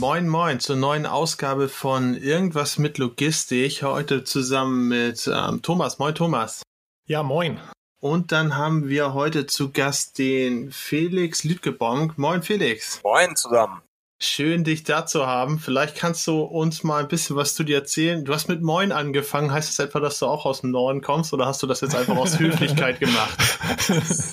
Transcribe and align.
Moin, 0.00 0.28
moin 0.28 0.60
zur 0.60 0.76
neuen 0.76 1.06
Ausgabe 1.06 1.68
von 1.68 2.14
Irgendwas 2.14 2.78
mit 2.78 2.98
Logistik. 2.98 3.82
Heute 3.82 4.22
zusammen 4.22 4.86
mit 4.86 5.26
ähm, 5.26 5.60
Thomas. 5.60 5.98
Moin, 5.98 6.14
Thomas. 6.14 6.62
Ja, 7.06 7.24
moin. 7.24 7.58
Und 8.00 8.30
dann 8.30 8.56
haben 8.56 8.88
wir 8.88 9.12
heute 9.12 9.46
zu 9.46 9.72
Gast 9.72 10.18
den 10.18 10.70
Felix 10.70 11.42
Lüdgebonk. 11.42 12.16
Moin, 12.16 12.44
Felix. 12.44 13.02
Moin 13.02 13.34
zusammen. 13.34 13.82
Schön, 14.20 14.64
dich 14.64 14.82
da 14.82 15.06
zu 15.06 15.28
haben. 15.28 15.60
Vielleicht 15.60 15.96
kannst 15.96 16.26
du 16.26 16.42
uns 16.42 16.82
mal 16.82 17.00
ein 17.00 17.06
bisschen 17.06 17.36
was 17.36 17.54
zu 17.54 17.62
dir 17.62 17.76
erzählen. 17.76 18.24
Du 18.24 18.34
hast 18.34 18.48
mit 18.48 18.62
Moin 18.62 18.90
angefangen. 18.90 19.52
Heißt 19.52 19.68
das 19.68 19.78
etwa, 19.78 20.00
dass 20.00 20.18
du 20.18 20.26
auch 20.26 20.44
aus 20.44 20.62
dem 20.62 20.72
Norden 20.72 21.02
kommst 21.02 21.32
oder 21.32 21.46
hast 21.46 21.62
du 21.62 21.68
das 21.68 21.82
jetzt 21.82 21.94
einfach 21.94 22.16
aus 22.16 22.36
Höflichkeit 22.40 22.98
gemacht? 22.98 23.38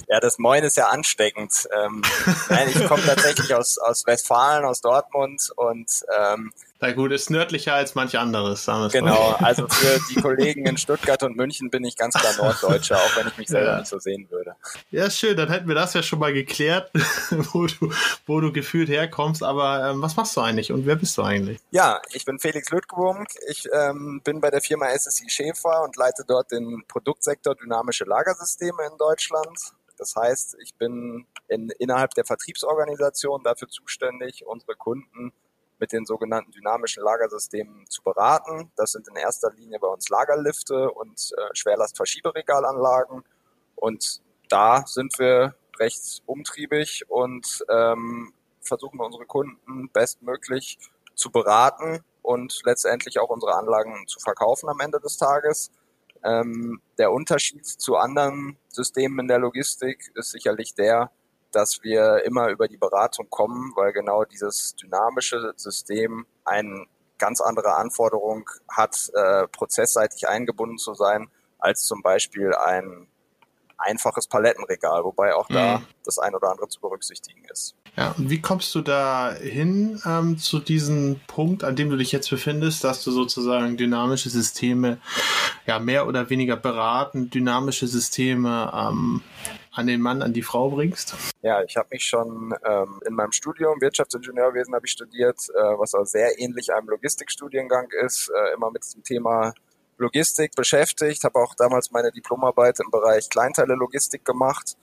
Ja, 0.07 0.19
das 0.19 0.39
Moin 0.39 0.63
ist 0.63 0.75
ja 0.75 0.87
ansteckend. 0.87 1.67
Ähm, 1.71 2.01
nein, 2.49 2.67
ich 2.73 2.83
komme 2.87 3.03
tatsächlich 3.05 3.53
aus, 3.53 3.77
aus 3.77 4.07
Westfalen, 4.07 4.65
aus 4.65 4.81
Dortmund 4.81 5.51
und 5.55 5.91
ähm, 6.17 6.51
na 6.81 6.91
gut, 6.91 7.13
ist 7.13 7.29
nördlicher 7.29 7.73
als 7.73 7.95
manch 7.95 8.17
anderes, 8.17 8.65
sagen 8.65 8.83
wir 8.83 8.89
Genau, 8.89 9.31
also 9.39 9.65
für 9.67 9.97
die 10.09 10.21
Kollegen 10.21 10.65
in 10.65 10.77
Stuttgart 10.77 11.23
und 11.23 11.37
München 11.37 11.69
bin 11.69 11.85
ich 11.85 11.95
ganz 11.95 12.15
klar 12.15 12.33
Norddeutscher, 12.37 12.97
auch 12.97 13.17
wenn 13.17 13.27
ich 13.27 13.37
mich 13.37 13.47
selber 13.47 13.71
ja. 13.71 13.79
nicht 13.79 13.87
so 13.87 13.97
sehen 13.97 14.27
würde. 14.29 14.55
Ja, 14.91 15.09
schön, 15.09 15.37
dann 15.37 15.49
hätten 15.49 15.69
wir 15.69 15.75
das 15.75 15.93
ja 15.93 16.03
schon 16.03 16.19
mal 16.19 16.33
geklärt, 16.33 16.91
wo 17.53 17.65
du, 17.67 17.91
wo 18.25 18.41
du 18.41 18.51
gefühlt 18.51 18.89
herkommst. 18.89 19.41
Aber 19.41 19.89
ähm, 19.89 20.01
was 20.01 20.17
machst 20.17 20.35
du 20.35 20.41
eigentlich 20.41 20.71
und 20.71 20.85
wer 20.85 20.97
bist 20.97 21.17
du 21.17 21.23
eigentlich? 21.23 21.59
Ja, 21.71 22.01
ich 22.11 22.25
bin 22.25 22.39
Felix 22.39 22.69
Lüttgewunk. 22.69 23.29
Ich 23.47 23.67
ähm, 23.71 24.19
bin 24.23 24.41
bei 24.41 24.51
der 24.51 24.61
Firma 24.61 24.87
SSI 24.89 25.29
Schäfer 25.29 25.81
und 25.83 25.95
leite 25.95 26.25
dort 26.27 26.51
den 26.51 26.83
Produktsektor 26.89 27.55
dynamische 27.55 28.03
Lagersysteme 28.03 28.83
in 28.91 28.97
Deutschland. 28.97 29.57
Das 29.97 30.13
heißt, 30.17 30.57
ich 30.61 30.75
bin 30.75 31.25
in, 31.47 31.69
innerhalb 31.79 32.13
der 32.15 32.25
Vertriebsorganisation 32.25 33.43
dafür 33.43 33.69
zuständig, 33.69 34.45
unsere 34.45 34.75
Kunden 34.75 35.31
mit 35.79 35.91
den 35.91 36.05
sogenannten 36.05 36.51
dynamischen 36.51 37.03
Lagersystemen 37.03 37.85
zu 37.87 38.01
beraten. 38.01 38.71
Das 38.75 38.91
sind 38.91 39.07
in 39.07 39.15
erster 39.15 39.51
Linie 39.51 39.79
bei 39.79 39.87
uns 39.87 40.09
Lagerlifte 40.09 40.91
und 40.91 41.31
äh, 41.37 41.53
Schwerlastverschieberegalanlagen. 41.53 43.23
Und 43.75 44.21
da 44.49 44.85
sind 44.85 45.17
wir 45.19 45.55
recht 45.79 46.21
umtriebig 46.25 47.05
und 47.09 47.65
ähm, 47.69 48.33
versuchen 48.61 48.99
unsere 48.99 49.25
Kunden 49.25 49.89
bestmöglich 49.89 50.79
zu 51.13 51.31
beraten 51.31 52.03
und 52.21 52.61
letztendlich 52.65 53.19
auch 53.19 53.29
unsere 53.29 53.55
Anlagen 53.55 54.07
zu 54.07 54.19
verkaufen 54.19 54.69
am 54.69 54.79
Ende 54.79 54.99
des 54.99 55.17
Tages. 55.17 55.71
Ähm, 56.23 56.81
der 56.97 57.11
Unterschied 57.11 57.65
zu 57.65 57.97
anderen 57.97 58.57
Systemen 58.69 59.19
in 59.19 59.27
der 59.27 59.39
Logistik 59.39 60.11
ist 60.15 60.31
sicherlich 60.31 60.73
der, 60.73 61.11
dass 61.55 61.83
wir 61.83 62.23
immer 62.25 62.49
über 62.49 62.67
die 62.67 62.77
Beratung 62.77 63.29
kommen, 63.29 63.71
weil 63.75 63.93
genau 63.93 64.25
dieses 64.25 64.75
dynamische 64.75 65.53
System 65.55 66.25
eine 66.43 66.85
ganz 67.17 67.39
andere 67.39 67.75
Anforderung 67.75 68.49
hat, 68.69 69.09
äh, 69.13 69.47
prozessseitig 69.47 70.27
eingebunden 70.27 70.77
zu 70.77 70.93
sein, 70.93 71.29
als 71.57 71.83
zum 71.83 72.01
Beispiel 72.01 72.53
ein 72.53 73.07
einfaches 73.77 74.27
Palettenregal, 74.27 75.03
wobei 75.03 75.33
auch 75.35 75.47
da 75.47 75.79
mhm. 75.79 75.85
das 76.03 76.19
ein 76.19 76.35
oder 76.35 76.51
andere 76.51 76.67
zu 76.67 76.79
berücksichtigen 76.79 77.43
ist. 77.51 77.75
Ja, 77.97 78.13
und 78.17 78.29
wie 78.29 78.41
kommst 78.41 78.75
du 78.75 78.81
da 78.81 79.33
hin 79.33 80.01
ähm, 80.05 80.37
zu 80.37 80.59
diesem 80.59 81.21
Punkt, 81.27 81.63
an 81.63 81.77
dem 81.77 81.89
du 81.89 81.95
dich 81.95 82.11
jetzt 82.11 82.29
befindest, 82.29 82.83
dass 82.83 83.03
du 83.03 83.11
sozusagen 83.11 83.77
dynamische 83.77 84.29
Systeme 84.29 84.97
ja 85.65 85.79
mehr 85.79 86.05
oder 86.05 86.29
weniger 86.29 86.57
beraten, 86.57 87.29
dynamische 87.29 87.87
Systeme 87.87 88.71
ähm, 88.73 89.21
an 89.71 89.87
den 89.87 90.01
Mann, 90.01 90.21
an 90.21 90.33
die 90.33 90.41
Frau 90.41 90.69
bringst? 90.69 91.15
Ja, 91.41 91.63
ich 91.63 91.77
habe 91.77 91.87
mich 91.91 92.05
schon 92.05 92.53
ähm, 92.65 92.99
in 93.07 93.13
meinem 93.13 93.31
Studium 93.31 93.79
Wirtschaftsingenieurwesen 93.79 94.73
habe 94.73 94.85
ich 94.85 94.91
studiert, 94.91 95.37
äh, 95.49 95.61
was 95.77 95.93
auch 95.93 96.05
sehr 96.05 96.37
ähnlich 96.39 96.73
einem 96.73 96.89
Logistikstudiengang 96.89 97.87
ist, 98.03 98.29
äh, 98.29 98.53
immer 98.55 98.71
mit 98.71 98.83
dem 98.93 99.03
Thema 99.03 99.53
Logistik 99.97 100.55
beschäftigt, 100.55 101.23
habe 101.23 101.39
auch 101.39 101.55
damals 101.55 101.91
meine 101.91 102.11
Diplomarbeit 102.11 102.79
im 102.79 102.91
Bereich 102.91 103.29
Kleinteile-Logistik 103.29 104.25
gemacht 104.25 104.75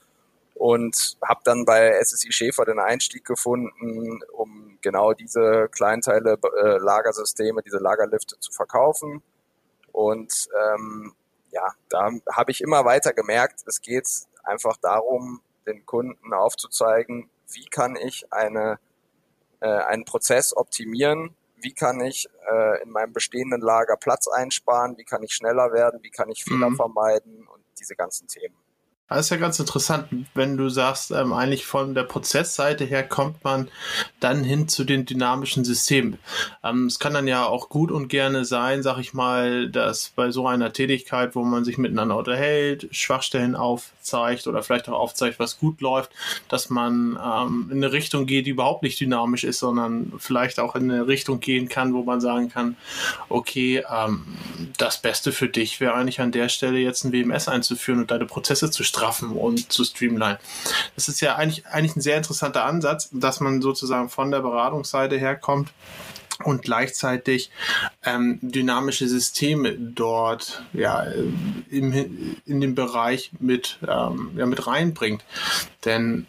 und 0.55 1.17
habe 1.23 1.41
dann 1.43 1.65
bei 1.65 1.99
SSI 2.01 2.31
Schäfer 2.31 2.65
den 2.65 2.79
Einstieg 2.79 3.25
gefunden, 3.25 4.21
um 4.31 4.77
genau 4.81 5.13
diese 5.13 5.69
Kleinteile 5.69 6.37
äh, 6.61 6.77
Lagersysteme, 6.77 7.61
diese 7.61 7.77
Lagerlifte 7.77 8.39
zu 8.39 8.51
verkaufen. 8.51 9.21
Und 9.91 10.47
ähm, 10.73 11.13
ja, 11.51 11.73
da 11.89 12.11
habe 12.31 12.51
ich 12.51 12.61
immer 12.61 12.85
weiter 12.85 13.13
gemerkt, 13.13 13.61
es 13.67 13.81
geht 13.81 14.07
einfach 14.43 14.77
darum, 14.77 15.41
den 15.65 15.85
Kunden 15.85 16.33
aufzuzeigen, 16.33 17.29
wie 17.51 17.65
kann 17.65 17.95
ich 17.95 18.31
eine, 18.31 18.79
äh, 19.61 19.67
einen 19.67 20.05
Prozess 20.05 20.55
optimieren, 20.55 21.35
wie 21.63 21.73
kann 21.73 22.01
ich 22.01 22.27
äh, 22.51 22.83
in 22.83 22.91
meinem 22.91 23.13
bestehenden 23.13 23.61
Lager 23.61 23.97
Platz 23.97 24.27
einsparen, 24.27 24.97
wie 24.97 25.03
kann 25.03 25.23
ich 25.23 25.33
schneller 25.33 25.71
werden, 25.73 25.99
wie 26.03 26.11
kann 26.11 26.29
ich 26.29 26.43
Fehler 26.43 26.69
mhm. 26.69 26.75
vermeiden 26.75 27.47
und 27.47 27.63
diese 27.79 27.95
ganzen 27.95 28.27
Themen. 28.27 28.55
Das 29.09 29.25
ist 29.25 29.29
ja 29.31 29.37
ganz 29.37 29.59
interessant, 29.59 30.07
wenn 30.33 30.55
du 30.55 30.69
sagst, 30.69 31.11
ähm, 31.11 31.33
eigentlich 31.33 31.65
von 31.65 31.93
der 31.93 32.03
Prozessseite 32.03 32.85
her 32.85 33.03
kommt 33.03 33.43
man 33.43 33.67
dann 34.21 34.45
hin 34.45 34.69
zu 34.69 34.85
den 34.85 35.05
dynamischen 35.05 35.65
Systemen. 35.65 36.17
Ähm, 36.63 36.87
es 36.87 36.99
kann 36.99 37.13
dann 37.13 37.27
ja 37.27 37.45
auch 37.45 37.67
gut 37.67 37.91
und 37.91 38.07
gerne 38.07 38.45
sein, 38.45 38.81
sag 38.81 38.99
ich 38.99 39.13
mal, 39.13 39.69
dass 39.69 40.09
bei 40.15 40.31
so 40.31 40.47
einer 40.47 40.71
Tätigkeit, 40.71 41.35
wo 41.35 41.43
man 41.43 41.65
sich 41.65 41.77
miteinander 41.77 42.15
unterhält, 42.15 42.87
Schwachstellen 42.91 43.55
aufzeigt 43.55 44.47
oder 44.47 44.63
vielleicht 44.63 44.87
auch 44.87 44.97
aufzeigt, 44.99 45.37
was 45.37 45.59
gut 45.59 45.81
läuft, 45.81 46.11
dass 46.47 46.69
man 46.69 47.19
ähm, 47.21 47.67
in 47.71 47.83
eine 47.83 47.91
Richtung 47.91 48.25
geht, 48.25 48.45
die 48.45 48.51
überhaupt 48.51 48.83
nicht 48.83 49.01
dynamisch 49.01 49.43
ist, 49.43 49.59
sondern 49.59 50.13
vielleicht 50.17 50.61
auch 50.61 50.75
in 50.75 50.89
eine 50.89 51.07
Richtung 51.07 51.41
gehen 51.41 51.67
kann, 51.67 51.93
wo 51.93 52.03
man 52.03 52.21
sagen 52.21 52.49
kann, 52.49 52.77
okay, 53.27 53.83
ähm, 53.91 54.23
das 54.77 55.01
Beste 55.01 55.33
für 55.33 55.49
dich 55.49 55.81
wäre 55.81 55.93
eigentlich 55.93 56.21
an 56.21 56.31
der 56.31 56.47
Stelle 56.47 56.79
jetzt 56.79 57.03
ein 57.03 57.11
WMS 57.11 57.49
einzuführen 57.49 57.99
und 57.99 58.09
deine 58.09 58.25
Prozesse 58.25 58.71
zu 58.71 58.83
straffen 58.93 59.31
und 59.31 59.71
zu 59.71 59.83
streamline. 59.83 60.37
Das 60.95 61.07
ist 61.07 61.19
ja 61.19 61.35
eigentlich, 61.35 61.65
eigentlich 61.65 61.95
ein 61.95 62.01
sehr 62.01 62.17
interessanter 62.17 62.65
Ansatz, 62.65 63.09
dass 63.11 63.39
man 63.39 63.61
sozusagen 63.61 64.09
von 64.09 64.29
der 64.29 64.41
Beratungsseite 64.41 65.17
herkommt 65.17 65.73
und 66.43 66.61
gleichzeitig 66.61 67.49
ähm, 68.03 68.37
dynamische 68.41 69.07
Systeme 69.07 69.73
dort 69.73 70.63
ja 70.73 71.05
im, 71.69 72.35
in 72.45 72.61
dem 72.61 72.75
Bereich 72.75 73.31
mit 73.39 73.79
ähm, 73.87 74.31
ja 74.35 74.45
mit 74.45 74.65
reinbringt 74.65 75.23
denn 75.85 76.27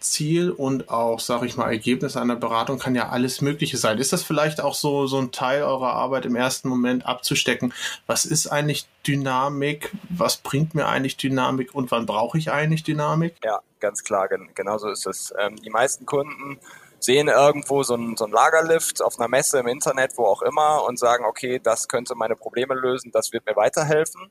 Ziel 0.00 0.50
und 0.50 0.88
auch, 0.88 1.20
sage 1.20 1.46
ich 1.46 1.56
mal, 1.56 1.70
Ergebnis 1.70 2.16
einer 2.16 2.36
Beratung 2.36 2.78
kann 2.78 2.94
ja 2.94 3.10
alles 3.10 3.40
Mögliche 3.40 3.76
sein. 3.76 3.98
Ist 3.98 4.12
das 4.12 4.22
vielleicht 4.22 4.60
auch 4.60 4.74
so, 4.74 5.06
so 5.06 5.18
ein 5.18 5.30
Teil 5.30 5.62
eurer 5.62 5.92
Arbeit 5.92 6.26
im 6.26 6.36
ersten 6.36 6.68
Moment 6.68 7.06
abzustecken? 7.06 7.74
Was 8.06 8.24
ist 8.24 8.46
eigentlich 8.46 8.88
Dynamik? 9.06 9.92
Was 10.08 10.38
bringt 10.38 10.74
mir 10.74 10.86
eigentlich 10.86 11.16
Dynamik 11.16 11.74
und 11.74 11.90
wann 11.90 12.06
brauche 12.06 12.38
ich 12.38 12.50
eigentlich 12.50 12.82
Dynamik? 12.82 13.36
Ja, 13.44 13.60
ganz 13.78 14.02
klar, 14.02 14.28
genau 14.28 14.78
so 14.78 14.88
ist 14.88 15.06
es. 15.06 15.32
Ähm, 15.38 15.56
die 15.56 15.70
meisten 15.70 16.06
Kunden 16.06 16.58
sehen 16.98 17.28
irgendwo 17.28 17.82
so 17.82 17.94
ein, 17.94 18.16
so 18.16 18.26
Lagerlift 18.26 19.02
auf 19.02 19.18
einer 19.18 19.28
Messe 19.28 19.58
im 19.58 19.66
Internet, 19.66 20.16
wo 20.16 20.24
auch 20.24 20.42
immer 20.42 20.84
und 20.84 20.98
sagen, 20.98 21.24
okay, 21.24 21.60
das 21.62 21.88
könnte 21.88 22.14
meine 22.14 22.36
Probleme 22.36 22.74
lösen, 22.74 23.10
das 23.12 23.32
wird 23.32 23.46
mir 23.46 23.56
weiterhelfen. 23.56 24.30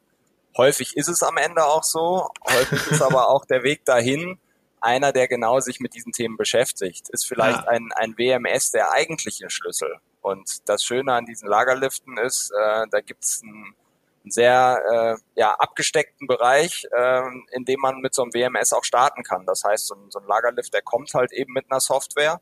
Häufig 0.57 0.97
ist 0.97 1.09
es 1.09 1.21
am 1.23 1.37
Ende 1.37 1.63
auch 1.65 1.83
so, 1.83 2.29
häufig 2.49 2.91
ist 2.91 3.01
aber 3.01 3.29
auch 3.29 3.45
der 3.45 3.63
Weg 3.63 3.85
dahin, 3.85 4.39
einer, 4.81 5.11
der 5.11 5.27
genau 5.27 5.59
sich 5.59 5.79
mit 5.79 5.93
diesen 5.93 6.11
Themen 6.11 6.37
beschäftigt, 6.37 7.09
ist 7.09 7.27
vielleicht 7.27 7.63
ja. 7.63 7.67
ein, 7.67 7.89
ein 7.95 8.17
WMS 8.17 8.71
der 8.71 8.91
eigentliche 8.91 9.49
Schlüssel. 9.49 9.97
Und 10.21 10.67
das 10.67 10.83
Schöne 10.83 11.13
an 11.13 11.25
diesen 11.25 11.47
Lagerliften 11.47 12.17
ist, 12.17 12.51
äh, 12.51 12.85
da 12.91 13.01
gibt 13.01 13.23
es 13.23 13.41
einen, 13.41 13.75
einen 14.23 14.31
sehr 14.31 14.81
äh, 14.91 15.39
ja, 15.39 15.53
abgesteckten 15.53 16.27
Bereich, 16.27 16.87
äh, 16.91 17.21
in 17.51 17.65
dem 17.65 17.79
man 17.79 17.99
mit 17.99 18.13
so 18.13 18.23
einem 18.23 18.33
WMS 18.33 18.73
auch 18.73 18.83
starten 18.83 19.23
kann. 19.23 19.45
Das 19.45 19.63
heißt, 19.63 19.87
so 19.87 19.95
ein, 19.95 20.11
so 20.11 20.19
ein 20.19 20.27
Lagerlift, 20.27 20.73
der 20.73 20.81
kommt 20.81 21.13
halt 21.13 21.31
eben 21.31 21.53
mit 21.53 21.65
einer 21.69 21.79
Software 21.79 22.41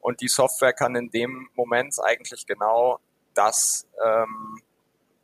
und 0.00 0.20
die 0.20 0.28
Software 0.28 0.74
kann 0.74 0.94
in 0.96 1.10
dem 1.10 1.48
Moment 1.54 1.94
eigentlich 2.02 2.46
genau 2.46 2.98
das 3.32 3.86
ähm, 4.04 4.60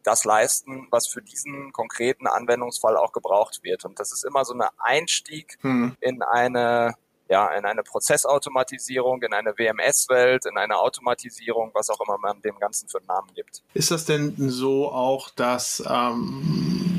das 0.02 0.24
leisten, 0.24 0.88
was 0.90 1.06
für 1.08 1.22
diesen 1.22 1.72
konkreten 1.72 2.26
Anwendungsfall 2.26 2.96
auch 2.96 3.12
gebraucht 3.12 3.60
wird. 3.62 3.84
Und 3.84 3.98
das 4.00 4.12
ist 4.12 4.24
immer 4.24 4.44
so 4.44 4.54
ein 4.54 4.62
Einstieg 4.78 5.58
hm. 5.60 5.96
in 6.00 6.22
eine 6.22 6.94
ja, 7.30 7.46
in 7.54 7.64
eine 7.64 7.84
Prozessautomatisierung, 7.84 9.22
in 9.22 9.32
eine 9.32 9.56
WMS-Welt, 9.56 10.46
in 10.46 10.58
eine 10.58 10.76
Automatisierung, 10.76 11.70
was 11.74 11.88
auch 11.88 12.00
immer 12.00 12.18
man 12.18 12.42
dem 12.42 12.58
Ganzen 12.58 12.88
für 12.88 12.98
einen 12.98 13.06
Namen 13.06 13.28
gibt. 13.34 13.62
Ist 13.72 13.92
das 13.92 14.04
denn 14.04 14.34
so 14.36 14.90
auch, 14.90 15.30
dass 15.30 15.80
ähm, 15.88 16.89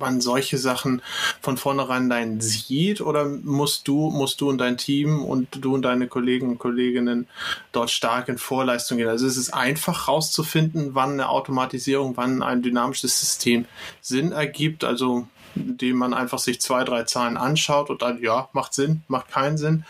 man 0.00 0.20
solche 0.20 0.58
Sachen 0.58 1.02
von 1.40 1.56
vornherein 1.56 2.40
sieht 2.40 3.00
oder 3.00 3.26
musst 3.26 3.88
du, 3.88 4.10
musst 4.10 4.40
du 4.40 4.48
und 4.48 4.58
dein 4.58 4.76
Team 4.76 5.24
und 5.24 5.64
du 5.64 5.74
und 5.74 5.82
deine 5.82 6.08
Kollegen 6.08 6.48
und 6.50 6.58
Kolleginnen 6.58 7.28
dort 7.72 7.90
stark 7.90 8.28
in 8.28 8.38
Vorleistung 8.38 8.98
gehen? 8.98 9.08
Also 9.08 9.26
ist 9.26 9.36
es 9.36 9.52
einfach 9.52 10.08
rauszufinden, 10.08 10.94
wann 10.94 11.12
eine 11.12 11.28
Automatisierung, 11.28 12.16
wann 12.16 12.42
ein 12.42 12.62
dynamisches 12.62 13.20
System 13.20 13.66
Sinn 14.00 14.32
ergibt? 14.32 14.84
Also 14.84 15.26
indem 15.54 15.96
man 15.96 16.14
einfach 16.14 16.38
sich 16.38 16.60
zwei, 16.60 16.84
drei 16.84 17.04
Zahlen 17.04 17.36
anschaut 17.36 17.90
und 17.90 18.02
dann, 18.02 18.22
ja, 18.22 18.48
macht 18.52 18.74
Sinn, 18.74 19.02
macht 19.08 19.30
keinen 19.30 19.58
Sinn? 19.58 19.84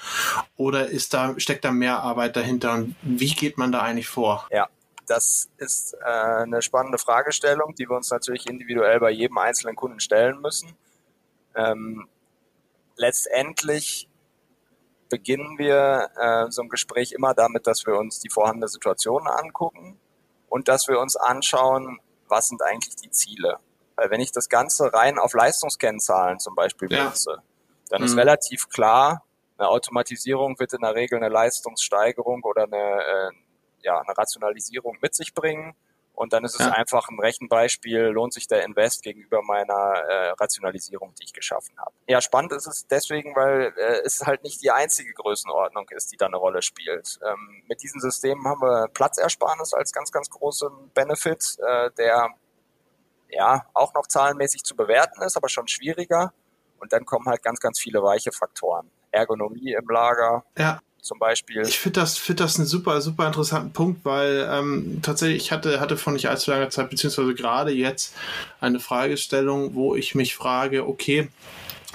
Oder 0.57 0.89
ist 0.89 1.15
da, 1.15 1.35
steckt 1.39 1.65
da 1.65 1.73
mehr 1.73 2.01
Arbeit 2.01 2.37
dahinter 2.37 2.75
und 2.75 2.97
wie 3.03 3.35
geht 3.35 3.59
man 3.59 3.73
da 3.73 3.81
eigentlich 3.83 4.09
vor? 4.09 4.47
Ja, 4.51 4.69
das 5.07 5.49
ist 5.57 5.95
äh, 5.95 6.05
eine 6.05 6.63
spannende 6.63 6.99
Fragestellung, 6.99 7.75
die 7.75 7.89
wir 7.89 7.97
uns 7.97 8.11
natürlich 8.11 8.49
individuell 8.49 9.01
bei 9.01 9.11
jedem 9.11 9.39
einzelnen 9.39 9.77
Kunden 9.77 10.01
stellen 10.01 10.41
müssen. 10.41 10.77
Ähm, 11.55 12.09
letztendlich 12.97 14.09
beginnen 15.09 15.59
wir 15.59 16.11
äh, 16.17 16.51
so 16.51 16.63
ein 16.63 16.69
Gespräch 16.69 17.13
immer 17.13 17.35
damit, 17.35 17.67
dass 17.67 17.87
wir 17.87 17.99
uns 17.99 18.21
die 18.21 18.31
vorhandene 18.31 18.69
Situation 18.69 19.27
angucken 19.27 19.99
und 20.49 20.69
dass 20.69 20.89
wir 20.89 21.01
uns 21.01 21.17
anschauen, 21.17 21.99
was 22.29 22.49
sind 22.49 22.63
eigentlich 22.63 22.97
die 22.97 23.11
Ziele. 23.11 23.59
Weil 23.97 24.11
wenn 24.11 24.21
ich 24.21 24.33
das 24.33 24.49
Ganze 24.49 24.93
rein 24.95 25.19
auf 25.19 25.35
Leistungskennzahlen 25.35 26.39
zum 26.39 26.55
Beispiel 26.55 26.91
ja. 26.91 27.13
dann 27.91 28.01
mhm. 28.01 28.07
ist 28.07 28.17
relativ 28.17 28.69
klar, 28.69 29.25
eine 29.59 29.69
Automatisierung 29.69 30.59
wird 30.59 30.73
in 30.73 30.81
der 30.81 30.95
Regel 30.95 31.19
eine 31.19 31.29
Leistungssteigerung 31.29 32.43
oder 32.45 32.65
eine, 32.65 32.77
äh, 32.77 33.31
ja, 33.83 34.01
eine 34.01 34.17
Rationalisierung 34.17 34.99
mit 35.01 35.15
sich 35.15 35.35
bringen. 35.35 35.75
Und 36.13 36.35
dann 36.35 36.45
ist 36.45 36.61
es 36.61 36.67
ja. 36.67 36.73
einfach 36.73 37.09
ein 37.09 37.19
Rechenbeispiel, 37.19 38.09
lohnt 38.09 38.35
sich 38.35 38.47
der 38.47 38.65
Invest 38.65 39.03
gegenüber 39.03 39.41
meiner 39.43 39.73
äh, 39.73 40.31
Rationalisierung, 40.33 41.15
die 41.15 41.25
ich 41.25 41.33
geschaffen 41.33 41.79
habe. 41.79 41.93
Ja, 42.09 42.21
spannend 42.21 42.53
ist 42.53 42.67
es 42.67 42.87
deswegen, 42.87 43.35
weil 43.35 43.73
äh, 43.79 44.03
es 44.05 44.27
halt 44.27 44.43
nicht 44.43 44.63
die 44.63 44.71
einzige 44.71 45.15
Größenordnung 45.15 45.89
ist, 45.91 46.13
die 46.13 46.19
da 46.19 46.27
eine 46.27 46.37
Rolle 46.37 46.61
spielt. 46.61 47.19
Ähm, 47.27 47.63
mit 47.69 47.83
diesen 47.83 48.03
Systemen 48.03 48.47
haben 48.47 48.61
wir 48.61 48.89
Platzersparnis 48.89 49.73
als 49.73 49.93
ganz, 49.93 50.13
ganz 50.13 50.29
großen 50.29 50.91
Benefit, 50.93 51.57
äh, 51.67 51.91
der 51.93 52.35
ja, 53.31 53.65
auch 53.73 53.95
noch 53.95 54.07
zahlenmäßig 54.07 54.65
zu 54.65 54.77
bewerten 54.77 55.23
ist, 55.23 55.37
aber 55.37 55.49
schon 55.49 55.69
schwieriger. 55.69 56.33
Und 56.81 56.93
dann 56.93 57.05
kommen 57.05 57.27
halt 57.27 57.43
ganz, 57.43 57.61
ganz 57.61 57.79
viele 57.79 58.03
weiche 58.03 58.33
Faktoren. 58.33 58.91
Ergonomie 59.11 59.73
im 59.73 59.89
Lager. 59.89 60.45
Ja. 60.57 60.81
Zum 61.03 61.19
Beispiel. 61.19 61.63
Ich 61.63 61.79
finde 61.79 62.01
das, 62.01 62.19
finde 62.19 62.45
das 62.45 62.57
einen 62.57 62.67
super, 62.67 63.01
super 63.01 63.27
interessanten 63.27 63.73
Punkt, 63.73 64.05
weil 64.05 64.49
ähm, 64.51 65.01
tatsächlich 65.03 65.45
ich 65.45 65.53
hatte, 65.53 65.81
hatte 65.81 65.97
vor 65.97 66.13
nicht 66.13 66.29
allzu 66.29 66.51
langer 66.51 66.71
Zeit, 66.71 66.91
beziehungsweise 66.91 67.35
gerade 67.35 67.73
jetzt 67.73 68.15
eine 68.61 68.81
Fragestellung, 68.81 69.75
wo 69.75 69.95
ich 69.95 70.15
mich 70.15 70.35
frage, 70.35 70.87
okay, 70.87 71.29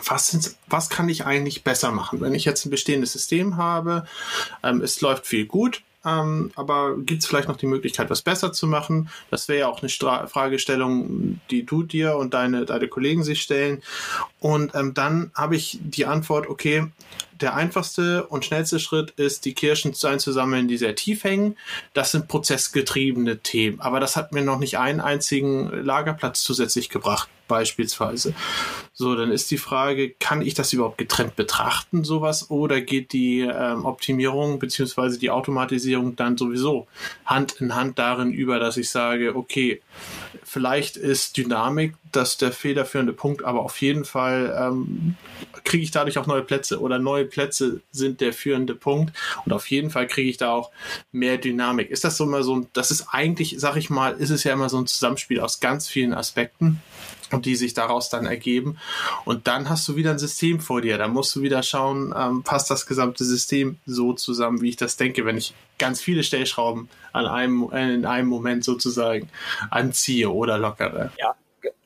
was, 0.04 0.56
was 0.68 0.90
kann 0.90 1.10
ich 1.10 1.26
eigentlich 1.26 1.64
besser 1.64 1.92
machen? 1.92 2.22
Wenn 2.22 2.36
ich 2.36 2.46
jetzt 2.46 2.66
ein 2.66 2.72
bestehendes 2.72 3.14
System 3.14 3.58
habe, 3.58 4.06
ähm, 4.64 4.82
es 4.82 5.02
läuft 5.02 5.26
viel 5.26 5.46
gut, 5.46 5.82
ähm, 6.06 6.52
aber 6.56 6.96
gibt 6.98 7.24
es 7.24 7.28
vielleicht 7.28 7.48
noch 7.48 7.58
die 7.58 7.66
Möglichkeit, 7.66 8.10
was 8.10 8.22
besser 8.22 8.54
zu 8.54 8.68
machen? 8.68 9.10
Das 9.32 9.48
wäre 9.48 9.62
ja 9.62 9.68
auch 9.68 9.82
eine 9.82 9.90
Stra 9.90 10.28
Fragestellung, 10.28 11.40
die 11.50 11.66
du 11.66 11.84
dir 11.84 12.16
und 12.18 12.34
deine, 12.34 12.66
deine 12.66 12.88
Kollegen 12.88 13.24
sich 13.24 13.42
stellen. 13.42 13.82
Und 14.40 14.76
ähm, 14.76 14.94
dann 14.94 15.32
habe 15.34 15.56
ich 15.56 15.80
die 15.82 16.06
Antwort, 16.06 16.48
okay, 16.48 16.88
der 17.42 17.56
einfachste 17.56 18.26
und 18.28 18.46
schnellste 18.46 18.80
Schritt 18.80 19.12
ist, 19.12 19.46
die 19.46 19.54
Kirschen 19.54 19.94
einzusammeln, 20.04 20.68
die 20.68 20.78
sehr 20.78 20.96
tief 20.96 21.24
hängen. 21.24 21.58
Das 21.94 22.12
sind 22.12 22.28
prozessgetriebene 22.28 23.40
Themen. 23.40 23.80
Aber 23.82 24.00
das 24.00 24.16
hat 24.16 24.32
mir 24.32 24.42
noch 24.42 24.60
nicht 24.60 24.78
einen 24.78 25.02
einzigen 25.02 25.70
Lagerplatz 25.84 26.44
zusätzlich 26.44 26.90
gebracht, 26.90 27.30
beispielsweise. 27.48 28.34
So, 28.94 29.16
dann 29.16 29.32
ist 29.32 29.52
die 29.52 29.58
Frage, 29.58 30.12
kann 30.12 30.42
ich 30.42 30.54
das 30.54 30.74
überhaupt 30.74 30.98
getrennt 30.98 31.36
betrachten, 31.36 32.04
sowas, 32.04 32.50
oder 32.50 32.82
geht 32.82 33.12
die 33.14 33.42
ähm, 33.42 33.86
Optimierung 33.86 34.60
beziehungsweise 34.60 35.20
die 35.20 35.32
Automatisierung 35.32 36.16
dann 36.16 36.38
sowieso 36.38 36.88
Hand 37.26 37.60
in 37.60 37.76
Hand 37.76 38.00
darin 38.00 38.32
über, 38.32 38.60
dass 38.60 38.78
ich 38.78 38.90
sage, 38.90 39.36
okay, 39.36 39.82
vielleicht 40.44 40.98
ist 40.98 41.38
Dynamik 41.38 41.96
das 42.12 42.38
der 42.38 42.52
federführende 42.52 43.14
Punkt, 43.14 43.44
aber 43.44 43.62
auf 43.62 43.82
jeden 43.82 44.06
Fall 44.06 44.56
ähm, 44.58 45.16
kriege 45.66 45.84
ich 45.84 45.92
dadurch 45.92 46.18
auch 46.18 46.28
neue 46.28 46.44
Plätze 46.44 46.80
oder 46.80 47.00
neue 47.00 47.25
Plätze 47.26 47.82
sind 47.92 48.22
der 48.22 48.34
führende 48.34 48.76
Punkt 48.76 49.16
und 49.46 49.54
auf 49.54 49.70
jeden 49.70 49.90
Fall 49.90 50.08
kriege 50.08 50.30
ich 50.30 50.38
da 50.38 50.52
auch 50.52 50.72
mehr 51.12 51.38
Dynamik. 51.38 51.90
Ist 51.90 52.04
das 52.04 52.18
so 52.18 52.24
immer 52.24 52.44
so, 52.44 52.68
das 52.74 52.92
ist 52.92 53.08
eigentlich, 53.12 53.56
sag 53.58 53.76
ich 53.76 53.90
mal, 53.90 54.14
ist 54.14 54.30
es 54.30 54.44
ja 54.44 54.54
immer 54.54 54.70
so 54.70 54.78
ein 54.78 54.88
Zusammenspiel 54.88 55.40
aus 55.40 55.60
ganz 55.60 55.88
vielen 55.88 56.14
Aspekten 56.14 56.82
und 57.32 57.46
die 57.46 57.56
sich 57.56 57.74
daraus 57.74 58.10
dann 58.10 58.26
ergeben. 58.26 58.78
Und 59.26 59.48
dann 59.48 59.70
hast 59.70 59.88
du 59.88 59.96
wieder 59.96 60.12
ein 60.12 60.20
System 60.20 60.60
vor 60.60 60.82
dir. 60.82 60.98
Da 60.98 61.08
musst 61.08 61.36
du 61.36 61.42
wieder 61.42 61.64
schauen, 61.64 62.14
ähm, 62.18 62.44
passt 62.44 62.70
das 62.70 62.86
gesamte 62.86 63.24
System 63.24 63.80
so 63.86 64.14
zusammen, 64.14 64.62
wie 64.62 64.70
ich 64.70 64.78
das 64.78 64.98
denke, 64.98 65.26
wenn 65.26 65.38
ich 65.38 65.54
ganz 65.78 66.02
viele 66.02 66.24
Stellschrauben 66.24 66.90
an 67.14 67.26
einem, 67.26 67.70
in 67.72 68.06
einem 68.06 68.28
Moment 68.28 68.64
sozusagen 68.64 69.30
anziehe 69.70 70.30
oder 70.30 70.58
lockere. 70.58 71.12
Ja, 71.18 71.36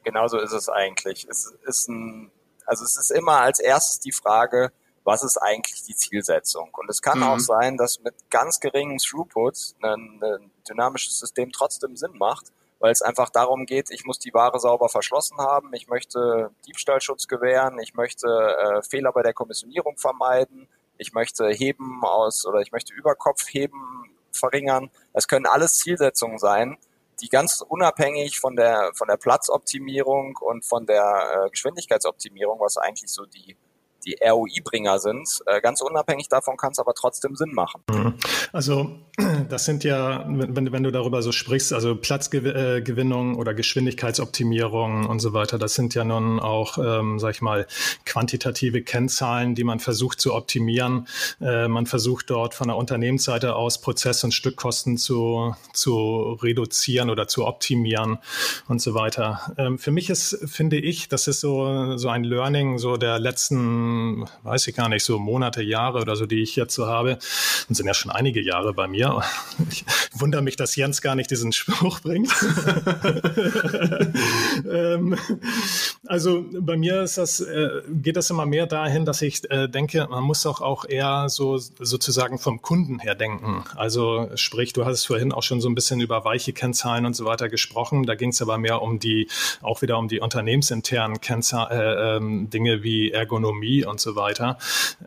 genauso 0.03 0.39
ist 0.39 0.53
es 0.53 0.69
eigentlich. 0.69 1.27
Es 1.29 1.53
ist 1.65 1.89
ein, 1.89 2.31
also 2.65 2.83
es 2.83 2.97
ist 2.97 3.11
immer 3.11 3.39
als 3.39 3.59
erstes 3.59 3.99
die 3.99 4.11
Frage, 4.11 4.71
was 5.09 5.23
ist 5.23 5.37
eigentlich 5.37 5.81
die 5.81 5.95
Zielsetzung? 5.95 6.69
Und 6.77 6.87
es 6.87 7.01
kann 7.01 7.17
mhm. 7.17 7.23
auch 7.23 7.39
sein, 7.39 7.77
dass 7.77 7.99
mit 7.99 8.13
ganz 8.29 8.59
geringem 8.59 8.99
Throughput 8.99 9.73
ein, 9.81 10.21
ein 10.21 10.51
dynamisches 10.69 11.17
System 11.17 11.51
trotzdem 11.51 11.97
Sinn 11.97 12.15
macht, 12.19 12.53
weil 12.77 12.91
es 12.91 13.01
einfach 13.01 13.31
darum 13.31 13.65
geht, 13.65 13.89
ich 13.89 14.05
muss 14.05 14.19
die 14.19 14.35
Ware 14.35 14.59
sauber 14.59 14.87
verschlossen 14.87 15.39
haben, 15.39 15.73
ich 15.73 15.87
möchte 15.87 16.51
Diebstahlschutz 16.67 17.27
gewähren, 17.27 17.79
ich 17.79 17.95
möchte 17.95 18.27
äh, 18.27 18.83
Fehler 18.83 19.11
bei 19.11 19.23
der 19.23 19.33
Kommissionierung 19.33 19.97
vermeiden, 19.97 20.67
ich 20.99 21.11
möchte 21.11 21.49
Heben 21.49 22.03
aus 22.03 22.45
oder 22.45 22.59
ich 22.59 22.71
möchte 22.71 22.93
Überkopfheben 22.93 24.11
verringern. 24.31 24.91
Das 25.13 25.27
können 25.27 25.47
alles 25.47 25.73
Zielsetzungen 25.79 26.37
sein, 26.37 26.77
die 27.19 27.29
ganz 27.29 27.65
unabhängig 27.67 28.39
von 28.39 28.55
der 28.55 28.91
von 28.93 29.07
der 29.07 29.17
Platzoptimierung 29.17 30.37
und 30.39 30.65
von 30.65 30.85
der 30.85 31.45
äh, 31.47 31.49
Geschwindigkeitsoptimierung, 31.49 32.59
was 32.59 32.77
eigentlich 32.77 33.11
so 33.11 33.25
die 33.25 33.57
die 34.05 34.17
ROI-Bringer 34.21 34.99
sind. 34.99 35.41
Äh, 35.45 35.61
ganz 35.61 35.81
unabhängig 35.81 36.27
davon 36.29 36.57
kann 36.57 36.71
es 36.71 36.79
aber 36.79 36.93
trotzdem 36.93 37.35
Sinn 37.35 37.53
machen. 37.53 37.81
Mhm. 37.89 38.13
Also 38.51 38.91
das 39.49 39.65
sind 39.65 39.83
ja, 39.83 40.25
wenn, 40.27 40.71
wenn 40.71 40.83
du 40.83 40.91
darüber 40.91 41.21
so 41.21 41.31
sprichst, 41.31 41.73
also 41.73 41.95
Platzgewinnung 41.95 43.35
oder 43.35 43.53
Geschwindigkeitsoptimierung 43.53 45.05
und 45.05 45.19
so 45.19 45.33
weiter, 45.33 45.57
das 45.57 45.75
sind 45.75 45.95
ja 45.95 46.03
nun 46.03 46.39
auch, 46.39 46.77
ähm, 46.77 47.19
sag 47.19 47.35
ich 47.35 47.41
mal, 47.41 47.67
quantitative 48.05 48.81
Kennzahlen, 48.81 49.55
die 49.55 49.63
man 49.63 49.79
versucht 49.79 50.21
zu 50.21 50.33
optimieren. 50.33 51.07
Äh, 51.41 51.67
man 51.67 51.85
versucht 51.85 52.29
dort 52.29 52.53
von 52.53 52.67
der 52.67 52.77
Unternehmensseite 52.77 53.55
aus 53.55 53.81
Prozess- 53.81 54.23
und 54.23 54.33
Stückkosten 54.33 54.97
zu, 54.97 55.55
zu 55.73 56.37
reduzieren 56.41 57.09
oder 57.09 57.27
zu 57.27 57.45
optimieren 57.45 58.19
und 58.67 58.81
so 58.81 58.93
weiter. 58.93 59.53
Ähm, 59.57 59.77
für 59.77 59.91
mich 59.91 60.09
ist, 60.09 60.39
finde 60.45 60.77
ich, 60.77 61.09
das 61.09 61.27
ist 61.27 61.41
so, 61.41 61.97
so 61.97 62.09
ein 62.09 62.23
Learning 62.23 62.77
so 62.77 62.97
der 62.97 63.19
letzten 63.19 63.98
weiß 64.43 64.67
ich 64.67 64.75
gar 64.75 64.89
nicht, 64.89 65.03
so 65.03 65.19
Monate, 65.19 65.61
Jahre 65.61 65.99
oder 65.99 66.15
so, 66.15 66.25
die 66.25 66.41
ich 66.41 66.55
jetzt 66.55 66.75
so 66.75 66.87
habe. 66.87 67.19
Und 67.67 67.75
sind 67.75 67.85
ja 67.85 67.93
schon 67.93 68.11
einige 68.11 68.41
Jahre 68.41 68.73
bei 68.73 68.87
mir. 68.87 69.21
Ich 69.71 69.85
wundere 70.13 70.41
mich, 70.41 70.55
dass 70.55 70.75
Jens 70.75 71.01
gar 71.01 71.15
nicht 71.15 71.29
diesen 71.29 71.51
Spruch 71.51 71.99
bringt. 71.99 72.31
ähm, 74.71 75.15
also 76.07 76.45
bei 76.59 76.75
mir 76.75 77.03
ist 77.03 77.17
das, 77.17 77.39
äh, 77.39 77.81
geht 77.87 78.17
das 78.17 78.29
immer 78.29 78.45
mehr 78.45 78.65
dahin, 78.65 79.05
dass 79.05 79.21
ich 79.21 79.49
äh, 79.51 79.67
denke, 79.67 80.07
man 80.09 80.23
muss 80.23 80.43
doch 80.43 80.61
auch 80.61 80.85
eher 80.85 81.29
so 81.29 81.57
sozusagen 81.57 82.39
vom 82.39 82.61
Kunden 82.61 82.99
her 82.99 83.15
denken. 83.15 83.63
Also 83.75 84.29
sprich, 84.35 84.73
du 84.73 84.85
hast 84.85 85.05
vorhin 85.05 85.31
auch 85.31 85.43
schon 85.43 85.61
so 85.61 85.69
ein 85.69 85.75
bisschen 85.75 86.01
über 86.01 86.25
weiche 86.25 86.53
Kennzahlen 86.53 87.05
und 87.05 87.15
so 87.15 87.25
weiter 87.25 87.49
gesprochen. 87.49 88.05
Da 88.05 88.15
ging 88.15 88.29
es 88.29 88.41
aber 88.41 88.57
mehr 88.57 88.81
um 88.81 88.99
die, 88.99 89.27
auch 89.61 89.81
wieder 89.81 89.97
um 89.97 90.07
die 90.07 90.19
unternehmensinternen 90.19 91.21
Kennzahlen, 91.21 91.71
äh, 91.71 92.17
ähm, 92.17 92.49
Dinge 92.49 92.83
wie 92.83 93.11
Ergonomie 93.11 93.78
und 93.85 93.99
so 93.99 94.15
weiter. 94.15 94.57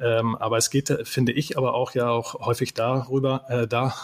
Ähm, 0.01 0.37
aber 0.37 0.59
es 0.59 0.71
geht, 0.71 0.97
finde 1.05 1.33
ich, 1.33 1.57
aber 1.59 1.75
auch 1.75 1.95
ja 1.95 2.09
auch 2.11 2.35
häufig 2.47 2.75
darüber, 2.75 3.45
äh, 3.49 3.67
da 3.67 3.95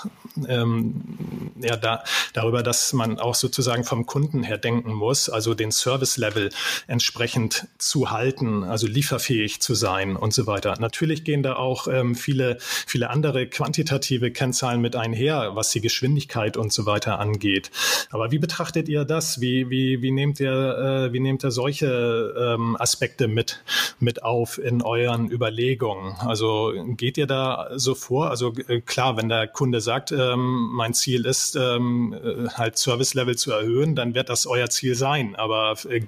ähm, 0.47 1.53
ja 1.61 1.77
da, 1.77 2.05
darüber, 2.33 2.63
dass 2.63 2.93
man 2.93 3.19
auch 3.19 3.35
sozusagen 3.35 3.85
vom 3.85 4.07
Kunden 4.07 4.43
her 4.43 4.59
denken 4.59 4.93
muss, 4.93 5.29
also 5.29 5.55
den 5.55 5.73
Service-Level 5.73 6.51
entsprechend 6.87 7.67
zu 7.79 8.11
halten, 8.11 8.65
also 8.65 8.87
lieferfähig 8.87 9.61
zu 9.61 9.75
sein 9.75 10.17
und 10.17 10.33
so 10.33 10.47
weiter. 10.47 10.75
Natürlich 10.79 11.25
gehen 11.25 11.43
da 11.43 11.57
auch 11.57 11.89
ähm, 11.89 12.15
viele, 12.15 12.59
viele 12.61 13.11
andere 13.11 13.47
quantitative 13.47 14.31
Kennzahlen 14.31 14.81
mit 14.81 14.97
einher, 14.97 15.51
was 15.55 15.71
die 15.71 15.81
Geschwindigkeit 15.81 16.57
und 16.57 16.73
so 16.73 16.87
weiter 16.87 17.19
angeht. 17.19 17.71
Aber 18.11 18.31
wie 18.31 18.39
betrachtet 18.39 18.89
ihr 18.89 19.05
das? 19.05 19.41
Wie, 19.41 19.71
wie, 19.71 20.03
wie 20.03 20.11
nehmt 20.11 20.41
ihr, 20.41 21.09
äh, 21.09 21.13
wie 21.13 21.21
nehmt 21.21 21.45
ihr 21.45 21.51
solche 21.51 22.35
ähm, 22.39 22.77
Aspekte 22.79 23.29
mit, 23.29 23.63
mit 24.01 24.23
auf 24.23 24.58
in 24.59 24.83
euren 24.83 25.31
Überlegungen? 25.31 26.15
Also 26.21 26.73
geht 26.97 27.17
ihr 27.17 27.27
da 27.27 27.71
so 27.75 27.95
vor? 27.95 28.31
Also 28.31 28.53
äh, 28.69 28.81
klar, 28.81 29.17
wenn 29.17 29.29
der 29.29 29.49
Kunde 29.49 29.81
sagt, 29.81 30.13
ähm, 30.13 30.71
mein 30.73 30.95
Ziel 30.95 31.27
ist 31.27 31.57
ähm, 31.57 32.13
äh, 32.13 32.49
halt 32.51 32.79
Service 32.79 33.15
Level 33.15 33.37
zu 33.37 33.53
erhöhen, 33.53 33.95
dann 33.95 34.15
wird 34.15 34.29
das 34.29 34.47
euer 34.47 34.69
Ziel 34.71 34.95
sein. 34.95 35.37
Aber 35.37 35.77
äh, 35.89 36.03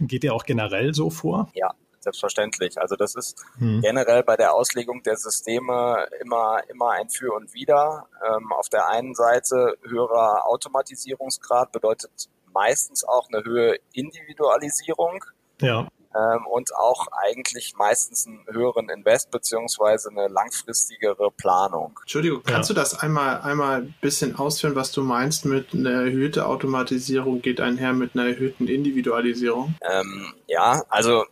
geht 0.00 0.24
ihr 0.24 0.34
auch 0.34 0.44
generell 0.44 0.94
so 0.94 1.10
vor? 1.10 1.50
Ja, 1.54 1.74
selbstverständlich. 2.00 2.80
Also 2.80 2.96
das 2.96 3.14
ist 3.14 3.36
hm. 3.58 3.80
generell 3.82 4.22
bei 4.22 4.36
der 4.36 4.54
Auslegung 4.54 5.02
der 5.02 5.16
Systeme 5.16 6.06
immer, 6.20 6.60
immer 6.68 6.90
ein 6.90 7.08
Für 7.08 7.34
und 7.34 7.54
Wider. 7.54 8.08
Ähm, 8.26 8.52
auf 8.52 8.68
der 8.68 8.88
einen 8.88 9.14
Seite 9.14 9.76
höherer 9.82 10.46
Automatisierungsgrad 10.46 11.72
bedeutet 11.72 12.10
meistens 12.52 13.04
auch 13.04 13.28
eine 13.32 13.44
höhere 13.44 13.76
Individualisierung. 13.92 15.24
Ja. 15.60 15.88
Ähm, 16.14 16.46
und 16.46 16.74
auch 16.74 17.06
eigentlich 17.12 17.74
meistens 17.76 18.26
einen 18.26 18.44
höheren 18.50 18.88
Invest 18.88 19.30
beziehungsweise 19.30 20.10
eine 20.10 20.26
langfristigere 20.26 21.30
Planung. 21.30 21.98
Entschuldigung, 22.00 22.42
kannst 22.44 22.68
ja. 22.68 22.74
du 22.74 22.80
das 22.80 22.98
einmal 22.98 23.40
einmal 23.42 23.82
ein 23.82 23.94
bisschen 24.00 24.36
ausführen, 24.36 24.74
was 24.74 24.90
du 24.90 25.02
meinst 25.02 25.44
mit 25.44 25.72
einer 25.72 26.02
erhöhten 26.04 26.40
Automatisierung 26.40 27.42
geht 27.42 27.60
einher 27.60 27.92
mit 27.92 28.14
einer 28.14 28.26
erhöhten 28.26 28.66
Individualisierung? 28.66 29.76
Ähm, 29.88 30.34
ja, 30.48 30.82
also 30.88 31.26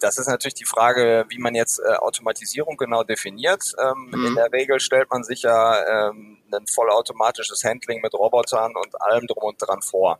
das 0.00 0.18
ist 0.18 0.28
natürlich 0.28 0.54
die 0.54 0.64
Frage, 0.64 1.24
wie 1.28 1.38
man 1.38 1.54
jetzt 1.54 1.78
äh, 1.78 1.94
Automatisierung 1.96 2.76
genau 2.76 3.04
definiert. 3.04 3.74
Ähm, 3.78 4.10
mhm. 4.12 4.26
In 4.26 4.34
der 4.34 4.52
Regel 4.52 4.80
stellt 4.80 5.10
man 5.10 5.24
sich 5.24 5.42
ja 5.42 6.08
ähm, 6.10 6.38
ein 6.52 6.66
vollautomatisches 6.66 7.64
Handling 7.64 8.00
mit 8.02 8.14
Robotern 8.14 8.74
und 8.76 9.00
allem 9.00 9.26
drum 9.26 9.44
und 9.44 9.56
dran 9.58 9.82
vor. 9.82 10.18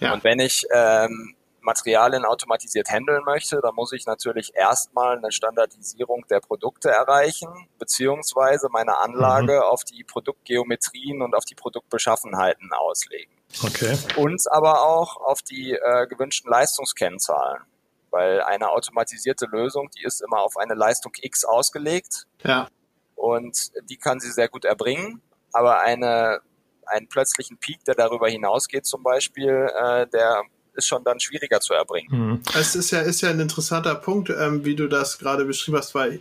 Ja. 0.00 0.12
Und 0.12 0.24
wenn 0.24 0.38
ich 0.38 0.66
ähm, 0.72 1.34
Materialien 1.68 2.24
automatisiert 2.24 2.88
handeln 2.88 3.22
möchte, 3.24 3.60
dann 3.62 3.74
muss 3.74 3.92
ich 3.92 4.06
natürlich 4.06 4.54
erstmal 4.54 5.18
eine 5.18 5.30
Standardisierung 5.30 6.24
der 6.30 6.40
Produkte 6.40 6.88
erreichen, 6.88 7.68
beziehungsweise 7.78 8.68
meine 8.70 8.96
Anlage 8.96 9.56
mhm. 9.56 9.62
auf 9.62 9.84
die 9.84 10.02
Produktgeometrien 10.02 11.20
und 11.20 11.34
auf 11.34 11.44
die 11.44 11.54
Produktbeschaffenheiten 11.54 12.72
auslegen. 12.72 13.32
Okay. 13.62 13.96
Und 14.16 14.42
aber 14.50 14.82
auch 14.86 15.16
auf 15.18 15.42
die 15.42 15.72
äh, 15.72 16.06
gewünschten 16.06 16.50
Leistungskennzahlen 16.50 17.62
weil 18.10 18.40
eine 18.40 18.70
automatisierte 18.70 19.44
Lösung, 19.46 19.90
die 19.90 20.02
ist 20.02 20.22
immer 20.22 20.40
auf 20.40 20.56
eine 20.56 20.74
Leistung 20.74 21.12
X 21.20 21.44
ausgelegt. 21.44 22.26
Ja. 22.42 22.68
Und 23.14 23.70
die 23.90 23.98
kann 23.98 24.18
sie 24.18 24.30
sehr 24.30 24.48
gut 24.48 24.64
erbringen, 24.64 25.20
aber 25.52 25.80
eine, 25.80 26.40
einen 26.86 27.08
plötzlichen 27.08 27.58
Peak, 27.58 27.84
der 27.84 27.94
darüber 27.94 28.28
hinausgeht 28.28 28.86
zum 28.86 29.02
Beispiel, 29.02 29.68
äh, 29.78 30.06
der 30.06 30.42
ist 30.78 30.86
schon 30.86 31.04
dann 31.04 31.20
schwieriger 31.20 31.60
zu 31.60 31.74
erbringen. 31.74 32.08
Mhm. 32.10 32.40
Es 32.58 32.74
ist 32.74 32.90
ja, 32.90 33.00
ist 33.00 33.20
ja 33.20 33.30
ein 33.30 33.40
interessanter 33.40 33.94
Punkt, 33.96 34.30
ähm, 34.30 34.64
wie 34.64 34.76
du 34.76 34.88
das 34.88 35.18
gerade 35.18 35.44
beschrieben 35.44 35.76
hast, 35.76 35.94
weil 35.94 36.20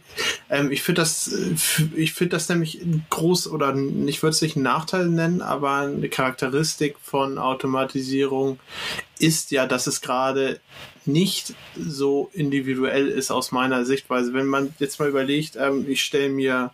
ähm, 0.49 0.71
ich 0.71 0.83
finde 0.83 1.01
das, 1.01 1.27
äh, 1.27 1.55
ich 1.95 2.13
finde 2.13 2.35
das 2.35 2.49
nämlich 2.49 2.81
groß 3.09 3.47
oder 3.47 3.75
ich 4.05 4.21
würde 4.21 4.33
es 4.33 4.41
nicht 4.41 4.55
einen 4.55 4.63
Nachteil 4.63 5.07
nennen, 5.07 5.41
aber 5.41 5.71
eine 5.75 6.09
Charakteristik 6.09 6.97
von 7.01 7.37
Automatisierung 7.37 8.59
ist 9.19 9.51
ja, 9.51 9.65
dass 9.65 9.87
es 9.87 10.01
gerade 10.01 10.59
nicht 11.05 11.53
so 11.77 12.29
individuell 12.33 13.07
ist 13.07 13.31
aus 13.31 13.51
meiner 13.51 13.85
Sichtweise. 13.85 14.33
Wenn 14.33 14.47
man 14.47 14.73
jetzt 14.79 14.99
mal 14.99 15.07
überlegt, 15.07 15.55
ähm, 15.55 15.85
ich 15.87 16.03
stelle 16.03 16.29
mir 16.29 16.71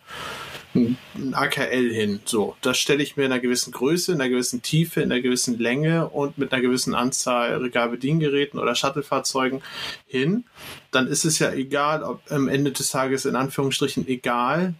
ein 0.75 1.34
AKL 1.34 1.92
hin. 1.94 2.20
So, 2.25 2.56
das 2.62 2.77
stelle 2.77 3.03
ich 3.03 3.15
mir 3.15 3.25
in 3.25 3.32
einer 3.32 3.42
gewissen 3.42 3.72
Größe, 3.72 4.13
in 4.13 4.22
einer 4.22 4.30
gewissen 4.30 4.62
Tiefe, 4.62 5.01
in 5.01 5.12
einer 5.12 5.22
gewissen 5.22 5.60
Länge 5.60 6.10
und 6.10 6.38
mit 6.38 6.51
einer 6.51 6.62
gewissen 6.62 6.96
Anzahl 6.96 7.56
Regalbediengeräten 7.58 8.60
oder 8.60 8.74
Shuttlefahrzeugen 8.74 9.62
hin. 10.08 10.46
Dann 10.92 11.08
ist 11.08 11.25
es 11.25 11.39
ja 11.39 11.51
egal, 11.51 12.03
ob 12.03 12.22
am 12.32 12.48
Ende 12.48 12.72
des 12.72 12.89
Tages 12.89 13.25
in 13.25 13.36
Anführungsstrichen 13.36 14.08
egal, 14.08 14.74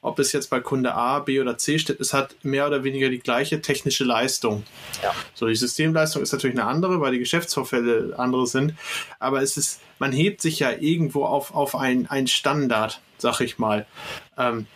ob 0.00 0.18
es 0.18 0.32
jetzt 0.32 0.50
bei 0.50 0.60
Kunde 0.60 0.94
A, 0.94 1.20
B 1.20 1.40
oder 1.40 1.58
C 1.58 1.78
steht. 1.78 2.00
Es 2.00 2.12
hat 2.12 2.36
mehr 2.42 2.66
oder 2.66 2.84
weniger 2.84 3.08
die 3.08 3.18
gleiche 3.18 3.60
technische 3.60 4.04
Leistung. 4.04 4.64
Ja. 5.02 5.14
So, 5.34 5.46
die 5.46 5.56
Systemleistung 5.56 6.22
ist 6.22 6.32
natürlich 6.32 6.58
eine 6.58 6.68
andere, 6.68 7.00
weil 7.00 7.12
die 7.12 7.18
Geschäftsvorfälle 7.18 8.14
andere 8.16 8.46
sind. 8.46 8.74
Aber 9.18 9.42
es 9.42 9.56
ist, 9.56 9.80
man 9.98 10.12
hebt 10.12 10.40
sich 10.40 10.58
ja 10.58 10.72
irgendwo 10.72 11.24
auf, 11.24 11.54
auf 11.54 11.76
einen 11.76 12.26
Standard, 12.26 13.00
sag 13.18 13.40
ich 13.40 13.58
mal. 13.58 13.86
Ähm, 14.36 14.66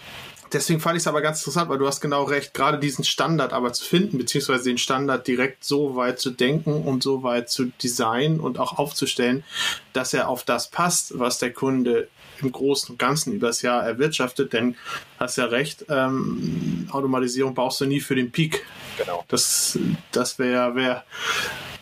Deswegen 0.53 0.81
fand 0.81 0.97
ich 0.97 1.03
es 1.03 1.07
aber 1.07 1.23
ganz 1.23 1.39
interessant, 1.39 1.69
weil 1.69 1.79
du 1.79 1.87
hast 1.87 2.01
genau 2.01 2.25
recht, 2.25 2.55
gerade 2.55 2.79
diesen 2.79 3.05
Standard 3.05 3.53
aber 3.53 3.73
zu 3.73 3.85
finden, 3.85 4.19
beziehungsweise 4.19 4.65
den 4.65 4.79
Standard 4.79 5.27
direkt 5.27 5.65
so 5.65 5.97
weit 5.97 6.19
zu 6.19 6.31
denken 6.31 6.83
und 6.83 7.03
so 7.03 7.23
weit 7.23 7.49
zu 7.51 7.67
designen 7.83 8.41
und 8.41 8.59
auch 8.59 8.79
aufzustellen, 8.79 9.45
dass 9.93 10.13
er 10.13 10.29
auf 10.29 10.45
das 10.45 10.69
passt, 10.69 11.19
was 11.19 11.39
der 11.39 11.53
Kunde 11.53 12.09
im 12.43 12.53
Großen 12.53 12.93
und 12.93 12.99
Ganzen 12.99 13.33
übers 13.33 13.63
Jahr 13.63 13.85
erwirtschaftet, 13.85 14.53
denn 14.53 14.77
hast 15.19 15.37
ja 15.37 15.45
recht, 15.45 15.85
ähm, 15.89 16.89
Automatisierung 16.91 17.55
brauchst 17.55 17.81
du 17.81 17.87
nie 17.87 18.01
für 18.01 18.15
den 18.15 18.31
Peak. 18.31 18.65
Genau. 18.99 19.25
Das, 19.29 19.79
das 20.13 20.39
wäre 20.39 20.75
wär 20.75 21.05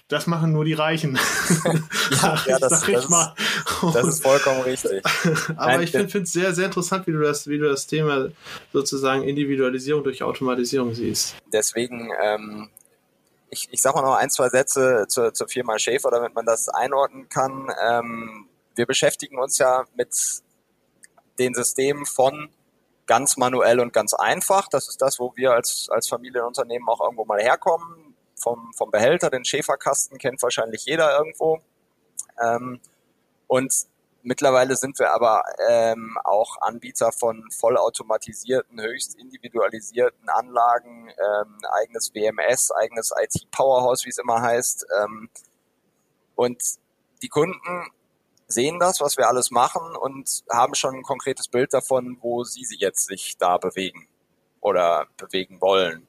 das 0.09 0.27
machen 0.27 0.53
nur 0.53 0.65
die 0.65 0.73
Reichen. 0.73 1.19
ja, 2.23 2.43
ja 2.47 2.59
das, 2.59 2.81
das, 2.81 2.89
ist, 2.89 3.09
das, 3.95 4.07
ist, 4.07 4.23
vollkommen 4.23 4.63
richtig. 4.63 5.05
Aber 5.57 5.67
Nein, 5.67 5.83
ich 5.83 5.91
finde 5.91 6.19
es 6.19 6.33
sehr, 6.33 6.55
sehr 6.55 6.67
interessant, 6.67 7.07
wie 7.07 7.13
du, 7.13 7.21
das, 7.21 7.47
wie 7.47 7.59
du 7.59 7.69
das 7.69 7.87
Thema 7.87 8.29
sozusagen 8.73 9.23
Individualisierung 9.23 10.03
durch 10.03 10.23
Automatisierung 10.23 10.95
siehst. 10.95 11.35
Deswegen, 11.53 12.11
ähm, 12.23 12.71
ich, 13.51 13.69
ich 13.71 13.83
sage 13.83 13.97
mal 13.97 14.03
noch 14.03 14.17
ein, 14.17 14.31
zwei 14.31 14.49
Sätze 14.49 15.05
zur, 15.09 15.35
zur 15.35 15.49
Firma 15.49 15.79
Schäfer, 15.79 16.11
damit 16.11 16.35
man 16.35 16.47
das 16.47 16.71
einordnen 16.71 17.29
kann. 17.29 17.71
Ähm, 17.87 18.47
wir 18.77 18.87
beschäftigen 18.87 19.39
uns 19.39 19.59
ja 19.59 19.85
mit 19.95 20.09
den 21.39 21.53
Systemen 21.53 22.07
von 22.07 22.49
ganz 23.07 23.37
manuell 23.37 23.79
und 23.81 23.93
ganz 23.93 24.15
einfach. 24.15 24.69
Das 24.69 24.89
ist 24.89 25.03
das, 25.03 25.19
wo 25.19 25.35
wir 25.37 25.53
als, 25.53 25.89
als 25.91 26.09
Familienunternehmen 26.09 26.89
auch 26.89 27.01
irgendwo 27.03 27.27
mal 27.27 27.41
herkommen 27.41 28.08
vom, 28.41 28.73
vom 28.75 28.91
Behälter, 28.91 29.31
den 29.31 29.45
Schäferkasten 29.45 30.19
kennt 30.19 30.43
wahrscheinlich 30.43 30.85
jeder 30.85 31.17
irgendwo. 31.19 31.61
Ähm, 32.43 32.81
und 33.47 33.73
mittlerweile 34.23 34.77
sind 34.77 34.99
wir 34.99 35.13
aber 35.13 35.43
ähm, 35.69 36.19
auch 36.25 36.61
Anbieter 36.61 37.13
von 37.13 37.51
vollautomatisierten, 37.51 38.81
höchst 38.81 39.17
individualisierten 39.17 40.29
Anlagen, 40.29 41.09
ähm, 41.09 41.59
eigenes 41.71 42.15
WMS, 42.15 42.73
eigenes 42.73 43.13
IT-Powerhouse, 43.17 44.05
wie 44.05 44.11
es 44.11 44.19
immer 44.19 44.43
heißt. 44.43 44.87
Ähm, 45.03 45.31
und 46.35 46.63
die 47.23 47.29
Kunden 47.29 47.91
sehen 48.49 48.79
das, 48.81 49.01
was 49.01 49.17
wir 49.17 49.29
alles 49.29 49.51
machen 49.51 49.95
und 49.97 50.43
haben 50.51 50.75
schon 50.75 50.97
ein 50.97 51.03
konkretes 51.03 51.49
Bild 51.49 51.75
davon, 51.75 52.19
wo 52.21 52.45
sie 52.45 52.65
sich 52.65 52.81
jetzt 52.81 53.07
sich 53.07 53.37
da 53.37 53.59
bewegen 53.59 54.09
oder 54.61 55.07
bewegen 55.17 55.61
wollen. 55.61 56.08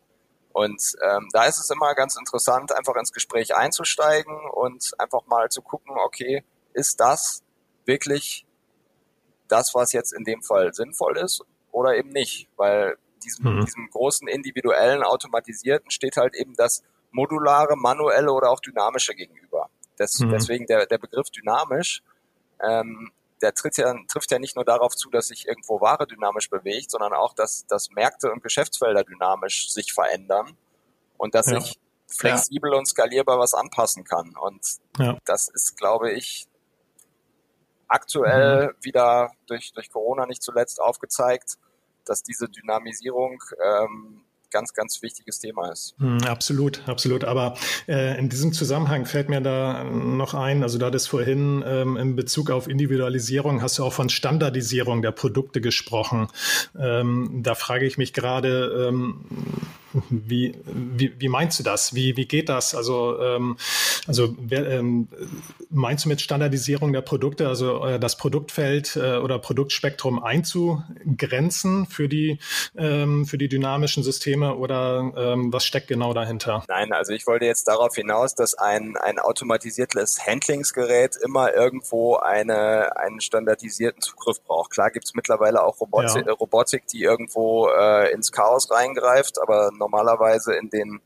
Und 0.51 0.95
ähm, 1.03 1.29
da 1.31 1.45
ist 1.45 1.59
es 1.59 1.69
immer 1.69 1.93
ganz 1.95 2.15
interessant, 2.17 2.75
einfach 2.75 2.95
ins 2.95 3.13
Gespräch 3.13 3.55
einzusteigen 3.55 4.35
und 4.51 4.93
einfach 4.97 5.25
mal 5.27 5.49
zu 5.49 5.61
gucken, 5.61 5.95
okay, 5.97 6.43
ist 6.73 6.99
das 6.99 7.43
wirklich 7.85 8.45
das, 9.47 9.73
was 9.73 9.93
jetzt 9.93 10.13
in 10.13 10.23
dem 10.23 10.41
Fall 10.41 10.73
sinnvoll 10.73 11.17
ist 11.17 11.43
oder 11.71 11.95
eben 11.95 12.09
nicht? 12.09 12.49
Weil 12.57 12.97
diesem, 13.23 13.57
mhm. 13.57 13.65
diesem 13.65 13.89
großen 13.89 14.27
individuellen, 14.27 15.03
automatisierten 15.03 15.91
steht 15.91 16.17
halt 16.17 16.35
eben 16.35 16.55
das 16.55 16.83
modulare, 17.11 17.75
manuelle 17.75 18.31
oder 18.31 18.49
auch 18.49 18.59
dynamische 18.59 19.13
gegenüber. 19.15 19.69
Das, 19.97 20.19
mhm. 20.19 20.31
Deswegen 20.31 20.65
der, 20.65 20.85
der 20.85 20.97
Begriff 20.97 21.29
dynamisch 21.29 22.01
ähm, 22.61 23.11
der 23.41 23.53
tritt 23.53 23.77
ja, 23.77 23.93
trifft 24.07 24.31
ja 24.31 24.39
nicht 24.39 24.55
nur 24.55 24.65
darauf 24.65 24.95
zu, 24.95 25.09
dass 25.09 25.27
sich 25.27 25.47
irgendwo 25.47 25.81
Ware 25.81 26.07
dynamisch 26.07 26.49
bewegt, 26.49 26.91
sondern 26.91 27.13
auch, 27.13 27.33
dass, 27.33 27.65
dass 27.67 27.89
Märkte 27.91 28.31
und 28.31 28.43
Geschäftsfelder 28.43 29.03
dynamisch 29.03 29.71
sich 29.71 29.93
verändern 29.93 30.57
und 31.17 31.35
dass 31.35 31.47
ja. 31.47 31.57
ich 31.57 31.79
flexibel 32.07 32.71
ja. 32.71 32.77
und 32.79 32.85
skalierbar 32.85 33.39
was 33.39 33.53
anpassen 33.53 34.03
kann. 34.03 34.35
Und 34.35 34.61
ja. 34.97 35.17
das 35.25 35.47
ist, 35.49 35.77
glaube 35.77 36.11
ich, 36.11 36.47
aktuell 37.87 38.67
mhm. 38.67 38.83
wieder 38.83 39.31
durch, 39.47 39.73
durch 39.73 39.89
Corona 39.89 40.25
nicht 40.25 40.43
zuletzt 40.43 40.81
aufgezeigt, 40.81 41.57
dass 42.05 42.23
diese 42.23 42.49
Dynamisierung 42.49 43.41
ähm, 43.63 44.23
ganz, 44.51 44.73
ganz 44.73 45.01
wichtiges 45.01 45.39
Thema 45.39 45.71
ist. 45.71 45.95
Hm, 45.99 46.23
absolut, 46.23 46.87
absolut. 46.87 47.23
Aber 47.23 47.55
äh, 47.87 48.17
in 48.17 48.29
diesem 48.29 48.53
Zusammenhang 48.53 49.05
fällt 49.05 49.29
mir 49.29 49.41
da 49.41 49.83
noch 49.83 50.33
ein, 50.33 50.63
also 50.63 50.77
da 50.77 50.89
das 50.91 51.07
vorhin 51.07 51.63
ähm, 51.65 51.97
in 51.97 52.15
Bezug 52.15 52.49
auf 52.51 52.67
Individualisierung 52.67 53.61
hast 53.61 53.79
du 53.79 53.83
auch 53.83 53.93
von 53.93 54.09
Standardisierung 54.09 55.01
der 55.01 55.11
Produkte 55.11 55.61
gesprochen. 55.61 56.27
Ähm, 56.77 57.41
da 57.43 57.55
frage 57.55 57.85
ich 57.85 57.97
mich 57.97 58.13
gerade, 58.13 58.87
ähm, 58.89 59.25
Wie, 60.09 60.55
wie, 60.65 61.13
wie 61.19 61.29
meinst 61.29 61.59
du 61.59 61.63
das? 61.63 61.95
Wie, 61.95 62.15
wie 62.15 62.25
geht 62.25 62.49
das? 62.49 62.75
Also, 62.75 63.19
ähm, 63.19 63.57
also 64.07 64.35
wer, 64.39 64.67
ähm, 64.69 65.07
meinst 65.69 66.05
du 66.05 66.09
mit 66.09 66.21
Standardisierung 66.21 66.93
der 66.93 67.01
Produkte, 67.01 67.47
also 67.47 67.83
äh, 67.85 67.99
das 67.99 68.17
Produktfeld 68.17 68.95
äh, 68.95 69.17
oder 69.17 69.39
Produktspektrum 69.39 70.23
einzugrenzen 70.23 71.85
für 71.87 72.07
die, 72.07 72.39
ähm, 72.77 73.25
für 73.25 73.37
die 73.37 73.49
dynamischen 73.49 74.03
Systeme 74.03 74.55
oder 74.55 75.11
ähm, 75.15 75.51
was 75.51 75.65
steckt 75.65 75.87
genau 75.87 76.13
dahinter? 76.13 76.63
Nein, 76.67 76.93
also 76.93 77.13
ich 77.13 77.25
wollte 77.27 77.45
jetzt 77.45 77.67
darauf 77.67 77.95
hinaus, 77.95 78.35
dass 78.35 78.53
ein, 78.55 78.95
ein 78.97 79.19
automatisiertes 79.19 80.25
Handlingsgerät 80.25 81.15
immer 81.15 81.53
irgendwo 81.53 82.17
eine, 82.17 82.95
einen 82.97 83.21
standardisierten 83.21 84.01
Zugriff 84.01 84.41
braucht. 84.43 84.71
Klar 84.71 84.91
gibt 84.91 85.05
es 85.05 85.13
mittlerweile 85.13 85.63
auch 85.63 85.79
Robotik, 85.79 86.25
ja. 86.27 86.33
Robotik 86.33 86.87
die 86.87 87.03
irgendwo 87.03 87.69
äh, 87.69 88.11
ins 88.11 88.31
Chaos 88.31 88.69
reingreift, 88.71 89.41
aber 89.41 89.71
normalerweise 89.79 90.53
in 90.53 90.69
den 90.69 91.01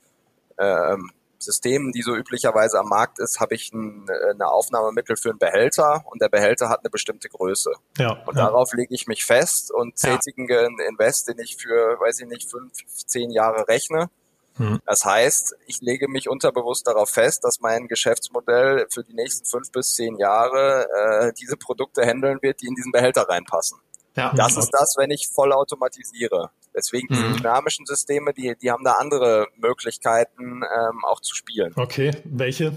ähm, 0.58 1.12
Systemen, 1.44 1.92
die 1.92 2.02
so 2.02 2.16
üblicherweise 2.16 2.80
am 2.80 2.88
Markt 2.88 3.20
ist, 3.20 3.40
habe 3.40 3.56
ich 3.56 3.72
ein, 3.74 4.08
äh, 4.08 4.32
eine 4.32 4.48
Aufnahmemittel 4.48 5.16
für 5.16 5.30
einen 5.30 5.40
Behälter 5.40 6.04
und 6.10 6.22
der 6.22 6.30
Behälter 6.30 6.70
hat 6.70 6.80
eine 6.80 6.90
bestimmte 6.90 7.30
Größe. 7.30 7.72
Ja, 7.98 8.12
und 8.26 8.38
ja. 8.38 8.46
darauf 8.46 8.74
lege 8.74 8.94
ich 8.94 9.08
mich 9.08 9.26
fest 9.26 9.72
und 9.72 9.96
tätige 9.96 10.60
einen 10.60 10.80
Invest, 10.80 11.28
den 11.28 11.40
ich 11.40 11.58
für, 11.58 12.00
weiß 12.00 12.22
ich 12.22 12.28
nicht, 12.28 12.50
fünf, 12.50 12.74
zehn 12.88 13.30
Jahre 13.30 13.68
rechne. 13.68 14.10
Hm. 14.56 14.80
Das 14.86 15.04
heißt, 15.04 15.56
ich 15.66 15.82
lege 15.82 16.08
mich 16.08 16.30
unterbewusst 16.30 16.88
darauf 16.88 17.10
fest, 17.10 17.44
dass 17.44 17.60
mein 17.60 17.88
Geschäftsmodell 17.88 18.86
für 18.90 19.04
die 19.04 19.14
nächsten 19.14 19.46
fünf 19.46 19.72
bis 19.72 19.96
zehn 19.96 20.16
Jahre 20.18 20.88
äh, 20.92 21.34
diese 21.34 21.58
Produkte 21.58 22.06
handeln 22.06 22.38
wird, 22.42 22.62
die 22.62 22.68
in 22.68 22.76
diesen 22.76 22.92
Behälter 22.92 23.24
reinpassen. 23.28 23.80
Ja. 24.16 24.32
Das 24.36 24.58
ist 24.58 24.70
das, 24.72 24.96
wenn 24.98 25.12
ich 25.12 25.30
voll 25.34 25.52
automatisiere. 25.52 26.52
Deswegen 26.76 27.08
die 27.08 27.20
mhm. 27.20 27.38
dynamischen 27.38 27.86
Systeme, 27.86 28.34
die, 28.34 28.56
die 28.60 28.72
haben 28.72 28.84
da 28.84 28.94
andere 28.94 29.48
Möglichkeiten 29.58 30.64
ähm, 30.64 31.06
auch 31.06 31.20
zu 31.20 31.36
spielen. 31.36 31.72
Okay, 31.76 32.12
welche? 32.26 32.74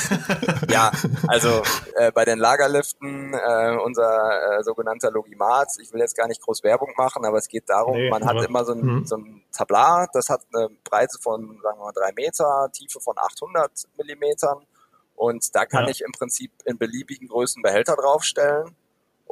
ja, 0.68 0.90
also 1.28 1.62
äh, 1.96 2.10
bei 2.10 2.24
den 2.24 2.38
Lagerliften, 2.38 3.32
äh, 3.34 3.76
unser 3.84 4.58
äh, 4.58 4.62
sogenannter 4.64 5.12
Logimat, 5.12 5.68
ich 5.80 5.92
will 5.92 6.00
jetzt 6.00 6.16
gar 6.16 6.26
nicht 6.26 6.42
groß 6.42 6.64
Werbung 6.64 6.92
machen, 6.96 7.24
aber 7.24 7.38
es 7.38 7.48
geht 7.48 7.68
darum, 7.68 7.96
nee, 7.96 8.10
man 8.10 8.24
hat 8.24 8.44
immer 8.44 8.64
so 8.64 8.72
ein, 8.72 8.80
mhm. 8.80 9.06
so 9.06 9.16
ein 9.16 9.44
Tablar, 9.52 10.08
das 10.12 10.28
hat 10.28 10.42
eine 10.52 10.68
Breite 10.82 11.18
von, 11.20 11.60
sagen 11.62 11.78
wir 11.78 11.84
mal, 11.84 11.92
drei 11.92 12.12
Meter, 12.12 12.70
Tiefe 12.72 12.98
von 13.00 13.16
800 13.18 13.70
Millimetern 13.96 14.66
und 15.14 15.54
da 15.54 15.64
kann 15.64 15.84
ja. 15.84 15.90
ich 15.90 16.00
im 16.00 16.10
Prinzip 16.10 16.50
in 16.64 16.76
beliebigen 16.76 17.28
Größen 17.28 17.62
Behälter 17.62 17.94
draufstellen 17.94 18.76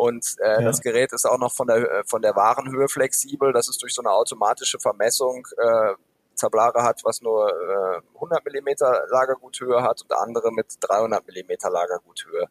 und 0.00 0.37
äh, 0.38 0.52
ja. 0.52 0.61
das 0.62 0.80
Gerät 0.80 1.12
ist 1.12 1.26
auch 1.26 1.37
noch 1.37 1.52
von 1.52 1.66
der, 1.66 1.76
äh, 1.76 2.04
von 2.07 2.23
der 2.23 2.35
Warenhöhe 2.35 2.88
flexibel, 2.88 3.52
dass 3.52 3.69
es 3.69 3.76
durch 3.76 3.92
so 3.92 4.00
eine 4.00 4.11
automatische 4.11 4.78
Vermessung 4.78 5.47
äh, 5.59 5.92
Tablare 6.37 6.83
hat, 6.83 7.02
was 7.04 7.21
nur 7.21 7.50
äh, 7.50 8.00
100 8.14 8.42
Millimeter 8.47 9.04
Lagerguthöhe 9.11 9.83
hat 9.83 10.00
und 10.00 10.11
andere 10.14 10.52
mit 10.52 10.69
300 10.80 11.26
Millimeter 11.26 11.69
Lagerguthöhe. 11.69 12.47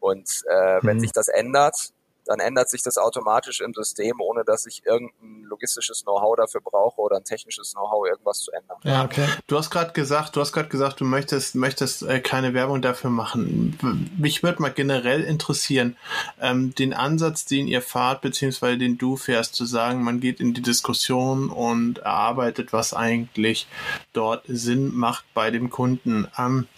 Und 0.00 0.42
äh, 0.48 0.80
wenn 0.82 0.96
mhm. 0.96 1.00
sich 1.02 1.12
das 1.12 1.28
ändert, 1.28 1.92
dann 2.28 2.40
ändert 2.40 2.68
sich 2.68 2.82
das 2.82 2.98
automatisch 2.98 3.60
im 3.60 3.72
System, 3.72 4.20
ohne 4.20 4.44
dass 4.44 4.66
ich 4.66 4.84
irgendein 4.84 5.44
logistisches 5.44 6.02
Know-how 6.02 6.36
dafür 6.36 6.60
brauche 6.60 7.00
oder 7.00 7.16
ein 7.16 7.24
technisches 7.24 7.72
Know-how, 7.72 8.06
irgendwas 8.06 8.40
zu 8.40 8.52
ändern. 8.52 8.76
Ja, 8.84 9.04
okay. 9.04 9.26
Du 9.46 9.56
hast 9.56 9.70
gerade 9.70 9.92
gesagt, 9.92 10.36
du 10.36 10.40
hast 10.40 10.52
gerade 10.52 10.68
gesagt, 10.68 11.00
du 11.00 11.04
möchtest, 11.04 11.54
möchtest 11.54 12.02
äh, 12.02 12.20
keine 12.20 12.52
Werbung 12.52 12.82
dafür 12.82 13.08
machen. 13.08 14.10
Mich 14.18 14.42
würde 14.42 14.60
mal 14.60 14.72
generell 14.72 15.24
interessieren, 15.24 15.96
ähm, 16.40 16.74
den 16.74 16.92
Ansatz, 16.92 17.46
den 17.46 17.66
ihr 17.66 17.80
fahrt, 17.80 18.20
beziehungsweise 18.20 18.76
den 18.76 18.98
du 18.98 19.16
fährst, 19.16 19.54
zu 19.54 19.64
sagen, 19.64 20.04
man 20.04 20.20
geht 20.20 20.40
in 20.40 20.52
die 20.52 20.62
Diskussion 20.62 21.48
und 21.48 21.98
erarbeitet, 21.98 22.74
was 22.74 22.92
eigentlich 22.92 23.66
dort 24.12 24.44
Sinn 24.48 24.94
macht 24.94 25.24
bei 25.32 25.50
dem 25.50 25.70
Kunden. 25.70 26.28
Ähm, 26.36 26.68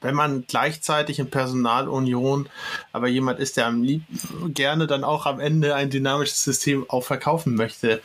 wenn 0.00 0.14
man 0.14 0.44
gleichzeitig 0.46 1.18
in 1.18 1.30
Personalunion 1.30 2.48
aber 2.92 3.08
jemand 3.08 3.40
ist, 3.40 3.56
der 3.56 3.66
am 3.66 3.82
lieb 3.82 4.02
gerne 4.48 4.86
dann 4.86 5.04
auch 5.04 5.26
am 5.26 5.40
Ende 5.40 5.74
ein 5.74 5.90
dynamisches 5.90 6.42
System 6.42 6.88
auch 6.88 7.04
verkaufen 7.04 7.54
möchte, 7.54 8.00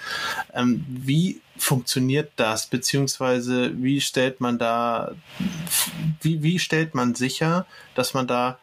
ähm, 0.53 0.85
wie 0.87 1.41
funktioniert 1.57 2.31
das? 2.37 2.65
Beziehungsweise 2.67 3.71
wie 3.81 4.01
stellt 4.01 4.41
man 4.41 4.57
da, 4.57 5.13
wie, 6.21 6.41
wie 6.41 6.59
stellt 6.59 6.95
man 6.95 7.13
sicher, 7.13 7.65
dass 7.93 8.13
man 8.13 8.27
da 8.27 8.57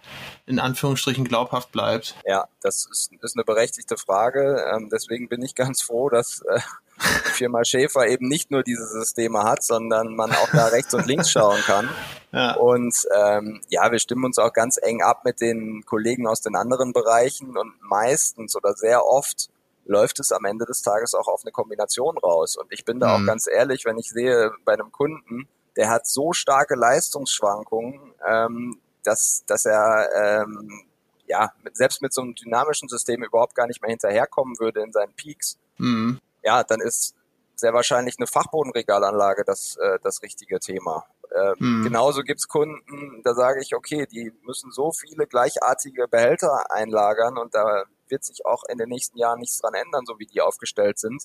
in 0.47 0.59
Anführungsstrichen 0.59 1.25
glaubhaft 1.25 1.71
bleibt? 1.71 2.17
Ja, 2.27 2.49
das 2.61 2.89
ist, 2.91 3.11
ist 3.21 3.37
eine 3.37 3.45
berechtigte 3.45 3.97
Frage. 3.97 4.65
Ähm, 4.75 4.89
deswegen 4.91 5.29
bin 5.29 5.43
ich 5.43 5.55
ganz 5.55 5.83
froh, 5.83 6.09
dass 6.09 6.41
äh, 6.41 6.61
Firma 6.99 7.65
Schäfer 7.65 8.07
eben 8.09 8.29
nicht 8.29 8.51
nur 8.51 8.63
diese 8.63 8.87
Systeme 8.87 9.45
hat, 9.45 9.63
sondern 9.63 10.15
man 10.17 10.33
auch 10.33 10.51
da 10.53 10.67
rechts 10.67 10.93
und 10.95 11.07
links 11.07 11.31
schauen 11.31 11.61
kann. 11.63 11.89
Ja. 12.31 12.57
Und 12.57 12.95
ähm, 13.17 13.63
ja, 13.71 13.91
wir 13.91 13.99
stimmen 13.99 14.27
uns 14.27 14.37
auch 14.37 14.53
ganz 14.53 14.79
eng 14.83 15.01
ab 15.01 15.25
mit 15.25 15.41
den 15.41 15.87
Kollegen 15.87 16.27
aus 16.27 16.43
den 16.43 16.57
anderen 16.57 16.93
Bereichen 16.93 17.57
und 17.57 17.73
meistens 17.81 18.55
oder 18.55 18.75
sehr 18.75 19.07
oft 19.07 19.49
läuft 19.87 20.21
es 20.21 20.31
am 20.31 20.45
Ende 20.45 20.67
des 20.67 20.83
Tages 20.83 21.15
auch 21.15 21.27
auf 21.27 21.41
eine 21.43 21.53
Kombination 21.53 22.19
raus. 22.19 22.59
Und 22.59 22.71
ich 22.71 22.85
bin 22.85 23.01
da 23.01 23.17
mhm. 23.17 23.23
auch 23.23 23.27
ganz 23.27 23.47
ehrlich, 23.47 23.87
wenn 23.87 23.97
ich 23.97 24.11
sehe 24.11 24.53
bei 24.67 24.75
einem 24.75 24.93
Kunden, 24.93 25.49
der 25.77 25.89
hat 25.89 26.07
so 26.07 26.35
starke 26.35 26.75
Leistungsschwankungen, 26.75 27.99
ähm, 28.27 28.79
dass, 29.05 29.45
dass 29.47 29.65
er 29.65 30.11
ähm, 30.15 30.83
ja 31.29 31.51
mit, 31.63 31.79
selbst 31.79 32.03
mit 32.03 32.13
so 32.13 32.21
einem 32.21 32.35
dynamischen 32.35 32.91
System 32.91 33.25
überhaupt 33.25 33.55
gar 33.55 33.67
nicht 33.67 33.81
mehr 33.81 33.89
hinterherkommen 33.89 34.59
würde 34.59 34.83
in 34.83 34.93
seinen 34.93 35.15
Peaks. 35.15 35.57
Mhm 35.79 36.21
ja, 36.49 36.65
dann 36.65 36.81
ist 36.81 37.15
sehr 37.55 37.75
wahrscheinlich 37.75 38.17
eine 38.19 38.27
Fachbodenregalanlage 38.27 39.45
das, 39.45 39.77
äh, 39.77 39.99
das 40.03 40.23
richtige 40.23 40.59
Thema. 40.61 41.05
Äh, 41.31 41.55
hm. 41.59 41.85
Genauso 41.85 42.23
gibt's 42.23 42.49
Kunden, 42.49 43.21
da 43.23 43.35
sage 43.35 43.61
ich, 43.61 43.75
okay, 43.75 44.07
die 44.07 44.33
müssen 44.47 44.71
so 44.73 44.91
viele 44.93 45.27
gleichartige 45.27 46.09
Behälter 46.09 46.71
einlagern 46.71 47.37
und 47.37 47.55
da 47.55 47.85
wird 48.09 48.25
sich 48.25 48.47
auch 48.47 48.63
in 48.71 48.79
den 48.79 48.89
nächsten 48.89 49.19
Jahren 49.19 49.41
nichts 49.41 49.59
dran 49.59 49.75
ändern, 49.75 50.07
so 50.07 50.19
wie 50.19 50.27
die 50.27 50.41
aufgestellt 50.41 50.99
sind 50.99 51.25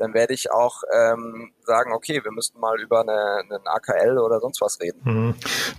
dann 0.00 0.14
werde 0.14 0.32
ich 0.32 0.50
auch 0.50 0.82
ähm, 0.92 1.52
sagen, 1.64 1.92
okay, 1.92 2.20
wir 2.24 2.32
müssten 2.32 2.58
mal 2.58 2.80
über 2.80 3.02
eine, 3.02 3.42
einen 3.42 3.66
AKL 3.66 4.18
oder 4.18 4.40
sonst 4.40 4.60
was 4.60 4.80
reden. 4.80 5.00
Mhm. 5.04 5.34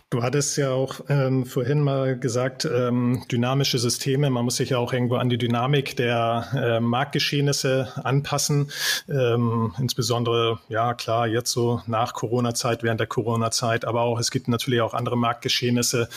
Du 0.10 0.22
hattest 0.22 0.58
ja 0.58 0.72
auch 0.72 1.02
ähm, 1.10 1.46
vorhin 1.46 1.82
mal 1.82 2.18
gesagt, 2.18 2.66
ähm, 2.66 3.24
dynamische 3.32 3.80
Systeme, 3.80 4.30
man 4.30 4.46
muss 4.46 4.58
sich 4.58 4.70
ja 4.70 4.78
auch 4.78 4.94
irgendwo 4.94 5.16
an 5.16 5.30
die 5.30 5.38
Dynamik 5.38 5.96
der 5.96 6.48
äh, 6.54 6.80
Marktgeschehnisse 6.80 7.92
anpassen. 8.04 8.72
Ähm, 9.10 9.74
insbesondere, 9.80 10.60
ja 10.70 10.94
klar, 10.94 11.28
jetzt 11.28 11.52
so 11.52 11.82
nach 11.88 12.14
Corona-Zeit, 12.14 12.84
während 12.84 13.00
der 13.00 13.08
Corona-Zeit, 13.08 13.86
aber 13.86 14.02
auch 14.02 14.20
es 14.20 14.32
gibt 14.32 14.48
natürlich 14.48 14.82
auch 14.82 14.94
andere 14.94 15.18
Marktgeschehnisse, 15.18 16.10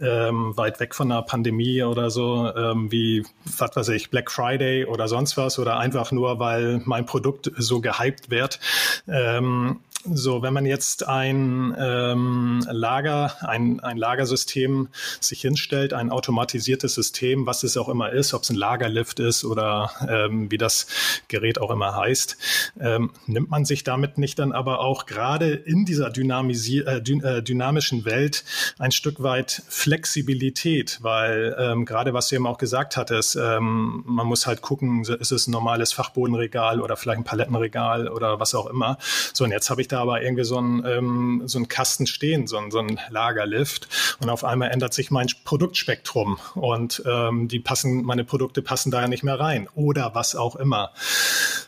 ähm, 0.00 0.56
weit 0.56 0.80
weg 0.80 0.94
von 0.94 1.10
einer 1.10 1.22
Pandemie 1.22 1.82
oder 1.82 2.10
so, 2.10 2.52
ähm, 2.54 2.90
wie, 2.90 3.24
was 3.58 3.76
weiß 3.76 3.88
ich, 3.90 4.10
Black 4.10 4.30
Friday 4.30 4.84
oder 4.84 5.08
sonst 5.08 5.36
was 5.36 5.58
oder 5.58 5.78
einfach 5.78 6.12
nur, 6.12 6.38
weil 6.38 6.82
mein 6.84 7.06
Produkt 7.06 7.50
so 7.56 7.80
gehypt 7.80 8.30
wird. 8.30 8.60
Ähm, 9.08 9.80
so, 10.04 10.40
wenn 10.40 10.54
man 10.54 10.64
jetzt 10.64 11.06
ein 11.06 11.76
ähm, 11.78 12.64
Lager, 12.70 13.36
ein, 13.46 13.80
ein 13.80 13.98
Lagersystem 13.98 14.88
sich 15.20 15.42
hinstellt, 15.42 15.92
ein 15.92 16.10
automatisiertes 16.10 16.94
System, 16.94 17.46
was 17.46 17.62
es 17.64 17.76
auch 17.76 17.88
immer 17.88 18.10
ist, 18.10 18.32
ob 18.32 18.42
es 18.42 18.50
ein 18.50 18.56
Lagerlift 18.56 19.20
ist 19.20 19.44
oder 19.44 19.90
ähm, 20.08 20.50
wie 20.50 20.56
das 20.56 20.86
Gerät 21.28 21.60
auch 21.60 21.70
immer 21.70 21.96
heißt, 21.96 22.38
ähm, 22.80 23.10
nimmt 23.26 23.50
man 23.50 23.66
sich 23.66 23.84
damit 23.84 24.16
nicht 24.16 24.38
dann 24.38 24.52
aber 24.52 24.80
auch 24.80 25.04
gerade 25.04 25.52
in 25.52 25.84
dieser 25.84 26.08
Dynamisi 26.08 26.78
äh, 26.78 26.96
äh 26.98 27.42
dynamischen 27.42 28.06
Welt 28.06 28.44
ein 28.78 28.92
Stück 28.92 29.22
weit 29.22 29.62
Flexibilität, 29.68 30.98
weil 31.02 31.54
ähm, 31.58 31.84
gerade 31.84 32.14
was 32.14 32.28
du 32.28 32.36
eben 32.36 32.46
auch 32.46 32.58
gesagt 32.58 32.96
hattest, 32.96 33.36
ähm, 33.36 34.02
man 34.06 34.26
muss 34.26 34.46
halt 34.46 34.62
gucken, 34.62 35.04
ist 35.04 35.30
es 35.30 35.46
ein 35.46 35.50
normales 35.50 35.92
Fachbodenregal 35.92 36.80
oder 36.80 36.96
vielleicht 36.96 37.18
ein 37.18 37.24
Palettenregal 37.24 38.08
oder 38.08 38.40
was 38.40 38.54
auch 38.54 38.66
immer. 38.66 38.96
So, 39.34 39.44
und 39.44 39.50
jetzt 39.50 39.68
habe 39.68 39.82
ich 39.82 39.89
da 39.92 40.00
aber 40.00 40.22
irgendwie 40.22 40.44
so 40.44 40.60
ein, 40.60 40.84
ähm, 40.86 41.42
so 41.46 41.58
ein 41.58 41.68
Kasten 41.68 42.06
stehen, 42.06 42.46
so 42.46 42.58
ein, 42.58 42.70
so 42.70 42.78
ein 42.78 43.00
Lagerlift. 43.10 43.88
Und 44.20 44.30
auf 44.30 44.44
einmal 44.44 44.70
ändert 44.70 44.94
sich 44.94 45.10
mein 45.10 45.28
Produktspektrum 45.44 46.38
und 46.54 47.02
ähm, 47.06 47.48
die 47.48 47.60
passen, 47.60 48.02
meine 48.02 48.24
Produkte 48.24 48.62
passen 48.62 48.90
da 48.90 49.02
ja 49.02 49.08
nicht 49.08 49.22
mehr 49.22 49.38
rein 49.38 49.68
oder 49.74 50.14
was 50.14 50.36
auch 50.36 50.56
immer. 50.56 50.92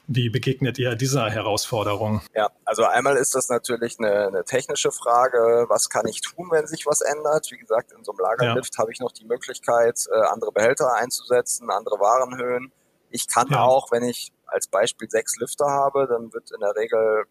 Wie 0.06 0.30
begegnet 0.30 0.78
ihr 0.78 0.94
dieser 0.94 1.30
Herausforderung? 1.30 2.22
Ja, 2.34 2.50
also 2.64 2.84
einmal 2.84 3.16
ist 3.16 3.34
das 3.34 3.48
natürlich 3.48 3.98
eine, 3.98 4.28
eine 4.28 4.44
technische 4.44 4.90
Frage. 4.90 5.66
Was 5.68 5.88
kann 5.88 6.06
ich 6.06 6.20
tun, 6.20 6.48
wenn 6.50 6.66
sich 6.66 6.86
was 6.86 7.00
ändert? 7.00 7.50
Wie 7.50 7.58
gesagt, 7.58 7.92
in 7.92 8.04
so 8.04 8.12
einem 8.12 8.20
Lagerlift 8.20 8.74
ja. 8.74 8.82
habe 8.82 8.92
ich 8.92 9.00
noch 9.00 9.12
die 9.12 9.24
Möglichkeit, 9.24 10.06
äh, 10.12 10.20
andere 10.32 10.52
Behälter 10.52 10.94
einzusetzen, 10.94 11.70
andere 11.70 11.98
Warenhöhen. 11.98 12.72
Ich 13.10 13.28
kann 13.28 13.48
ja. 13.50 13.62
auch, 13.62 13.92
wenn 13.92 14.04
ich 14.04 14.32
als 14.46 14.66
Beispiel 14.66 15.08
sechs 15.10 15.36
Lifter 15.36 15.66
habe, 15.66 16.06
dann 16.06 16.32
wird 16.32 16.50
in 16.50 16.60
der 16.60 16.74
Regel 16.76 17.24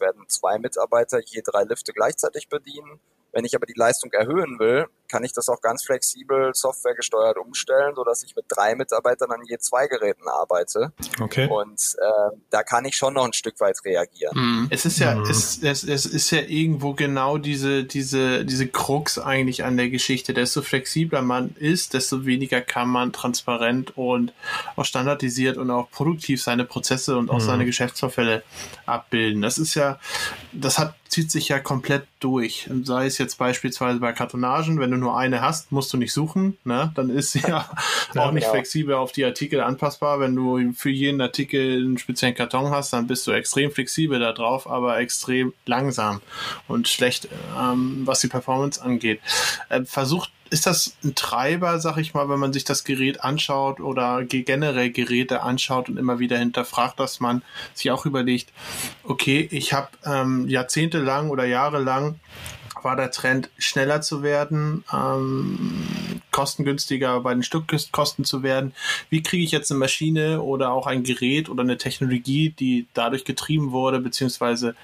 werden 0.00 0.24
zwei 0.28 0.58
Mitarbeiter 0.58 1.20
je 1.24 1.42
drei 1.42 1.64
Lifte 1.64 1.92
gleichzeitig 1.92 2.48
bedienen. 2.48 3.00
Wenn 3.32 3.44
ich 3.44 3.54
aber 3.54 3.66
die 3.66 3.78
Leistung 3.78 4.12
erhöhen 4.12 4.58
will, 4.58 4.86
kann 5.08 5.24
ich 5.24 5.32
das 5.32 5.48
auch 5.48 5.60
ganz 5.60 5.84
flexibel 5.84 6.52
softwaregesteuert 6.54 7.38
umstellen, 7.38 7.94
so 7.94 8.04
dass 8.04 8.22
ich 8.22 8.36
mit 8.36 8.44
drei 8.48 8.74
Mitarbeitern 8.74 9.30
an 9.30 9.40
je 9.44 9.58
zwei 9.58 9.86
Geräten 9.86 10.28
arbeite. 10.28 10.92
Okay. 11.20 11.48
Und 11.48 11.80
äh, 11.98 12.36
da 12.50 12.62
kann 12.62 12.84
ich 12.84 12.96
schon 12.96 13.14
noch 13.14 13.24
ein 13.24 13.32
Stück 13.32 13.58
weit 13.60 13.84
reagieren. 13.84 14.36
Mhm. 14.36 14.66
Es 14.70 14.84
ist 14.84 14.98
ja, 14.98 15.14
mhm. 15.14 15.30
es, 15.30 15.62
es, 15.62 15.84
es 15.84 16.06
ist 16.06 16.30
ja 16.30 16.40
irgendwo 16.40 16.94
genau 16.94 17.38
diese, 17.38 17.84
diese, 17.84 18.44
diese 18.44 18.68
Krux 18.68 19.18
eigentlich 19.18 19.64
an 19.64 19.76
der 19.76 19.88
Geschichte. 19.88 20.34
Desto 20.34 20.62
flexibler 20.62 21.22
man 21.22 21.54
ist, 21.58 21.94
desto 21.94 22.26
weniger 22.26 22.60
kann 22.60 22.88
man 22.88 23.12
transparent 23.12 23.96
und 23.96 24.32
auch 24.76 24.84
standardisiert 24.84 25.56
und 25.56 25.70
auch 25.70 25.90
produktiv 25.90 26.42
seine 26.42 26.64
Prozesse 26.64 27.16
und 27.16 27.30
auch 27.30 27.40
mhm. 27.40 27.46
seine 27.46 27.64
Geschäftsvorfälle 27.64 28.42
abbilden. 28.86 29.42
Das 29.42 29.58
ist 29.58 29.74
ja, 29.74 29.98
das 30.52 30.78
hat 30.78 30.94
zieht 31.08 31.30
sich 31.30 31.48
ja 31.48 31.58
komplett 31.58 32.06
durch. 32.20 32.68
Sei 32.84 33.06
es 33.06 33.18
jetzt 33.18 33.38
beispielsweise 33.38 33.98
bei 33.98 34.12
Kartonagen, 34.12 34.78
wenn 34.78 34.90
du 34.90 34.97
nur 34.98 35.16
eine 35.16 35.40
hast, 35.40 35.72
musst 35.72 35.92
du 35.92 35.96
nicht 35.96 36.12
suchen, 36.12 36.56
ne? 36.64 36.92
Dann 36.94 37.10
ist 37.10 37.32
sie 37.32 37.40
ja, 37.48 37.68
ja 38.14 38.24
auch 38.24 38.32
nicht 38.32 38.44
genau. 38.44 38.54
flexibel 38.54 38.94
auf 38.94 39.12
die 39.12 39.24
Artikel 39.24 39.60
anpassbar. 39.60 40.20
Wenn 40.20 40.34
du 40.34 40.72
für 40.74 40.90
jeden 40.90 41.20
Artikel 41.20 41.78
einen 41.78 41.98
speziellen 41.98 42.34
Karton 42.34 42.70
hast, 42.70 42.92
dann 42.92 43.06
bist 43.06 43.26
du 43.26 43.32
extrem 43.32 43.70
flexibel 43.70 44.18
da 44.18 44.32
drauf, 44.32 44.68
aber 44.68 44.98
extrem 44.98 45.52
langsam 45.66 46.20
und 46.66 46.88
schlecht, 46.88 47.28
ähm, 47.58 48.02
was 48.04 48.20
die 48.20 48.28
Performance 48.28 48.82
angeht. 48.82 49.20
Äh, 49.68 49.84
versucht 49.84 50.32
ist 50.50 50.66
das 50.66 50.96
ein 51.04 51.14
Treiber, 51.14 51.78
sag 51.78 51.98
ich 51.98 52.14
mal, 52.14 52.28
wenn 52.28 52.38
man 52.38 52.52
sich 52.52 52.64
das 52.64 52.84
Gerät 52.84 53.22
anschaut 53.22 53.80
oder 53.80 54.24
generell 54.24 54.90
Geräte 54.90 55.42
anschaut 55.42 55.88
und 55.88 55.98
immer 55.98 56.18
wieder 56.18 56.38
hinterfragt, 56.38 56.98
dass 56.98 57.20
man 57.20 57.42
sich 57.74 57.90
auch 57.90 58.06
überlegt, 58.06 58.52
okay, 59.04 59.46
ich 59.50 59.72
habe 59.72 59.88
ähm, 60.04 60.48
jahrzehntelang 60.48 61.30
oder 61.30 61.44
jahrelang 61.44 62.18
war 62.84 62.96
der 62.96 63.10
Trend, 63.10 63.50
schneller 63.58 64.00
zu 64.00 64.22
werden, 64.22 64.84
ähm, 64.92 66.20
kostengünstiger 66.30 67.20
bei 67.20 67.34
den 67.34 67.42
Stückkosten 67.42 68.24
zu 68.24 68.42
werden. 68.42 68.74
Wie 69.10 69.22
kriege 69.22 69.42
ich 69.42 69.50
jetzt 69.50 69.70
eine 69.70 69.78
Maschine 69.78 70.42
oder 70.42 70.72
auch 70.72 70.86
ein 70.86 71.02
Gerät 71.02 71.48
oder 71.48 71.62
eine 71.62 71.78
Technologie, 71.78 72.50
die 72.50 72.86
dadurch 72.94 73.24
getrieben 73.24 73.72
wurde, 73.72 73.98
beziehungsweise 74.00 74.74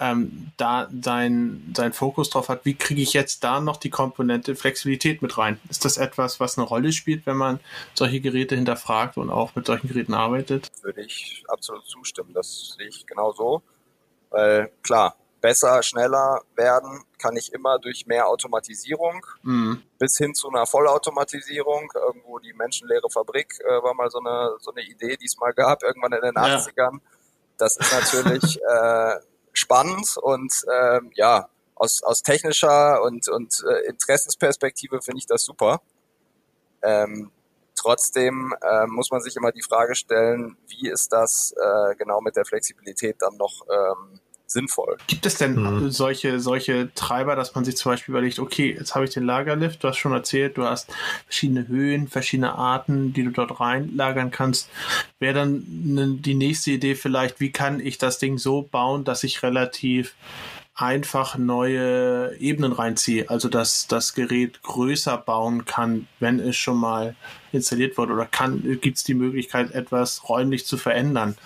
ähm, 0.00 0.52
da 0.56 0.88
sein, 1.02 1.72
sein 1.76 1.92
Fokus 1.92 2.30
drauf 2.30 2.48
hat, 2.48 2.64
wie 2.64 2.74
kriege 2.74 3.02
ich 3.02 3.12
jetzt 3.12 3.44
da 3.44 3.60
noch 3.60 3.76
die 3.76 3.90
Komponente 3.90 4.56
Flexibilität 4.56 5.22
mit 5.22 5.36
rein? 5.36 5.60
Ist 5.68 5.84
das 5.84 5.96
etwas, 5.96 6.40
was 6.40 6.58
eine 6.58 6.66
Rolle 6.66 6.92
spielt, 6.92 7.26
wenn 7.26 7.36
man 7.36 7.60
solche 7.94 8.20
Geräte 8.20 8.54
hinterfragt 8.54 9.16
und 9.16 9.30
auch 9.30 9.54
mit 9.54 9.66
solchen 9.66 9.88
Geräten 9.88 10.14
arbeitet? 10.14 10.70
Würde 10.82 11.02
ich 11.02 11.44
absolut 11.48 11.86
zustimmen. 11.86 12.32
Das 12.32 12.76
sehe 12.78 12.88
ich 12.88 13.06
genau 13.06 13.32
so. 13.32 13.62
Weil 14.30 14.70
klar, 14.82 15.16
besser, 15.44 15.82
schneller 15.82 16.40
werden 16.56 17.04
kann 17.18 17.36
ich 17.36 17.52
immer 17.52 17.78
durch 17.78 18.06
mehr 18.06 18.28
Automatisierung 18.28 19.26
mhm. 19.42 19.82
bis 19.98 20.16
hin 20.16 20.34
zu 20.34 20.48
einer 20.48 20.66
Vollautomatisierung. 20.66 21.92
Irgendwo 21.94 22.38
die 22.38 22.54
menschenleere 22.54 23.10
Fabrik 23.10 23.60
äh, 23.60 23.82
war 23.82 23.92
mal 23.92 24.10
so 24.10 24.20
eine, 24.20 24.56
so 24.60 24.72
eine 24.72 24.80
Idee, 24.80 25.18
die 25.18 25.26
es 25.26 25.36
mal 25.36 25.52
gab, 25.52 25.82
irgendwann 25.82 26.14
in 26.14 26.22
den 26.22 26.32
ja. 26.34 26.56
80ern. 26.56 26.98
Das 27.58 27.76
ist 27.76 27.92
natürlich 27.92 28.58
äh, 28.70 29.16
spannend 29.52 30.16
und 30.16 30.50
äh, 30.66 31.00
ja, 31.12 31.50
aus, 31.74 32.02
aus 32.02 32.22
technischer 32.22 33.02
und, 33.02 33.28
und 33.28 33.62
äh, 33.68 33.90
Interessensperspektive 33.90 35.02
finde 35.02 35.18
ich 35.18 35.26
das 35.26 35.44
super. 35.44 35.82
Ähm, 36.80 37.30
trotzdem 37.74 38.54
äh, 38.62 38.86
muss 38.86 39.10
man 39.10 39.20
sich 39.20 39.36
immer 39.36 39.52
die 39.52 39.62
Frage 39.62 39.94
stellen, 39.94 40.56
wie 40.68 40.88
ist 40.88 41.12
das 41.12 41.52
äh, 41.52 41.96
genau 41.96 42.22
mit 42.22 42.34
der 42.34 42.46
Flexibilität 42.46 43.16
dann 43.20 43.36
noch 43.36 43.66
ähm, 43.70 44.20
sinnvoll. 44.46 44.96
Gibt 45.06 45.26
es 45.26 45.36
denn 45.36 45.54
mhm. 45.54 45.90
solche, 45.90 46.40
solche 46.40 46.92
Treiber, 46.94 47.36
dass 47.36 47.54
man 47.54 47.64
sich 47.64 47.76
zum 47.76 47.92
Beispiel 47.92 48.12
überlegt, 48.12 48.38
okay, 48.38 48.74
jetzt 48.78 48.94
habe 48.94 49.04
ich 49.04 49.12
den 49.12 49.24
Lagerlift, 49.24 49.82
du 49.82 49.88
hast 49.88 49.98
schon 49.98 50.12
erzählt, 50.12 50.56
du 50.56 50.64
hast 50.64 50.92
verschiedene 51.24 51.66
Höhen, 51.68 52.08
verschiedene 52.08 52.54
Arten, 52.54 53.12
die 53.12 53.24
du 53.24 53.30
dort 53.30 53.60
reinlagern 53.60 54.30
kannst. 54.30 54.70
Wäre 55.18 55.34
dann 55.34 55.64
ne, 55.68 56.16
die 56.20 56.34
nächste 56.34 56.72
Idee 56.72 56.94
vielleicht, 56.94 57.40
wie 57.40 57.50
kann 57.50 57.80
ich 57.80 57.98
das 57.98 58.18
Ding 58.18 58.38
so 58.38 58.62
bauen, 58.62 59.04
dass 59.04 59.24
ich 59.24 59.42
relativ 59.42 60.14
einfach 60.76 61.38
neue 61.38 62.36
Ebenen 62.40 62.72
reinziehe, 62.72 63.30
also 63.30 63.48
dass 63.48 63.86
das 63.86 64.12
Gerät 64.14 64.60
größer 64.62 65.16
bauen 65.16 65.66
kann, 65.66 66.08
wenn 66.18 66.40
es 66.40 66.56
schon 66.56 66.78
mal 66.78 67.14
installiert 67.52 67.96
wurde. 67.96 68.12
Oder 68.12 68.28
gibt 68.80 68.96
es 68.96 69.04
die 69.04 69.14
Möglichkeit 69.14 69.70
etwas 69.70 70.28
räumlich 70.28 70.66
zu 70.66 70.76
verändern, 70.76 71.36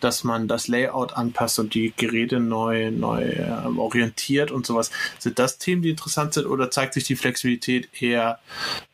dass 0.00 0.24
man 0.24 0.48
das 0.48 0.66
Layout 0.66 1.12
anpasst 1.16 1.60
und 1.60 1.74
die 1.74 1.92
Geräte 1.96 2.40
neu 2.40 2.90
neu 2.90 3.22
äh, 3.22 3.66
orientiert 3.76 4.50
und 4.50 4.66
sowas. 4.66 4.90
Sind 5.20 5.38
das 5.38 5.58
Themen, 5.58 5.82
die 5.82 5.90
interessant 5.90 6.34
sind? 6.34 6.46
Oder 6.46 6.72
zeigt 6.72 6.94
sich 6.94 7.04
die 7.04 7.16
Flexibilität 7.16 7.88
eher 8.02 8.40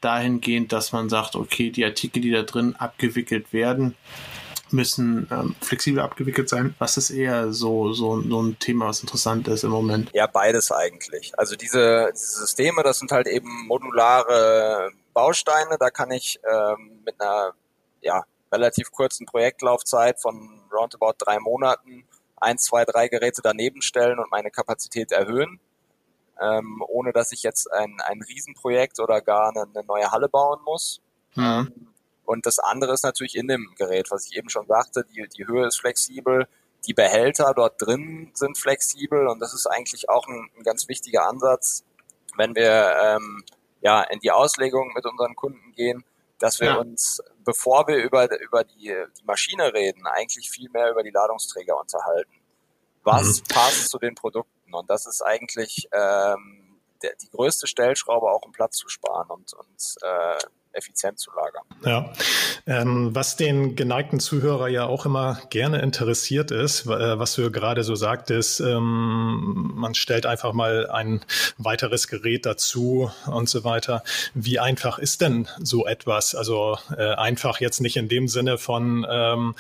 dahingehend, 0.03 0.73
dass 0.73 0.93
man 0.93 1.09
sagt, 1.09 1.37
okay, 1.37 1.71
die 1.71 1.87
Artikel, 1.87 2.21
die 2.21 2.31
da 2.31 2.43
drin 2.43 2.77
abgewickelt 2.77 3.55
werden, 3.55 3.95
müssen 4.72 5.28
ähm, 5.30 5.54
flexibel 5.61 6.00
abgewickelt 6.00 6.48
sein. 6.48 6.74
Was 6.78 6.96
ist 6.96 7.11
eher 7.11 7.52
so, 7.52 7.92
so, 7.92 8.20
so 8.20 8.42
ein 8.42 8.59
Thema, 8.59 8.87
was 8.87 9.00
interessant 9.00 9.48
ist 9.48 9.64
im 9.64 9.70
Moment? 9.70 10.11
Ja, 10.12 10.26
beides 10.26 10.72
eigentlich. 10.72 11.38
Also 11.38 11.56
diese, 11.56 12.11
diese 12.12 12.40
Systeme, 12.40 12.83
das 12.83 12.98
sind 12.98 13.12
halt 13.12 13.26
eben 13.26 13.66
modulare 13.66 14.90
Bausteine. 15.12 15.76
Da 15.78 15.90
kann 15.90 16.11
ich 16.11 16.40
ähm, 16.50 17.02
mit 17.04 17.20
einer 17.20 17.54
ja, 18.00 18.24
relativ 18.52 18.90
kurzen 18.90 19.26
Projektlaufzeit 19.26 20.20
von 20.20 20.61
roundabout 20.72 21.14
drei 21.18 21.38
Monaten 21.38 22.04
eins, 22.37 22.64
zwei, 22.64 22.85
drei 22.85 23.09
Geräte 23.09 23.42
daneben 23.42 23.83
stellen 23.83 24.18
und 24.18 24.30
meine 24.30 24.50
Kapazität 24.50 25.12
erhöhen. 25.12 25.61
Ähm, 26.40 26.83
ohne 26.88 27.12
dass 27.12 27.33
ich 27.33 27.42
jetzt 27.42 27.70
ein, 27.70 27.98
ein 28.06 28.22
Riesenprojekt 28.22 28.98
oder 28.98 29.20
gar 29.20 29.50
eine, 29.50 29.62
eine 29.62 29.85
neue 29.85 30.11
Halle 30.11 30.28
bauen 30.28 30.59
muss. 30.64 31.02
Mhm. 31.35 31.89
Und 32.31 32.47
das 32.47 32.61
andere 32.61 32.93
ist 32.93 33.03
natürlich 33.03 33.35
in 33.35 33.49
dem 33.49 33.75
Gerät, 33.77 34.12
was 34.12 34.27
ich 34.27 34.37
eben 34.37 34.51
schon 34.51 34.64
sagte, 34.69 35.05
die, 35.05 35.27
die 35.37 35.49
Höhe 35.49 35.66
ist 35.66 35.81
flexibel, 35.81 36.47
die 36.87 36.95
Behälter 36.95 37.53
dort 37.57 37.83
drin 37.85 38.31
sind 38.35 38.57
flexibel 38.57 39.27
und 39.27 39.40
das 39.40 39.53
ist 39.53 39.66
eigentlich 39.66 40.09
auch 40.09 40.29
ein, 40.29 40.49
ein 40.57 40.62
ganz 40.62 40.87
wichtiger 40.87 41.27
Ansatz, 41.27 41.83
wenn 42.37 42.55
wir 42.55 42.95
ähm, 43.03 43.43
ja 43.81 44.03
in 44.03 44.21
die 44.21 44.31
Auslegung 44.31 44.93
mit 44.95 45.07
unseren 45.07 45.35
Kunden 45.35 45.73
gehen, 45.73 46.05
dass 46.38 46.61
wir 46.61 46.69
ja. 46.69 46.77
uns, 46.77 47.21
bevor 47.45 47.88
wir 47.88 47.97
über, 47.97 48.31
über 48.38 48.62
die, 48.62 48.95
die 49.19 49.25
Maschine 49.25 49.75
reden, 49.75 50.07
eigentlich 50.07 50.49
viel 50.53 50.71
mehr 50.71 50.88
über 50.93 51.03
die 51.03 51.11
Ladungsträger 51.11 51.81
unterhalten. 51.81 52.40
Was 53.03 53.40
mhm. 53.40 53.45
passt 53.49 53.88
zu 53.88 53.99
den 53.99 54.14
Produkten? 54.14 54.73
Und 54.73 54.88
das 54.88 55.05
ist 55.05 55.21
eigentlich 55.21 55.88
ähm, 55.90 56.79
der, 57.03 57.12
die 57.16 57.29
größte 57.29 57.66
Stellschraube, 57.66 58.31
auch 58.31 58.43
um 58.43 58.53
Platz 58.53 58.77
zu 58.77 58.88
sparen 58.88 59.31
und, 59.31 59.53
und 59.53 59.97
äh, 60.03 60.38
effizient 60.72 61.18
zu 61.18 61.30
lagern. 61.33 61.62
Ja, 61.85 62.12
ähm, 62.66 63.14
was 63.14 63.37
den 63.37 63.76
geneigten 63.76 64.20
Zuhörer 64.20 64.68
ja 64.68 64.87
auch 64.87 65.06
immer 65.06 65.40
gerne 65.50 65.80
interessiert 65.80 66.50
ist, 66.50 66.87
äh, 66.87 67.18
was 67.18 67.35
du 67.35 67.50
gerade 67.50 67.83
so 67.85 67.94
sagtest, 67.94 68.61
ähm, 68.61 69.72
man 69.74 69.94
stellt 69.94 70.26
einfach 70.26 70.52
mal 70.52 70.88
ein 70.88 71.20
weiteres 71.59 72.09
Gerät 72.09 72.46
dazu 72.46 73.11
und 73.26 73.48
so 73.48 73.64
weiter. 73.64 74.02
Wie 74.35 74.59
einfach 74.59 74.98
ist 74.98 75.20
denn 75.20 75.48
so 75.62 75.87
etwas? 75.87 76.35
Also 76.35 76.78
äh, 76.96 77.14
einfach 77.14 77.61
jetzt 77.61 77.80
nicht 77.80 77.96
in 77.96 78.09
dem 78.09 78.28
Sinne 78.28 78.59
von, 78.59 79.06
ähm, 79.09 79.54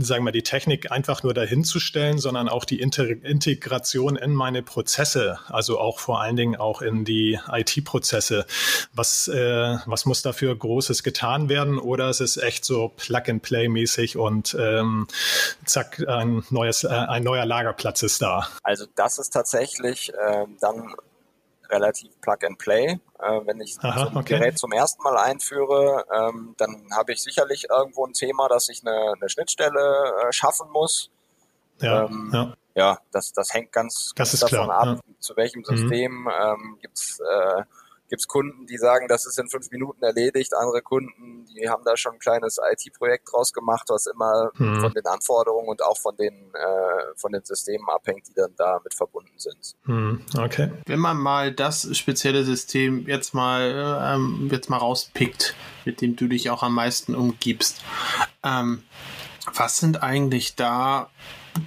sagen 0.00 0.24
wir, 0.24 0.32
die 0.32 0.42
Technik 0.42 0.90
einfach 0.90 1.22
nur 1.22 1.34
dahin 1.34 1.64
zu 1.64 1.78
stellen, 1.78 2.18
sondern 2.18 2.48
auch 2.48 2.64
die 2.64 2.80
Inter 2.80 3.04
Integration 3.04 4.16
in 4.16 4.32
meine 4.32 4.62
Prozesse, 4.62 5.38
also 5.46 5.78
auch 5.78 5.98
vor 5.98 6.20
allen 6.20 6.36
Dingen 6.36 6.56
auch 6.56 6.82
in 6.82 7.04
die 7.04 7.38
IT-Prozesse. 7.50 8.46
Was, 8.92 9.28
äh, 9.28 9.76
was 9.86 10.06
muss 10.06 10.22
dafür 10.24 10.56
Großes 10.56 11.02
getan 11.02 11.48
werden 11.48 11.78
oder 11.78 12.10
ist 12.10 12.20
es 12.20 12.36
echt 12.36 12.64
so 12.64 12.92
Plug-and-Play-mäßig 12.96 14.16
und 14.16 14.56
ähm, 14.58 15.06
zack, 15.64 16.02
ein, 16.06 16.44
neues, 16.50 16.84
äh, 16.84 16.88
ein 16.88 17.22
neuer 17.22 17.44
Lagerplatz 17.44 18.02
ist 18.02 18.22
da? 18.22 18.48
Also 18.62 18.86
das 18.94 19.18
ist 19.18 19.30
tatsächlich 19.30 20.12
äh, 20.14 20.46
dann 20.60 20.94
relativ 21.70 22.20
Plug-and-Play. 22.20 23.00
Äh, 23.18 23.40
wenn 23.46 23.60
ich 23.60 23.76
Aha, 23.80 24.00
so 24.00 24.08
ein 24.10 24.16
okay. 24.16 24.38
Gerät 24.38 24.58
zum 24.58 24.72
ersten 24.72 25.02
Mal 25.02 25.16
einführe, 25.16 26.04
ähm, 26.14 26.54
dann 26.58 26.88
habe 26.94 27.12
ich 27.12 27.22
sicherlich 27.22 27.66
irgendwo 27.70 28.06
ein 28.06 28.12
Thema, 28.12 28.48
dass 28.48 28.68
ich 28.68 28.82
eine, 28.86 29.14
eine 29.16 29.28
Schnittstelle 29.28 30.12
äh, 30.22 30.32
schaffen 30.32 30.70
muss. 30.70 31.10
Ja, 31.80 32.04
ähm, 32.04 32.30
ja. 32.32 32.54
ja 32.74 32.98
das, 33.12 33.32
das 33.32 33.52
hängt 33.52 33.72
ganz, 33.72 34.12
ganz 34.14 34.38
davon 34.38 34.66
klar, 34.66 34.70
ab, 34.70 34.86
ja. 35.06 35.14
zu 35.18 35.36
welchem 35.36 35.60
mhm. 35.60 35.64
System 35.64 36.12
mhm. 36.22 36.30
ähm, 36.30 36.78
gibt 36.80 36.98
es 36.98 37.20
äh, 37.20 37.62
gibt 38.08 38.20
es 38.20 38.28
Kunden, 38.28 38.66
die 38.66 38.76
sagen, 38.76 39.08
das 39.08 39.26
ist 39.26 39.38
in 39.38 39.48
fünf 39.48 39.70
Minuten 39.70 40.02
erledigt. 40.02 40.54
Andere 40.54 40.82
Kunden, 40.82 41.46
die 41.46 41.68
haben 41.68 41.82
da 41.84 41.96
schon 41.96 42.14
ein 42.14 42.18
kleines 42.18 42.58
IT-Projekt 42.58 43.32
draus 43.32 43.52
gemacht, 43.52 43.86
was 43.88 44.06
immer 44.06 44.50
hm. 44.56 44.80
von 44.80 44.92
den 44.92 45.06
Anforderungen 45.06 45.68
und 45.68 45.82
auch 45.82 45.98
von 45.98 46.16
den, 46.16 46.52
äh, 46.54 47.16
von 47.16 47.32
den 47.32 47.44
Systemen 47.44 47.88
abhängt, 47.88 48.28
die 48.28 48.34
dann 48.34 48.54
damit 48.56 48.94
verbunden 48.94 49.38
sind. 49.38 49.74
Hm. 49.84 50.20
Okay. 50.38 50.70
Wenn 50.86 51.00
man 51.00 51.16
mal 51.16 51.52
das 51.52 51.96
spezielle 51.96 52.44
System 52.44 53.06
jetzt 53.06 53.34
mal, 53.34 54.14
ähm, 54.14 54.48
jetzt 54.52 54.68
mal 54.68 54.78
rauspickt, 54.78 55.54
mit 55.84 56.00
dem 56.00 56.16
du 56.16 56.28
dich 56.28 56.50
auch 56.50 56.62
am 56.62 56.74
meisten 56.74 57.14
umgibst, 57.14 57.82
ähm, 58.42 58.82
was 59.52 59.76
sind 59.76 60.02
eigentlich 60.02 60.56
da 60.56 61.10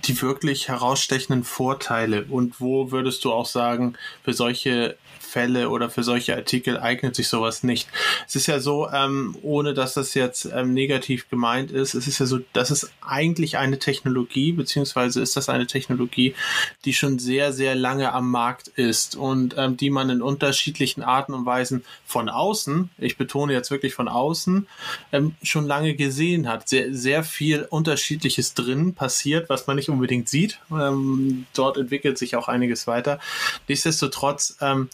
die 0.05 0.21
wirklich 0.21 0.67
herausstechenden 0.67 1.43
Vorteile 1.43 2.25
und 2.25 2.59
wo 2.59 2.91
würdest 2.91 3.23
du 3.23 3.31
auch 3.31 3.45
sagen, 3.45 3.95
für 4.23 4.33
solche 4.33 4.97
Fälle 5.27 5.69
oder 5.69 5.89
für 5.89 6.03
solche 6.03 6.35
Artikel 6.35 6.79
eignet 6.79 7.15
sich 7.15 7.27
sowas 7.27 7.63
nicht. 7.63 7.87
Es 8.27 8.35
ist 8.35 8.47
ja 8.47 8.59
so, 8.59 8.89
ähm, 8.89 9.35
ohne 9.41 9.73
dass 9.73 9.93
das 9.93 10.13
jetzt 10.13 10.45
ähm, 10.45 10.73
negativ 10.73 11.29
gemeint 11.29 11.71
ist, 11.71 11.93
es 11.93 12.07
ist 12.07 12.19
ja 12.19 12.25
so, 12.25 12.39
das 12.53 12.71
ist 12.71 12.91
eigentlich 13.01 13.57
eine 13.57 13.79
Technologie, 13.79 14.51
beziehungsweise 14.53 15.21
ist 15.21 15.35
das 15.35 15.49
eine 15.49 15.67
Technologie, 15.67 16.33
die 16.85 16.93
schon 16.93 17.19
sehr, 17.19 17.53
sehr 17.53 17.75
lange 17.75 18.13
am 18.13 18.31
Markt 18.31 18.69
ist 18.69 19.15
und 19.15 19.55
ähm, 19.57 19.77
die 19.77 19.89
man 19.89 20.09
in 20.09 20.21
unterschiedlichen 20.21 21.03
Arten 21.03 21.33
und 21.33 21.45
Weisen 21.45 21.83
von 22.05 22.29
außen, 22.29 22.89
ich 22.97 23.17
betone 23.17 23.53
jetzt 23.53 23.71
wirklich 23.71 23.93
von 23.93 24.07
außen, 24.07 24.67
ähm, 25.11 25.35
schon 25.43 25.65
lange 25.65 25.95
gesehen 25.95 26.47
hat. 26.47 26.69
Sehr, 26.69 26.93
sehr 26.93 27.23
viel 27.23 27.67
Unterschiedliches 27.69 28.53
drin 28.53 28.93
passiert, 28.93 29.49
was 29.49 29.67
man 29.67 29.75
nicht 29.75 29.89
unbedingt 29.89 30.29
sieht. 30.29 30.59
Ähm, 30.71 31.45
dort 31.53 31.77
entwickelt 31.77 32.17
sich 32.17 32.35
auch 32.35 32.47
einiges 32.47 32.87
weiter. 32.87 33.19
Nichtsdestotrotz 33.67 34.57
ähm, 34.61 34.89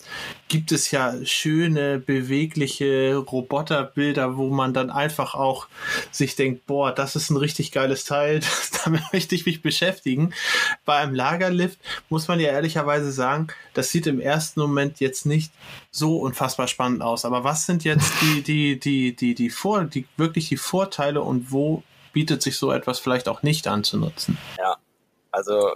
gibt 0.48 0.72
es 0.72 0.92
ja 0.92 1.14
schöne, 1.26 2.00
bewegliche 2.00 3.16
Roboterbilder, 3.16 4.38
wo 4.38 4.50
man 4.50 4.74
dann 4.74 4.92
einfach 4.92 5.34
auch 5.34 5.68
sich 6.12 6.36
denkt, 6.36 6.68
boah, 6.68 6.92
das 6.92 7.16
ist 7.16 7.30
ein 7.32 7.38
richtig 7.38 7.72
geiles 7.72 8.06
Teil, 8.06 8.42
damit 8.86 9.02
möchte 9.12 9.36
ich 9.36 9.46
mich 9.46 9.62
beschäftigen. 9.62 10.34
Bei 10.86 10.98
einem 10.98 11.16
Lagerlift 11.16 11.80
muss 12.10 12.28
man 12.28 12.40
ja 12.40 12.50
ehrlicherweise 12.50 13.12
sagen, 13.12 13.48
das 13.74 13.90
sieht 13.90 14.06
im 14.06 14.20
ersten 14.20 14.60
Moment 14.60 15.00
jetzt 15.00 15.26
nicht 15.26 15.52
so 15.90 16.18
unfassbar 16.18 16.68
spannend 16.68 17.02
aus. 17.02 17.26
Aber 17.26 17.44
was 17.44 17.66
sind 17.66 17.84
jetzt 17.84 18.12
die, 18.22 18.44
die, 18.44 18.80
die, 18.80 19.16
die, 19.16 19.36
die 19.36 19.50
Vor, 19.50 19.86
die, 19.86 20.06
wirklich 20.18 20.50
die 20.50 20.58
Vorteile 20.58 21.22
und 21.22 21.52
wo 21.52 21.84
bietet 22.12 22.44
sich 22.44 22.58
so 22.58 22.72
etwas 22.72 23.00
vielleicht 23.00 23.28
auch 23.28 23.42
nicht 23.42 23.68
anzunutzen? 23.68 24.38
Ja, 24.60 24.78
also 25.32 25.72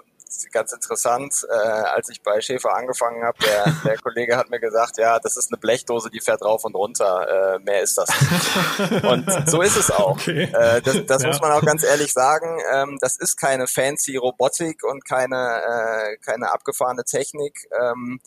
ganz 0.51 0.71
interessant, 0.73 1.45
äh, 1.49 1.53
als 1.53 2.09
ich 2.09 2.21
bei 2.21 2.41
Schäfer 2.41 2.75
angefangen 2.75 3.23
habe, 3.23 3.37
der, 3.39 3.73
der 3.83 3.97
Kollege 3.97 4.37
hat 4.37 4.49
mir 4.49 4.59
gesagt, 4.59 4.97
ja, 4.97 5.19
das 5.19 5.37
ist 5.37 5.51
eine 5.51 5.59
Blechdose, 5.59 6.09
die 6.09 6.19
fährt 6.19 6.43
rauf 6.43 6.63
und 6.63 6.75
runter, 6.75 7.55
äh, 7.55 7.59
mehr 7.59 7.81
ist 7.81 7.97
das 7.97 8.09
nicht. 8.09 9.03
Und 9.03 9.49
so 9.49 9.61
ist 9.61 9.77
es 9.77 9.91
auch. 9.91 10.17
Okay. 10.17 10.43
Äh, 10.43 10.81
das 10.81 11.05
das 11.05 11.23
ja. 11.23 11.29
muss 11.29 11.41
man 11.41 11.51
auch 11.51 11.65
ganz 11.65 11.83
ehrlich 11.83 12.13
sagen. 12.13 12.59
Ähm, 12.71 12.97
das 13.01 13.17
ist 13.17 13.37
keine 13.37 13.67
fancy 13.67 14.17
Robotik 14.17 14.83
und 14.83 15.05
keine, 15.05 15.35
äh, 15.35 16.17
keine 16.17 16.51
abgefahrene 16.51 17.03
Technik. 17.03 17.67
Ähm, 17.79 18.19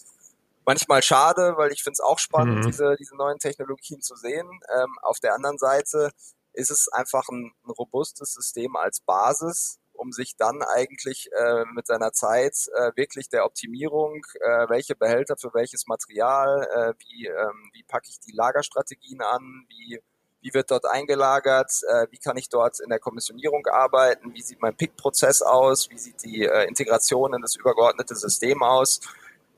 manchmal 0.64 1.02
schade, 1.02 1.54
weil 1.56 1.72
ich 1.72 1.82
finde 1.82 1.94
es 1.94 2.00
auch 2.00 2.18
spannend, 2.18 2.64
mhm. 2.64 2.66
diese, 2.66 2.96
diese 2.96 3.16
neuen 3.16 3.38
Technologien 3.38 4.00
zu 4.00 4.16
sehen. 4.16 4.48
Ähm, 4.76 4.98
auf 5.02 5.20
der 5.20 5.34
anderen 5.34 5.58
Seite 5.58 6.10
ist 6.52 6.70
es 6.70 6.88
einfach 6.88 7.28
ein, 7.28 7.52
ein 7.64 7.70
robustes 7.70 8.34
System 8.34 8.76
als 8.76 9.00
Basis, 9.00 9.78
um 10.00 10.12
sich 10.12 10.36
dann 10.36 10.62
eigentlich 10.62 11.30
äh, 11.32 11.64
mit 11.74 11.86
seiner 11.86 12.12
Zeit 12.12 12.54
äh, 12.74 12.90
wirklich 12.96 13.28
der 13.28 13.44
Optimierung, 13.44 14.24
äh, 14.40 14.68
welche 14.68 14.96
Behälter 14.96 15.36
für 15.36 15.52
welches 15.52 15.86
Material, 15.86 16.66
äh, 16.74 16.94
wie, 16.98 17.26
ähm, 17.26 17.70
wie 17.74 17.82
packe 17.82 18.08
ich 18.08 18.18
die 18.20 18.32
Lagerstrategien 18.32 19.20
an, 19.20 19.66
wie, 19.68 20.00
wie 20.40 20.54
wird 20.54 20.70
dort 20.70 20.86
eingelagert, 20.86 21.70
äh, 21.86 22.06
wie 22.10 22.18
kann 22.18 22.38
ich 22.38 22.48
dort 22.48 22.80
in 22.80 22.88
der 22.88 22.98
Kommissionierung 22.98 23.66
arbeiten, 23.66 24.32
wie 24.32 24.40
sieht 24.40 24.62
mein 24.62 24.74
Pick-Prozess 24.74 25.42
aus, 25.42 25.90
wie 25.90 25.98
sieht 25.98 26.22
die 26.24 26.46
äh, 26.46 26.66
Integration 26.66 27.34
in 27.34 27.42
das 27.42 27.56
übergeordnete 27.56 28.16
System 28.16 28.62
aus. 28.62 29.00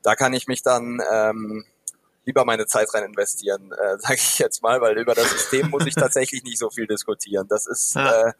Da 0.01 0.15
kann 0.15 0.33
ich 0.33 0.47
mich 0.47 0.61
dann 0.61 1.01
ähm, 1.09 1.63
lieber 2.25 2.43
meine 2.43 2.65
Zeit 2.65 2.93
rein 2.93 3.05
investieren, 3.05 3.71
äh, 3.71 3.97
sage 3.99 4.15
ich 4.15 4.39
jetzt 4.39 4.61
mal, 4.61 4.81
weil 4.81 4.97
über 4.97 5.15
das 5.15 5.29
System 5.31 5.69
muss 5.69 5.85
ich 5.85 5.95
tatsächlich 5.95 6.43
nicht 6.43 6.59
so 6.59 6.69
viel 6.69 6.87
diskutieren. 6.87 7.47
Das 7.47 7.65
ist, 7.65 7.95
äh, 7.95 8.33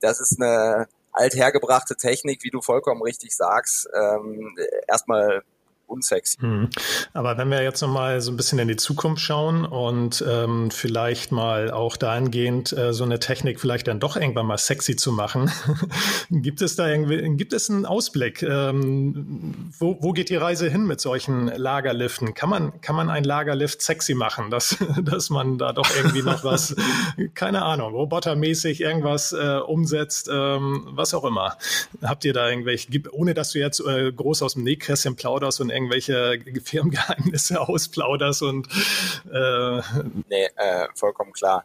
das 0.00 0.20
ist 0.20 0.40
eine 0.40 0.86
althergebrachte 1.18 1.96
Technik, 1.96 2.44
wie 2.44 2.50
du 2.50 2.62
vollkommen 2.62 3.02
richtig 3.02 3.36
sagst, 3.36 3.88
ähm, 3.94 4.56
erstmal 4.86 5.42
unsexy. 5.88 6.38
Hm. 6.40 6.68
Aber 7.12 7.36
wenn 7.38 7.50
wir 7.50 7.62
jetzt 7.62 7.80
nochmal 7.80 8.20
so 8.20 8.30
ein 8.30 8.36
bisschen 8.36 8.58
in 8.58 8.68
die 8.68 8.76
Zukunft 8.76 9.22
schauen 9.22 9.64
und 9.64 10.24
ähm, 10.28 10.70
vielleicht 10.70 11.32
mal 11.32 11.70
auch 11.70 11.96
dahingehend 11.96 12.72
äh, 12.72 12.92
so 12.92 13.04
eine 13.04 13.18
Technik 13.18 13.60
vielleicht 13.60 13.88
dann 13.88 14.00
doch 14.00 14.16
irgendwann 14.16 14.46
mal 14.46 14.58
sexy 14.58 14.96
zu 14.96 15.12
machen, 15.12 15.50
gibt 16.30 16.62
es 16.62 16.76
da 16.76 16.88
irgendwie, 16.88 17.36
gibt 17.36 17.52
es 17.52 17.70
einen 17.70 17.86
Ausblick? 17.86 18.42
Ähm, 18.42 19.70
wo, 19.78 19.98
wo 20.00 20.12
geht 20.12 20.28
die 20.28 20.36
Reise 20.36 20.68
hin 20.68 20.86
mit 20.86 21.00
solchen 21.00 21.48
Lagerliften? 21.48 22.34
Kann 22.34 22.50
man, 22.50 22.80
kann 22.80 22.94
man 22.94 23.10
ein 23.10 23.24
Lagerlift 23.24 23.82
sexy 23.82 24.14
machen, 24.14 24.50
dass, 24.50 24.76
dass 25.02 25.30
man 25.30 25.58
da 25.58 25.72
doch 25.72 25.90
irgendwie 25.96 26.22
noch 26.22 26.44
was, 26.44 26.76
keine 27.34 27.62
Ahnung, 27.62 27.92
robotermäßig 27.94 28.80
irgendwas 28.80 29.32
äh, 29.32 29.58
umsetzt, 29.58 30.28
ähm, 30.32 30.86
was 30.90 31.14
auch 31.14 31.24
immer. 31.24 31.56
Habt 32.02 32.24
ihr 32.24 32.32
da 32.32 32.48
irgendwelche, 32.48 32.88
ohne 33.12 33.34
dass 33.34 33.52
du 33.52 33.58
jetzt 33.58 33.80
äh, 33.80 34.12
groß 34.12 34.42
aus 34.42 34.54
dem 34.54 34.64
Nähkästchen 34.64 35.16
plauderst 35.16 35.60
und 35.60 35.70
irgendwelche 35.78 36.38
Firmengeheimnisse 36.64 37.60
ausplauderst 37.68 38.42
und 38.42 38.68
äh 39.32 39.80
Nee, 40.28 40.48
äh, 40.56 40.88
vollkommen 40.94 41.32
klar. 41.32 41.64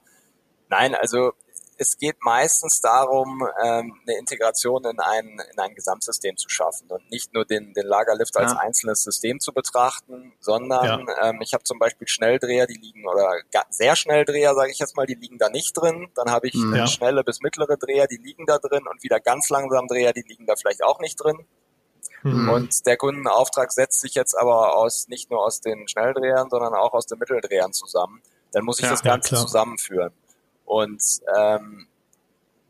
Nein, 0.69 0.95
also 0.95 1.34
es 1.78 1.97
geht 1.97 2.17
meistens 2.21 2.82
darum, 2.82 3.47
ähm, 3.63 3.93
eine 4.08 4.17
Integration 4.17 4.84
in 4.86 4.99
ein, 4.99 5.41
in 5.52 5.60
ein 5.60 5.76
Gesamtsystem 5.76 6.38
zu 6.38 6.49
schaffen 6.49 6.89
und 6.89 7.10
nicht 7.12 7.34
nur 7.34 7.45
den, 7.45 7.73
den 7.73 7.86
Lagerlift 7.86 8.38
als 8.38 8.54
ja. 8.54 8.60
einzelnes 8.60 9.04
System 9.04 9.39
zu 9.39 9.54
betrachten, 9.54 10.34
sondern 10.39 11.08
ja. 11.08 11.30
ähm, 11.30 11.41
ich 11.41 11.54
habe 11.54 11.63
zum 11.63 11.80
Beispiel 11.80 12.08
Schnelldreher, 12.08 12.67
die 12.67 12.76
liegen, 12.76 13.08
oder 13.08 13.34
sehr 13.69 13.95
Schnelldreher, 13.95 14.54
sage 14.56 14.71
ich 14.71 14.80
jetzt 14.80 14.95
mal, 14.95 15.06
die 15.06 15.15
liegen 15.15 15.38
da 15.38 15.49
nicht 15.49 15.73
drin. 15.73 16.10
Dann 16.15 16.32
habe 16.32 16.47
ich 16.47 16.56
ja. 16.56 16.88
schnelle 16.88 17.23
bis 17.23 17.41
mittlere 17.41 17.78
Dreher, 17.78 18.08
die 18.08 18.17
liegen 18.17 18.45
da 18.45 18.60
drin 18.60 18.88
und 18.89 19.04
wieder 19.04 19.19
ganz 19.19 19.49
langsam 19.49 19.88
Dreher, 19.88 20.13
die 20.13 20.23
liegen 20.28 20.45
da 20.45 20.56
vielleicht 20.56 20.84
auch 20.84 20.99
nicht 20.99 21.15
drin. 21.15 21.45
Mhm. 22.24 22.50
Und 22.50 22.86
der 22.86 22.98
Kundenauftrag 22.98 23.72
setzt 23.72 24.02
sich 24.02 24.16
jetzt 24.16 24.38
aber 24.38 24.76
aus 24.76 25.08
nicht 25.08 25.30
nur 25.30 25.44
aus 25.44 25.62
den 25.62 25.88
Schnelldrehern, 25.88 26.50
sondern 26.50 26.74
auch 26.74 26.94
aus 26.94 27.06
den 27.06 27.20
Mitteldrehern 27.20 27.74
zusammen. 27.74 28.22
Dann 28.52 28.64
muss 28.66 28.80
ich 28.80 28.86
ja, 28.86 28.92
das 28.92 29.04
Ganze 29.04 29.36
ja, 29.36 29.42
zusammenführen. 29.42 30.14
Und 30.66 31.02
ähm, 31.36 31.88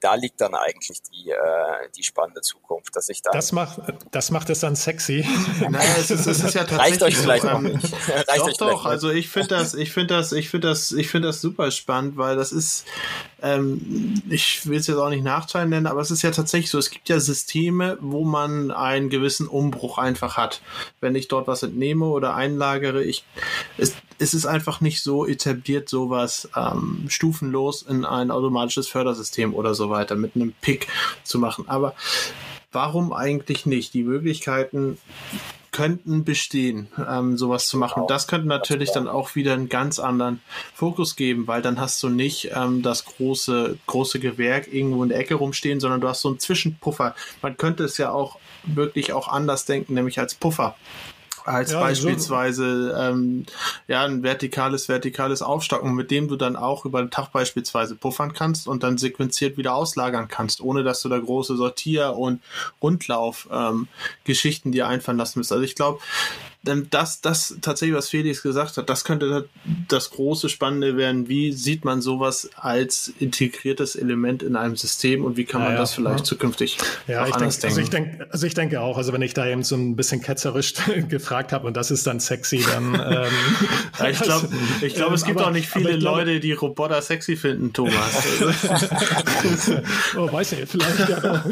da 0.04 0.16
liegt 0.16 0.42
dann 0.42 0.54
eigentlich 0.54 1.02
die, 1.04 1.30
äh, 1.30 1.90
die 1.96 2.04
spannende 2.04 2.42
Zukunft, 2.42 2.94
dass 2.96 3.08
ich 3.08 3.22
da. 3.22 3.32
Das 3.32 3.54
macht, 3.54 3.80
das 4.12 4.32
macht 4.32 4.50
es 4.50 4.60
dann 4.60 4.76
sexy. 4.76 5.26
Naja, 5.70 5.96
es 5.98 6.12
ist, 6.12 6.26
es 6.26 6.44
ist 6.44 6.56
ja 6.56 6.64
tatsächlich. 6.66 6.80
Reicht 6.80 7.04
euch 7.04 7.18
vielleicht 7.18 7.44
so, 7.44 7.50
noch 7.50 7.62
nicht. 7.62 7.94
Reicht 8.10 8.40
doch, 8.40 8.48
euch 8.48 8.58
doch. 8.58 8.86
Also 8.86 9.12
ich 9.12 9.30
finde 9.30 9.50
das, 9.50 9.74
ich 9.74 9.94
finde 9.94 10.16
das, 10.16 10.34
ich 10.34 10.50
finde 10.50 10.68
das, 10.68 10.92
ich 10.92 11.10
finde 11.10 11.30
das 11.30 11.40
super 11.40 11.72
spannend, 11.72 12.18
weil 12.18 12.36
das 12.36 12.52
ist, 12.52 12.86
ähm, 13.44 14.22
ich 14.30 14.66
will 14.66 14.80
es 14.80 14.88
jetzt 14.88 14.98
auch 14.98 15.10
nicht 15.10 15.24
Nachteil 15.24 15.68
nennen, 15.68 15.86
aber 15.86 16.00
es 16.00 16.10
ist 16.10 16.22
ja 16.22 16.32
tatsächlich 16.32 16.72
so, 16.72 16.78
es 16.78 16.90
gibt 16.90 17.10
ja 17.10 17.20
Systeme, 17.20 17.98
wo 18.00 18.24
man 18.24 18.72
einen 18.72 19.10
gewissen 19.10 19.48
Umbruch 19.48 19.98
einfach 19.98 20.38
hat. 20.38 20.62
Wenn 21.02 21.16
ich 21.16 21.28
dort 21.28 21.48
was 21.48 21.62
entnehme 21.62 22.06
oder 22.06 22.36
einlagere, 22.36 23.04
ich, 23.04 23.26
es, 23.78 23.96
es 24.18 24.34
ist 24.34 24.46
einfach 24.46 24.80
nicht 24.80 25.04
so 25.04 25.28
etabliert, 25.28 25.90
sowas 25.90 26.50
ähm, 26.56 27.06
stufenlos 27.10 27.82
in 27.82 28.06
ein 28.06 28.32
automatisches 28.32 28.88
Fördersystem 28.88 29.54
oder 29.54 29.76
so 29.76 29.90
weiter 29.90 30.16
mit 30.16 30.36
einem 30.36 30.54
Pick 30.62 30.88
zu 31.24 31.38
machen. 31.38 31.66
Aber 31.68 31.96
warum 32.72 33.12
eigentlich 33.12 33.66
nicht? 33.66 33.94
Die 33.94 34.04
Möglichkeiten 34.04 34.98
könnten 35.74 36.24
bestehen, 36.24 36.88
ähm, 37.10 37.38
sowas 37.38 37.68
zu 37.68 37.78
machen. 37.78 37.96
Genau. 37.96 38.08
Das 38.08 38.28
könnte 38.28 38.48
natürlich 38.48 38.92
dann 38.92 39.10
auch 39.10 39.36
wieder 39.36 39.54
einen 39.54 39.68
ganz 39.68 40.00
anderen 40.00 40.40
Fokus 40.74 41.18
geben, 41.18 41.48
weil 41.48 41.62
dann 41.62 41.82
hast 41.82 42.02
du 42.02 42.08
nicht 42.08 42.52
ähm, 42.56 42.82
das 42.82 43.04
große, 43.04 43.78
große 43.88 44.20
Gewerk 44.20 44.72
irgendwo 44.72 45.04
in 45.04 45.10
der 45.10 45.20
Ecke 45.20 45.36
rumstehen, 45.36 45.82
sondern 45.82 46.00
du 46.00 46.08
hast 46.08 46.22
so 46.22 46.30
einen 46.30 46.40
Zwischenpuffer. 46.40 47.16
Man 47.42 47.58
könnte 47.58 47.84
es 47.84 47.98
ja 47.98 48.12
auch 48.12 48.38
wirklich 48.64 49.12
auch 49.12 49.28
anders 49.28 49.66
denken, 49.66 49.96
nämlich 49.96 50.20
als 50.20 50.36
Puffer 50.36 50.76
als 51.46 51.72
ja, 51.72 51.80
beispielsweise 51.80 52.92
so. 52.92 52.96
ähm, 52.96 53.46
ja 53.88 54.04
ein 54.04 54.24
vertikales 54.24 54.90
vertikales 54.90 55.42
Aufstocken, 55.42 55.94
mit 55.94 56.12
dem 56.12 56.28
du 56.28 56.36
dann 56.36 56.56
auch 56.56 56.86
über 56.86 57.02
den 57.02 57.12
Tag 57.12 57.32
beispielsweise 57.32 57.96
puffern 57.96 58.34
kannst 58.34 58.68
und 58.68 58.84
dann 58.84 58.98
sequenziert 58.98 59.58
wieder 59.58 59.76
auslagern 59.76 60.28
kannst, 60.28 60.62
ohne 60.62 60.84
dass 60.84 61.02
du 61.02 61.10
da 61.10 61.20
große 61.20 61.56
Sortier- 61.56 62.16
und 62.16 62.42
Rundlauf 62.82 63.48
ähm, 63.52 63.88
dir 64.72 64.88
einfallen 64.88 65.18
lassen 65.18 65.40
musst. 65.40 65.52
Also 65.52 65.64
ich 65.64 65.76
glaube, 65.76 66.00
denn 66.64 66.88
das, 66.90 67.20
das 67.20 67.58
tatsächlich, 67.62 67.96
was 67.96 68.10
Felix 68.10 68.42
gesagt 68.42 68.78
hat, 68.78 68.90
das 68.90 69.04
könnte 69.04 69.50
das 69.90 70.10
große 70.12 70.48
Spannende 70.48 70.96
werden. 70.96 71.28
Wie 71.28 71.52
sieht 71.52 71.84
man 71.84 72.02
sowas 72.02 72.50
als 72.56 73.14
integriertes 73.20 73.98
Element 73.98 74.44
in 74.44 74.56
einem 74.56 74.78
System 74.78 75.26
und 75.26 75.36
wie 75.36 75.44
kann 75.44 75.62
man 75.62 75.74
ja, 75.74 75.78
das 75.78 75.94
vielleicht 75.94 76.20
ja. 76.20 76.24
zukünftig 76.24 76.78
ja, 77.08 77.28
ich 77.28 77.36
denk, 77.36 77.64
Also 77.64 77.82
ich, 77.82 77.90
denk, 77.90 78.22
also 78.30 78.48
ich 78.48 78.54
denke 78.54 78.80
auch, 78.80 78.98
also 78.98 79.12
wenn 79.12 79.22
ich 79.22 79.34
da 79.34 79.46
eben 79.46 79.64
so 79.64 79.76
ein 79.76 79.98
bisschen 79.98 80.22
ketzerisch 80.22 80.74
gefragt 81.10 81.52
habe 81.52 81.68
und 81.68 81.76
das 81.76 81.92
ist 81.92 82.08
dann 82.08 82.20
sexy, 82.20 82.64
dann. 82.66 82.94
Ähm, 83.04 84.10
ich 84.10 84.20
glaube, 84.20 84.50
ich 84.82 84.96
glaub, 84.96 85.14
es 85.14 85.26
gibt 85.26 85.40
aber, 85.40 85.50
auch 85.50 85.54
nicht 85.54 85.68
viele 85.68 85.98
glaube, 85.98 86.22
Leute, 86.22 86.40
die 86.40 86.54
Roboter 86.54 87.02
sexy 87.02 87.36
finden, 87.36 87.74
Thomas. 87.74 87.94
oh, 90.18 90.32
weiß 90.32 90.54
nicht, 90.54 90.70
vielleicht 90.70 91.10
ja 91.10 91.18
auch. 91.18 91.46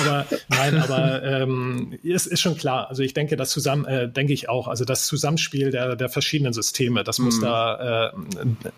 Aber 0.00 0.26
nein, 0.48 0.78
aber 0.78 1.22
ähm, 1.22 1.98
es 2.02 2.26
ist 2.26 2.40
schon 2.40 2.56
klar. 2.56 2.88
Also 2.88 3.02
ich 3.02 3.12
denke, 3.14 3.36
das 3.36 3.50
zusammen, 3.50 3.84
äh, 3.84 4.08
denke 4.08 4.32
ich 4.32 4.48
auch 4.48 4.53
auch. 4.54 4.68
Also 4.68 4.84
das 4.84 5.06
Zusammenspiel 5.06 5.70
der, 5.70 5.96
der 5.96 6.08
verschiedenen 6.08 6.52
Systeme, 6.52 7.04
das 7.04 7.18
muss 7.18 7.38
mhm. 7.38 7.42
da, 7.42 8.08
äh, 8.08 8.12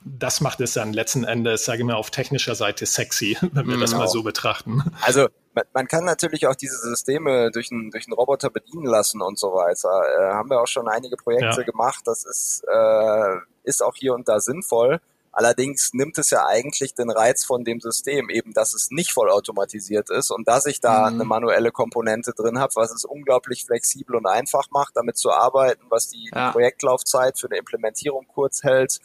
das 0.04 0.40
macht 0.40 0.60
es 0.60 0.72
dann 0.72 0.92
letzten 0.92 1.24
Endes, 1.24 1.64
sage 1.64 1.80
ich 1.80 1.84
mal, 1.84 1.94
auf 1.94 2.10
technischer 2.10 2.54
Seite 2.54 2.86
sexy, 2.86 3.36
wenn 3.52 3.68
wir 3.68 3.76
mhm. 3.76 3.80
das 3.80 3.94
mal 3.94 4.08
so 4.08 4.22
betrachten. 4.22 4.82
Also 5.02 5.28
man, 5.54 5.64
man 5.74 5.86
kann 5.86 6.04
natürlich 6.04 6.46
auch 6.46 6.56
diese 6.56 6.76
Systeme 6.76 7.50
durch 7.50 7.70
einen, 7.70 7.90
durch 7.90 8.06
einen 8.06 8.14
Roboter 8.14 8.50
bedienen 8.50 8.86
lassen 8.86 9.20
und 9.22 9.38
so 9.38 9.48
weiter. 9.48 9.88
Äh, 9.88 10.34
haben 10.34 10.50
wir 10.50 10.60
auch 10.60 10.68
schon 10.68 10.88
einige 10.88 11.16
Projekte 11.16 11.60
ja. 11.60 11.62
gemacht. 11.62 12.02
Das 12.06 12.24
ist, 12.24 12.64
äh, 12.72 13.36
ist 13.64 13.82
auch 13.82 13.94
hier 13.94 14.14
und 14.14 14.28
da 14.28 14.40
sinnvoll. 14.40 15.00
Allerdings 15.36 15.92
nimmt 15.92 16.16
es 16.16 16.30
ja 16.30 16.46
eigentlich 16.46 16.94
den 16.94 17.10
Reiz 17.10 17.44
von 17.44 17.62
dem 17.62 17.78
System, 17.78 18.30
eben 18.30 18.54
dass 18.54 18.72
es 18.72 18.90
nicht 18.90 19.12
vollautomatisiert 19.12 20.08
ist 20.08 20.30
und 20.30 20.48
dass 20.48 20.64
ich 20.64 20.80
da 20.80 21.10
mhm. 21.10 21.16
eine 21.16 21.24
manuelle 21.24 21.72
Komponente 21.72 22.32
drin 22.32 22.58
habe, 22.58 22.72
was 22.74 22.90
es 22.90 23.04
unglaublich 23.04 23.66
flexibel 23.66 24.16
und 24.16 24.24
einfach 24.24 24.70
macht, 24.70 24.96
damit 24.96 25.18
zu 25.18 25.30
arbeiten, 25.30 25.82
was 25.90 26.08
die 26.08 26.30
ja. 26.34 26.52
Projektlaufzeit 26.52 27.38
für 27.38 27.48
eine 27.48 27.58
Implementierung 27.58 28.26
kurz 28.26 28.62
hält 28.62 29.00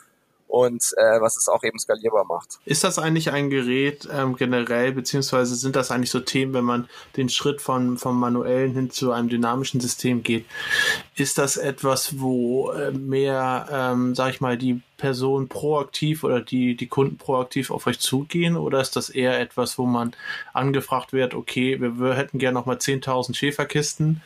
und 0.47 0.93
äh, 0.95 1.19
was 1.19 1.35
es 1.35 1.49
auch 1.49 1.63
eben 1.63 1.79
skalierbar 1.79 2.23
macht. 2.23 2.59
Ist 2.63 2.85
das 2.85 2.97
eigentlich 2.97 3.31
ein 3.31 3.49
Gerät 3.49 4.07
ähm, 4.11 4.37
generell, 4.37 4.93
beziehungsweise 4.93 5.55
sind 5.55 5.75
das 5.75 5.91
eigentlich 5.91 6.11
so 6.11 6.21
Themen, 6.21 6.53
wenn 6.53 6.63
man 6.63 6.89
den 7.17 7.27
Schritt 7.27 7.61
von, 7.61 7.97
vom 7.97 8.17
manuellen 8.17 8.73
hin 8.73 8.89
zu 8.89 9.11
einem 9.11 9.27
dynamischen 9.27 9.81
System 9.81 10.23
geht, 10.23 10.45
ist 11.15 11.37
das 11.37 11.57
etwas, 11.57 12.19
wo 12.19 12.71
äh, 12.71 12.91
mehr, 12.91 13.67
ähm, 13.69 14.15
sag 14.15 14.29
ich 14.29 14.41
mal, 14.41 14.57
die 14.57 14.81
Personen 15.01 15.49
proaktiv 15.49 16.23
oder 16.23 16.41
die, 16.41 16.75
die 16.75 16.85
Kunden 16.85 17.17
proaktiv 17.17 17.71
auf 17.71 17.87
euch 17.87 17.99
zugehen 17.99 18.55
oder 18.55 18.79
ist 18.79 18.95
das 18.95 19.09
eher 19.09 19.39
etwas, 19.39 19.79
wo 19.79 19.87
man 19.87 20.13
angefragt 20.53 21.11
wird, 21.11 21.33
okay, 21.33 21.81
wir, 21.81 21.99
wir 21.99 22.13
hätten 22.13 22.37
gerne 22.37 22.53
nochmal 22.53 22.77
10.000 22.77 23.33
Schäferkisten 23.33 24.21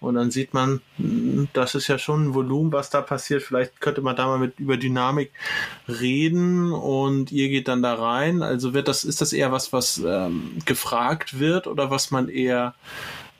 und 0.00 0.16
dann 0.16 0.30
sieht 0.30 0.52
man, 0.52 0.82
hm, 0.98 1.48
das 1.54 1.74
ist 1.74 1.88
ja 1.88 1.98
schon 1.98 2.26
ein 2.26 2.34
Volumen, 2.34 2.72
was 2.72 2.90
da 2.90 3.00
passiert. 3.00 3.42
Vielleicht 3.42 3.80
könnte 3.80 4.02
man 4.02 4.16
da 4.16 4.26
mal 4.26 4.38
mit 4.38 4.60
über 4.60 4.76
Dynamik 4.76 5.32
reden 5.88 6.72
und 6.72 7.32
ihr 7.32 7.48
geht 7.48 7.66
dann 7.66 7.82
da 7.82 7.94
rein. 7.94 8.42
Also 8.42 8.74
wird 8.74 8.86
das, 8.86 9.04
ist 9.04 9.22
das 9.22 9.32
eher 9.32 9.50
was, 9.50 9.72
was 9.72 9.96
ähm, 10.04 10.58
gefragt 10.66 11.40
wird 11.40 11.66
oder 11.66 11.90
was 11.90 12.10
man 12.10 12.28
eher 12.28 12.74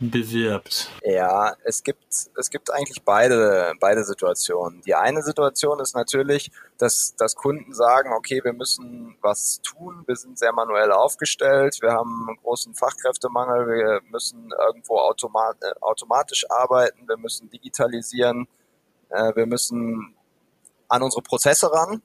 bewirbt? 0.01 0.91
Ja, 1.03 1.57
es 1.65 1.83
gibt, 1.83 2.05
es 2.37 2.51
gibt 2.51 2.73
eigentlich 2.73 3.03
beide, 3.05 3.73
beide 3.81 4.05
Situationen. 4.05 4.81
Die 4.83 4.95
eine 4.95 5.23
Situation 5.23 5.81
ist 5.81 5.95
natürlich, 5.95 6.51
dass, 6.79 7.17
dass 7.17 7.35
Kunden 7.35 7.73
sagen, 7.73 8.13
okay, 8.13 8.41
wir 8.45 8.53
müssen 8.53 9.17
was 9.21 9.61
tun, 9.63 10.05
wir 10.07 10.17
sind 10.17 10.39
sehr 10.39 10.53
manuell 10.53 10.93
aufgestellt, 10.93 11.79
wir 11.81 11.93
haben 11.93 12.27
einen 12.29 12.39
großen 12.39 12.75
Fachkräftemangel, 12.75 13.67
wir 13.67 14.01
müssen 14.11 14.51
irgendwo 14.67 14.99
automat, 14.99 15.57
automatisch 15.81 16.49
arbeiten, 16.49 17.09
wir 17.09 17.17
müssen 17.17 17.51
digitalisieren, 17.51 18.47
äh, 19.09 19.35
wir 19.35 19.47
müssen 19.47 20.15
an 20.89 21.03
unsere 21.03 21.23
Prozesse 21.23 21.73
ran. 21.73 22.03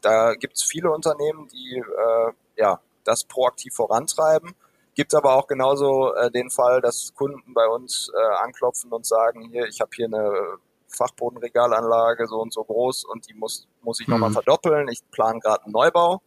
Da 0.00 0.34
gibt 0.34 0.56
es 0.56 0.62
viele 0.62 0.90
Unternehmen, 0.90 1.48
die 1.48 1.78
äh, 1.78 2.32
ja, 2.56 2.80
das 3.04 3.24
proaktiv 3.24 3.74
vorantreiben. 3.74 4.54
Gibt 4.96 5.14
aber 5.14 5.36
auch 5.36 5.46
genauso 5.46 6.14
äh, 6.14 6.30
den 6.30 6.50
Fall, 6.50 6.80
dass 6.80 7.12
Kunden 7.14 7.52
bei 7.52 7.68
uns 7.68 8.10
äh, 8.16 8.34
anklopfen 8.42 8.90
und 8.92 9.04
sagen, 9.04 9.42
hier, 9.50 9.66
ich 9.66 9.82
habe 9.82 9.90
hier 9.94 10.06
eine 10.06 10.58
Fachbodenregalanlage 10.88 12.26
so 12.26 12.40
und 12.40 12.50
so 12.50 12.64
groß 12.64 13.04
und 13.04 13.28
die 13.28 13.34
muss, 13.34 13.68
muss 13.82 14.00
ich 14.00 14.08
nochmal 14.08 14.30
mhm. 14.30 14.34
verdoppeln. 14.34 14.88
Ich 14.88 15.02
plane 15.10 15.38
gerade 15.40 15.64
einen 15.64 15.72
Neubau. 15.72 16.22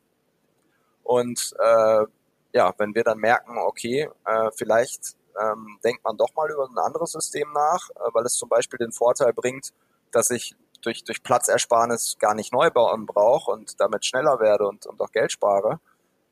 Und 1.04 1.56
äh, 1.58 2.06
ja, 2.54 2.72
wenn 2.78 2.94
wir 2.94 3.04
dann 3.04 3.18
merken, 3.18 3.58
okay, 3.58 4.08
äh, 4.26 4.50
vielleicht 4.56 5.16
ähm, 5.42 5.80
denkt 5.84 6.04
man 6.04 6.18
doch 6.18 6.36
mal 6.36 6.52
über 6.52 6.70
ein 6.70 6.78
anderes 6.78 7.14
System 7.14 7.52
nach, 7.52 7.90
äh, 7.90 8.10
weil 8.14 8.26
es 8.26 8.34
zum 8.34 8.50
Beispiel 8.50 8.78
den 8.78 8.92
Vorteil 8.92 9.34
bringt, 9.34 9.74
dass 10.12 10.30
ich 10.30 10.56
durch, 10.82 11.04
durch 11.04 11.24
Platzersparnis 11.24 12.18
gar 12.20 12.36
nicht 12.36 12.54
neu 12.54 12.70
bauen 12.70 13.08
brauche 13.08 13.50
und 13.50 13.80
damit 13.82 14.06
schneller 14.06 14.40
werde 14.40 14.68
und, 14.68 14.86
und 14.86 15.02
auch 15.02 15.12
Geld 15.12 15.32
spare, 15.32 15.80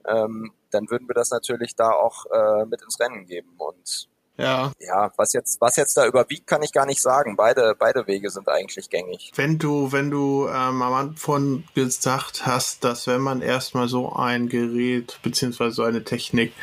ähm, 0.06 0.54
dann 0.72 0.90
würden 0.90 1.08
wir 1.08 1.16
das 1.16 1.32
natürlich 1.32 1.76
da 1.76 1.92
auch 1.92 2.26
äh, 2.28 2.66
mit 2.66 2.82
ins 2.82 3.00
Rennen 3.00 3.26
geben. 3.26 3.54
Und 3.58 4.10
ja. 4.38 4.72
Ja, 4.80 5.12
was 5.18 5.34
jetzt, 5.34 5.60
was 5.62 5.76
jetzt 5.78 5.98
da 5.98 6.06
überwiegt, 6.06 6.46
kann 6.46 6.62
ich 6.62 6.72
gar 6.72 6.86
nicht 6.86 7.02
sagen. 7.02 7.36
Beide, 7.36 7.76
beide 7.78 8.06
Wege 8.08 8.30
sind 8.30 8.48
eigentlich 8.48 8.90
gängig. 8.90 9.32
Wenn 9.36 9.58
du, 9.58 9.92
wenn 9.92 10.12
du 10.12 10.48
ähm, 10.48 10.82
am 10.82 10.94
Anfang 10.94 11.64
gesagt 11.74 12.46
hast, 12.46 12.84
dass 12.84 13.08
wenn 13.08 13.22
man 13.22 13.42
erstmal 13.42 13.88
so 13.88 14.14
ein 14.14 14.48
Gerät 14.48 15.20
beziehungsweise 15.24 15.76
so 15.76 15.84
eine 15.84 16.04
Technik 16.04 16.54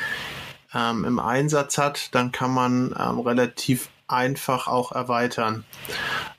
ähm, 0.73 1.05
im 1.05 1.19
Einsatz 1.19 1.79
hat, 1.79 2.15
dann 2.15 2.31
kann 2.31 2.53
man 2.53 2.95
ähm, 2.99 3.19
relativ 3.21 3.89
einfach 4.07 4.69
auch 4.69 4.93
erweitern. 4.93 5.65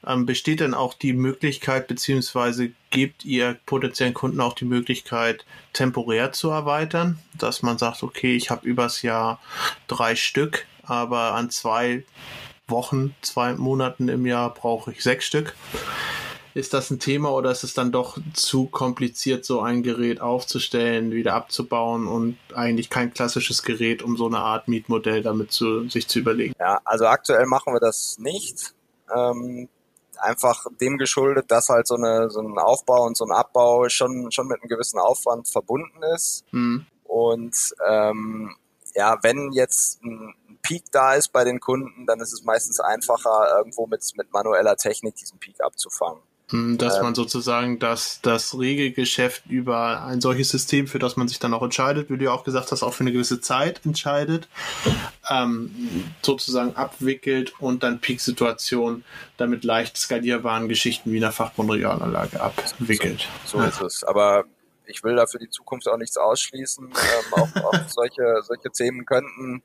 Ähm, 0.05 0.25
besteht 0.25 0.59
denn 0.59 0.73
auch 0.73 0.93
die 0.93 1.13
Möglichkeit, 1.13 1.87
beziehungsweise 1.87 2.71
gebt 2.91 3.25
ihr 3.25 3.57
potenziellen 3.65 4.13
Kunden 4.13 4.39
auch 4.39 4.53
die 4.53 4.65
Möglichkeit, 4.65 5.45
temporär 5.73 6.31
zu 6.31 6.49
erweitern, 6.49 7.19
dass 7.33 7.63
man 7.63 7.77
sagt, 7.77 8.03
okay, 8.03 8.35
ich 8.35 8.49
habe 8.49 8.67
übers 8.67 9.01
Jahr 9.01 9.39
drei 9.87 10.15
Stück, 10.15 10.65
aber 10.83 11.33
an 11.33 11.49
zwei 11.49 12.03
Wochen, 12.67 13.15
zwei 13.21 13.53
Monaten 13.53 14.09
im 14.09 14.25
Jahr 14.25 14.53
brauche 14.53 14.91
ich 14.91 15.03
sechs 15.03 15.25
Stück. 15.25 15.55
Ist 16.55 16.73
das 16.73 16.89
ein 16.89 16.99
Thema 16.99 17.33
oder 17.33 17.51
ist 17.51 17.65
es 17.65 17.73
dann 17.73 17.91
doch 17.91 18.17
zu 18.33 18.67
kompliziert, 18.67 19.43
so 19.43 19.59
ein 19.59 19.83
Gerät 19.83 20.21
aufzustellen, 20.21 21.11
wieder 21.11 21.33
abzubauen 21.33 22.07
und 22.07 22.37
eigentlich 22.55 22.89
kein 22.89 23.13
klassisches 23.13 23.61
Gerät, 23.61 24.01
um 24.01 24.15
so 24.15 24.27
eine 24.27 24.37
Art 24.37 24.69
Mietmodell 24.69 25.21
damit 25.21 25.51
zu, 25.51 25.89
sich 25.89 26.07
zu 26.07 26.19
überlegen? 26.19 26.53
Ja, 26.57 26.79
also 26.85 27.07
aktuell 27.07 27.45
machen 27.45 27.73
wir 27.73 27.81
das 27.81 28.17
nicht. 28.19 28.73
Ähm, 29.13 29.67
einfach 30.17 30.65
dem 30.79 30.97
geschuldet, 30.97 31.51
dass 31.51 31.67
halt 31.67 31.87
so, 31.87 31.95
eine, 31.95 32.29
so 32.29 32.39
ein 32.39 32.57
Aufbau 32.57 33.05
und 33.05 33.17
so 33.17 33.25
ein 33.25 33.33
Abbau 33.33 33.89
schon, 33.89 34.31
schon 34.31 34.47
mit 34.47 34.61
einem 34.61 34.69
gewissen 34.69 34.97
Aufwand 34.97 35.49
verbunden 35.49 36.01
ist. 36.15 36.45
Mhm. 36.51 36.85
Und 37.03 37.75
ähm, 37.85 38.55
ja, 38.95 39.19
wenn 39.23 39.51
jetzt 39.51 40.01
ein 40.05 40.33
Peak 40.61 40.85
da 40.93 41.15
ist 41.15 41.33
bei 41.33 41.43
den 41.43 41.59
Kunden, 41.59 42.05
dann 42.05 42.21
ist 42.21 42.31
es 42.31 42.45
meistens 42.45 42.79
einfacher, 42.79 43.57
irgendwo 43.57 43.87
mit, 43.87 44.01
mit 44.15 44.31
manueller 44.31 44.77
Technik 44.77 45.15
diesen 45.15 45.37
Peak 45.37 45.61
abzufangen. 45.61 46.21
Hm, 46.49 46.77
dass 46.77 47.01
man 47.01 47.15
sozusagen 47.15 47.79
das, 47.79 48.19
das 48.21 48.57
Regelgeschäft 48.57 49.47
über 49.47 50.03
ein 50.03 50.21
solches 50.21 50.49
System, 50.49 50.87
für 50.87 50.99
das 50.99 51.15
man 51.15 51.27
sich 51.27 51.39
dann 51.39 51.55
auch 51.55 51.63
entscheidet, 51.63 52.11
wie 52.11 52.17
du 52.17 52.25
ja 52.25 52.31
auch 52.31 52.43
gesagt 52.43 52.71
hast, 52.71 52.83
auch 52.83 52.93
für 52.93 53.01
eine 53.01 53.11
gewisse 53.11 53.41
Zeit 53.41 53.83
entscheidet, 53.83 54.47
ähm, 55.27 55.73
sozusagen 56.21 56.75
abwickelt 56.75 57.53
und 57.59 57.81
dann 57.81 57.99
Peak-Situationen 57.99 59.03
damit 59.37 59.63
leicht 59.63 59.97
skalierbaren 59.97 60.69
Geschichten 60.69 61.11
wie 61.11 61.17
einer 61.17 61.31
Fachbundregalanlage 61.31 62.39
abwickelt. 62.39 63.27
So, 63.45 63.59
so 63.59 63.65
ist 63.65 63.81
es. 63.81 64.03
Aber 64.03 64.45
ich 64.85 65.03
will 65.03 65.15
da 65.15 65.25
für 65.25 65.39
die 65.39 65.49
Zukunft 65.49 65.87
auch 65.87 65.97
nichts 65.97 66.15
ausschließen. 66.15 66.85
Ähm, 66.85 67.33
auch, 67.33 67.63
auch 67.63 67.87
solche, 67.87 68.43
solche 68.43 68.69
Themen 68.71 69.05
könnten 69.07 69.63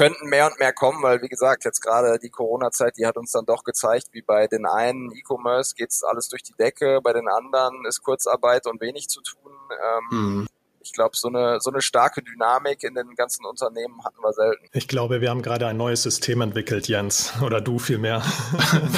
könnten 0.00 0.30
mehr 0.30 0.46
und 0.46 0.58
mehr 0.58 0.72
kommen, 0.72 1.02
weil 1.02 1.20
wie 1.20 1.28
gesagt, 1.28 1.66
jetzt 1.66 1.82
gerade 1.82 2.18
die 2.18 2.30
Corona-Zeit, 2.30 2.96
die 2.96 3.04
hat 3.04 3.18
uns 3.18 3.32
dann 3.32 3.44
doch 3.44 3.64
gezeigt, 3.64 4.06
wie 4.12 4.22
bei 4.22 4.46
den 4.46 4.64
einen 4.64 5.12
E-Commerce 5.12 5.74
geht's 5.76 6.02
alles 6.02 6.30
durch 6.30 6.42
die 6.42 6.54
Decke, 6.54 7.00
bei 7.02 7.12
den 7.12 7.28
anderen 7.28 7.84
ist 7.84 8.02
Kurzarbeit 8.02 8.66
und 8.66 8.80
wenig 8.80 9.08
zu 9.08 9.20
tun. 9.20 9.52
Ähm, 9.70 10.18
mhm. 10.18 10.46
Ich 10.80 10.94
glaube, 10.94 11.14
so 11.18 11.28
eine, 11.28 11.60
so 11.60 11.70
eine 11.70 11.82
starke 11.82 12.22
Dynamik 12.22 12.82
in 12.82 12.94
den 12.94 13.14
ganzen 13.14 13.44
Unternehmen 13.44 14.02
hatten 14.02 14.22
wir 14.22 14.32
selten. 14.32 14.64
Ich 14.72 14.88
glaube, 14.88 15.20
wir 15.20 15.28
haben 15.28 15.42
gerade 15.42 15.66
ein 15.66 15.76
neues 15.76 16.02
System 16.02 16.40
entwickelt, 16.40 16.88
Jens. 16.88 17.34
Oder 17.42 17.60
du 17.60 17.78
vielmehr. 17.78 18.22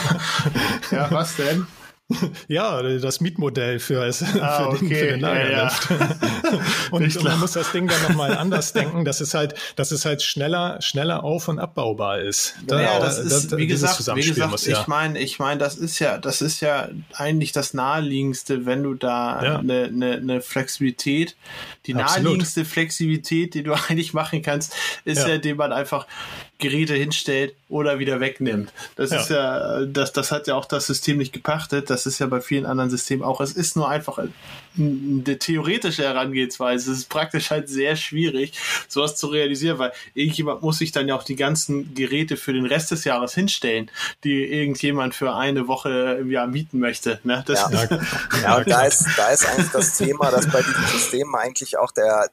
ja, 0.93 1.11
was 1.11 1.35
denn? 1.35 1.67
Ja, 2.49 2.83
das 2.83 3.21
Mietmodell 3.21 3.79
für, 3.79 4.05
es, 4.05 4.23
ah, 4.23 4.71
für, 4.73 4.79
den, 4.79 4.87
okay. 4.87 4.95
für 4.95 5.07
den 5.07 5.21
Lagerlift. 5.21 5.91
Ja, 5.91 5.97
ja. 5.97 6.61
und 6.91 7.25
man 7.25 7.41
muss 7.41 7.53
das 7.53 7.73
Ding 7.73 7.89
dann 7.89 8.03
nochmal 8.03 8.37
anders 8.37 8.73
denken, 8.73 9.05
dass 9.05 9.21
es 9.21 9.35
halt, 9.35 9.55
dass 9.77 9.91
es 9.91 10.05
halt 10.05 10.23
schneller, 10.23 10.81
schneller 10.81 11.25
auf- 11.25 11.49
und 11.49 11.59
abbaubar 11.59 12.21
ist. 12.21 12.55
Da, 12.67 12.81
ja, 12.81 13.01
das 13.01 13.19
ist, 13.19 13.53
da, 13.53 13.57
wie 13.57 13.67
gesagt, 13.67 13.99
wie 14.17 14.21
gesagt, 14.23 14.51
muss, 14.51 14.67
ja. 14.67 14.81
ich 14.81 14.87
meine, 14.87 15.19
ich 15.19 15.39
meine, 15.39 15.59
das 15.59 15.77
ist 15.77 15.99
ja, 15.99 16.19
das 16.19 16.43
ist 16.43 16.61
ja 16.61 16.89
eigentlich 17.15 17.53
das 17.53 17.75
naheliegendste, 17.75 18.67
wenn 18.67 18.83
du 18.83 18.95
da 18.95 19.37
eine, 19.37 19.85
eine, 19.85 20.13
eine 20.13 20.41
Flexibilität, 20.41 21.37
die 21.87 21.95
Absolut. 21.95 22.25
naheliegendste 22.25 22.65
Flexibilität, 22.65 23.55
die 23.55 23.63
du 23.63 23.73
eigentlich 23.73 24.13
machen 24.13 24.43
kannst, 24.43 24.75
ist 25.05 25.27
ja, 25.27 25.35
indem 25.35 25.57
man 25.57 25.73
einfach 25.73 26.07
Geräte 26.63 26.95
hinstellt 26.95 27.55
oder 27.69 27.99
wieder 27.99 28.21
wegnimmt. 28.21 28.73
Das 28.95 29.11
ja. 29.11 29.21
ist 29.21 29.31
ja, 29.31 29.85
das, 29.85 30.13
das 30.13 30.31
hat 30.31 30.47
ja 30.47 30.55
auch 30.55 30.65
das 30.65 30.87
System 30.87 31.19
nicht 31.19 31.33
gepachtet. 31.33 31.91
Das 31.91 32.07
ist 32.07 32.21
ja 32.21 32.27
bei 32.27 32.41
vielen 32.41 32.67
anderen 32.67 32.89
Systemen 32.89 33.25
auch. 33.25 33.41
Es 33.41 33.53
ist 33.53 33.77
nur 33.77 33.89
einfach 33.89 34.19
eine 34.79 35.39
theoretische 35.39 36.05
Herangehensweise. 36.05 36.93
Es 36.93 36.99
ist 36.99 37.09
praktisch 37.09 37.51
halt 37.51 37.69
sehr 37.69 37.97
schwierig, 37.97 38.53
sowas 38.89 39.17
zu 39.17 39.27
realisieren, 39.27 39.79
weil 39.79 39.93
irgendjemand 40.15 40.63
muss 40.63 40.79
sich 40.79 40.93
dann 40.93 41.09
ja 41.09 41.17
auch 41.17 41.25
die 41.25 41.37
ganzen 41.37 41.95
Geräte 41.95 42.37
für 42.37 42.53
den 42.53 42.67
Rest 42.67 42.93
des 42.93 43.05
Jahres 43.05 43.35
hinstellen, 43.35 43.91
die 44.23 44.45
irgendjemand 44.45 45.15
für 45.17 45.35
eine 45.35 45.67
Woche 45.67 46.19
im 46.21 46.31
Jahr 46.31 46.47
mieten 46.47 46.79
möchte. 46.79 47.19
Ne? 47.25 47.43
Das 47.47 47.69
ja, 47.73 47.89
ja 48.43 48.57
und 48.57 48.71
da 48.71 48.83
ist, 48.83 49.07
da 49.17 49.29
ist 49.29 49.47
eigentlich 49.47 49.73
das 49.73 49.99
Thema, 49.99 50.31
dass 50.31 50.49
bei 50.49 50.63
diesen 50.63 50.87
Systemen 50.87 51.35
eigentlich 51.35 51.77
auch 51.77 51.91
der, 51.91 52.31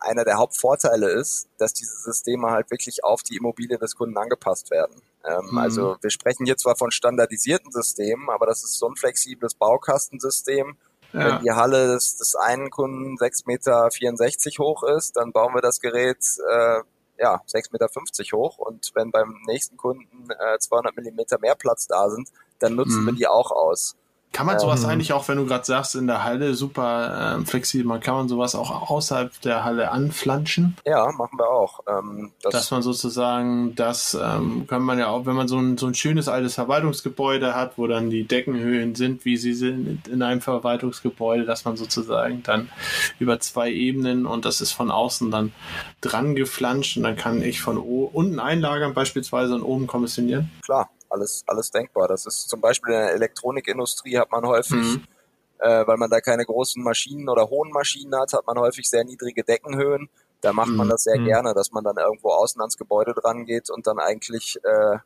einer 0.00 0.24
der 0.24 0.38
Hauptvorteile 0.38 1.10
ist, 1.10 1.48
dass 1.58 1.72
diese 1.74 1.94
Systeme 1.94 2.50
halt 2.50 2.70
wirklich 2.70 3.04
auf 3.04 3.22
die 3.22 3.36
Immobilie 3.36 3.78
des 3.78 3.94
Kunden 3.94 4.16
angepasst 4.16 4.70
werden. 4.70 5.02
Ähm, 5.24 5.48
mhm. 5.50 5.58
Also 5.58 5.96
wir 6.00 6.10
sprechen 6.10 6.46
hier 6.46 6.56
zwar 6.56 6.76
von 6.76 6.90
standardisierten 6.90 7.70
Systemen, 7.70 8.30
aber 8.30 8.46
das 8.46 8.64
ist 8.64 8.78
so 8.78 8.88
ein 8.88 8.96
flexibles 8.96 9.54
Baukastensystem. 9.54 10.76
Ja. 11.12 11.18
Wenn 11.18 11.42
die 11.42 11.50
Halle 11.50 11.92
des, 11.94 12.16
des 12.16 12.34
einen 12.36 12.70
Kunden 12.70 13.16
6,64 13.16 13.46
Meter 13.46 14.64
hoch 14.64 14.82
ist, 14.84 15.16
dann 15.16 15.32
bauen 15.32 15.54
wir 15.54 15.60
das 15.60 15.80
Gerät 15.80 16.24
äh, 16.48 16.80
ja, 17.18 17.42
6,50 17.46 17.72
Meter 17.72 18.38
hoch 18.38 18.58
und 18.58 18.90
wenn 18.94 19.10
beim 19.10 19.36
nächsten 19.46 19.76
Kunden 19.76 20.28
äh, 20.30 20.58
200 20.58 20.96
Millimeter 20.96 21.38
mehr 21.38 21.54
Platz 21.54 21.86
da 21.86 22.08
sind, 22.08 22.30
dann 22.60 22.76
nutzen 22.76 23.02
mhm. 23.02 23.06
wir 23.06 23.12
die 23.12 23.26
auch 23.26 23.50
aus. 23.50 23.96
Kann 24.40 24.46
man 24.46 24.58
sowas 24.58 24.84
ähm, 24.84 24.88
eigentlich 24.88 25.12
auch, 25.12 25.28
wenn 25.28 25.36
du 25.36 25.44
gerade 25.44 25.66
sagst, 25.66 25.94
in 25.94 26.06
der 26.06 26.24
Halle 26.24 26.54
super 26.54 27.36
äh, 27.42 27.44
flexibel, 27.44 28.00
kann 28.00 28.14
man 28.14 28.28
sowas 28.30 28.54
auch 28.54 28.90
außerhalb 28.90 29.38
der 29.42 29.64
Halle 29.64 29.90
anflanschen? 29.90 30.78
Ja, 30.86 31.12
machen 31.12 31.36
wir 31.36 31.46
auch. 31.46 31.80
Ähm, 31.86 32.32
das 32.42 32.54
Dass 32.54 32.70
man 32.70 32.80
sozusagen, 32.80 33.74
das 33.74 34.14
ähm, 34.14 34.66
kann 34.66 34.80
man 34.80 34.98
ja 34.98 35.08
auch, 35.08 35.26
wenn 35.26 35.34
man 35.36 35.46
so 35.46 35.58
ein, 35.58 35.76
so 35.76 35.88
ein 35.88 35.94
schönes 35.94 36.26
altes 36.26 36.54
Verwaltungsgebäude 36.54 37.54
hat, 37.54 37.76
wo 37.76 37.86
dann 37.86 38.08
die 38.08 38.24
Deckenhöhen 38.24 38.94
sind, 38.94 39.26
wie 39.26 39.36
sie 39.36 39.52
sind 39.52 40.08
in 40.08 40.22
einem 40.22 40.40
Verwaltungsgebäude, 40.40 41.44
dass 41.44 41.66
man 41.66 41.76
sozusagen 41.76 42.42
dann 42.42 42.70
über 43.18 43.40
zwei 43.40 43.70
Ebenen 43.70 44.24
und 44.24 44.46
das 44.46 44.62
ist 44.62 44.72
von 44.72 44.90
außen 44.90 45.30
dann 45.30 45.52
dran 46.00 46.34
geflanscht 46.34 46.96
und 46.96 47.02
dann 47.02 47.16
kann 47.16 47.42
ich 47.42 47.60
von 47.60 47.76
unten 47.76 48.40
einlagern 48.40 48.94
beispielsweise 48.94 49.54
und 49.54 49.62
oben 49.64 49.86
kommissionieren. 49.86 50.50
Klar 50.64 50.88
alles, 51.10 51.44
alles 51.46 51.70
denkbar. 51.70 52.08
Das 52.08 52.26
ist 52.26 52.48
zum 52.48 52.60
Beispiel 52.60 52.92
in 52.92 53.00
der 53.00 53.12
Elektronikindustrie 53.12 54.18
hat 54.18 54.30
man 54.30 54.46
häufig, 54.46 54.96
mhm. 54.96 55.04
äh, 55.58 55.86
weil 55.86 55.96
man 55.96 56.10
da 56.10 56.20
keine 56.20 56.44
großen 56.44 56.82
Maschinen 56.82 57.28
oder 57.28 57.48
hohen 57.48 57.70
Maschinen 57.70 58.14
hat, 58.16 58.32
hat 58.32 58.46
man 58.46 58.58
häufig 58.58 58.88
sehr 58.88 59.04
niedrige 59.04 59.44
Deckenhöhen. 59.44 60.08
Da 60.40 60.52
macht 60.52 60.70
mhm. 60.70 60.76
man 60.76 60.88
das 60.88 61.04
sehr 61.04 61.18
mhm. 61.18 61.26
gerne, 61.26 61.54
dass 61.54 61.72
man 61.72 61.84
dann 61.84 61.96
irgendwo 61.96 62.30
außen 62.30 62.60
ans 62.60 62.76
Gebäude 62.76 63.12
dran 63.12 63.44
geht 63.44 63.70
und 63.70 63.86
dann 63.86 63.98
eigentlich 63.98 64.58
äh, 64.64 64.98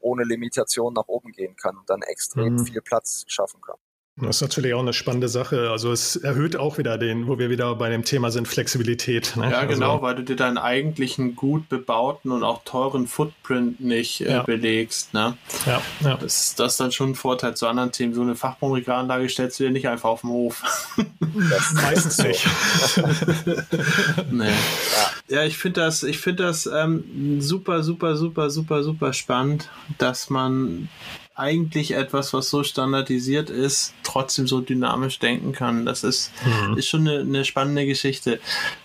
ohne 0.00 0.24
Limitation 0.24 0.94
nach 0.94 1.06
oben 1.06 1.32
gehen 1.32 1.56
kann 1.56 1.76
und 1.76 1.88
dann 1.88 2.02
extrem 2.02 2.54
mhm. 2.54 2.66
viel 2.66 2.80
Platz 2.80 3.24
schaffen 3.28 3.60
kann. 3.60 3.76
Das 4.22 4.36
ist 4.36 4.42
natürlich 4.42 4.74
auch 4.74 4.80
eine 4.80 4.92
spannende 4.92 5.28
Sache. 5.28 5.70
Also 5.70 5.92
es 5.92 6.16
erhöht 6.16 6.56
auch 6.56 6.78
wieder 6.78 6.98
den, 6.98 7.26
wo 7.26 7.38
wir 7.38 7.48
wieder 7.48 7.74
bei 7.74 7.88
dem 7.88 8.04
Thema 8.04 8.30
sind, 8.30 8.46
Flexibilität. 8.48 9.36
Ne? 9.36 9.50
Ja, 9.50 9.64
genau, 9.64 9.92
also, 9.92 10.02
weil 10.02 10.14
du 10.16 10.22
dir 10.24 10.36
deinen 10.36 10.58
eigentlichen 10.58 11.36
gut 11.36 11.68
bebauten 11.68 12.30
und 12.30 12.44
auch 12.44 12.62
teuren 12.64 13.06
Footprint 13.06 13.80
nicht 13.80 14.20
äh, 14.20 14.32
ja. 14.32 14.42
belegst. 14.42 15.14
Ne? 15.14 15.36
Ja, 15.66 15.80
ja. 16.00 16.16
Das, 16.16 16.54
das 16.54 16.72
ist 16.72 16.80
dann 16.80 16.92
schon 16.92 17.10
ein 17.10 17.14
Vorteil 17.14 17.56
zu 17.56 17.66
anderen 17.66 17.92
Themen. 17.92 18.14
So 18.14 18.22
eine 18.22 18.36
Fachbaumregalanlage 18.36 19.28
stellst 19.28 19.58
du 19.58 19.64
dir 19.64 19.70
nicht 19.70 19.88
einfach 19.88 20.10
auf 20.10 20.20
den 20.20 20.30
Hof. 20.30 20.62
Das 21.50 21.72
meistens 21.72 22.18
nicht. 22.22 22.46
nee. 24.30 24.44
ja. 24.48 25.36
ja, 25.36 25.44
ich 25.44 25.56
finde 25.56 25.80
das, 25.80 26.02
ich 26.02 26.18
finde 26.18 26.42
das 26.44 26.66
ähm, 26.66 27.40
super, 27.40 27.82
super, 27.82 28.16
super, 28.16 28.50
super, 28.50 28.82
super 28.82 29.12
spannend, 29.12 29.70
dass 29.98 30.30
man 30.30 30.88
eigentlich 31.40 31.92
etwas, 31.92 32.32
was 32.32 32.50
so 32.50 32.62
standardisiert 32.62 33.50
ist, 33.50 33.94
trotzdem 34.02 34.46
so 34.46 34.60
dynamisch 34.60 35.18
denken 35.18 35.52
kann. 35.52 35.86
Das 35.86 36.04
ist, 36.04 36.30
mhm. 36.44 36.76
ist 36.76 36.88
schon 36.88 37.08
eine, 37.08 37.20
eine 37.20 37.44
spannende 37.44 37.86
Geschichte, 37.86 38.40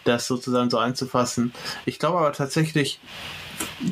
das 0.06 0.26
sozusagen 0.26 0.70
so 0.70 0.78
einzufassen. 0.78 1.54
Ich 1.86 2.00
glaube 2.00 2.20
aber 2.20 2.32
tatsächlich, 2.32 3.00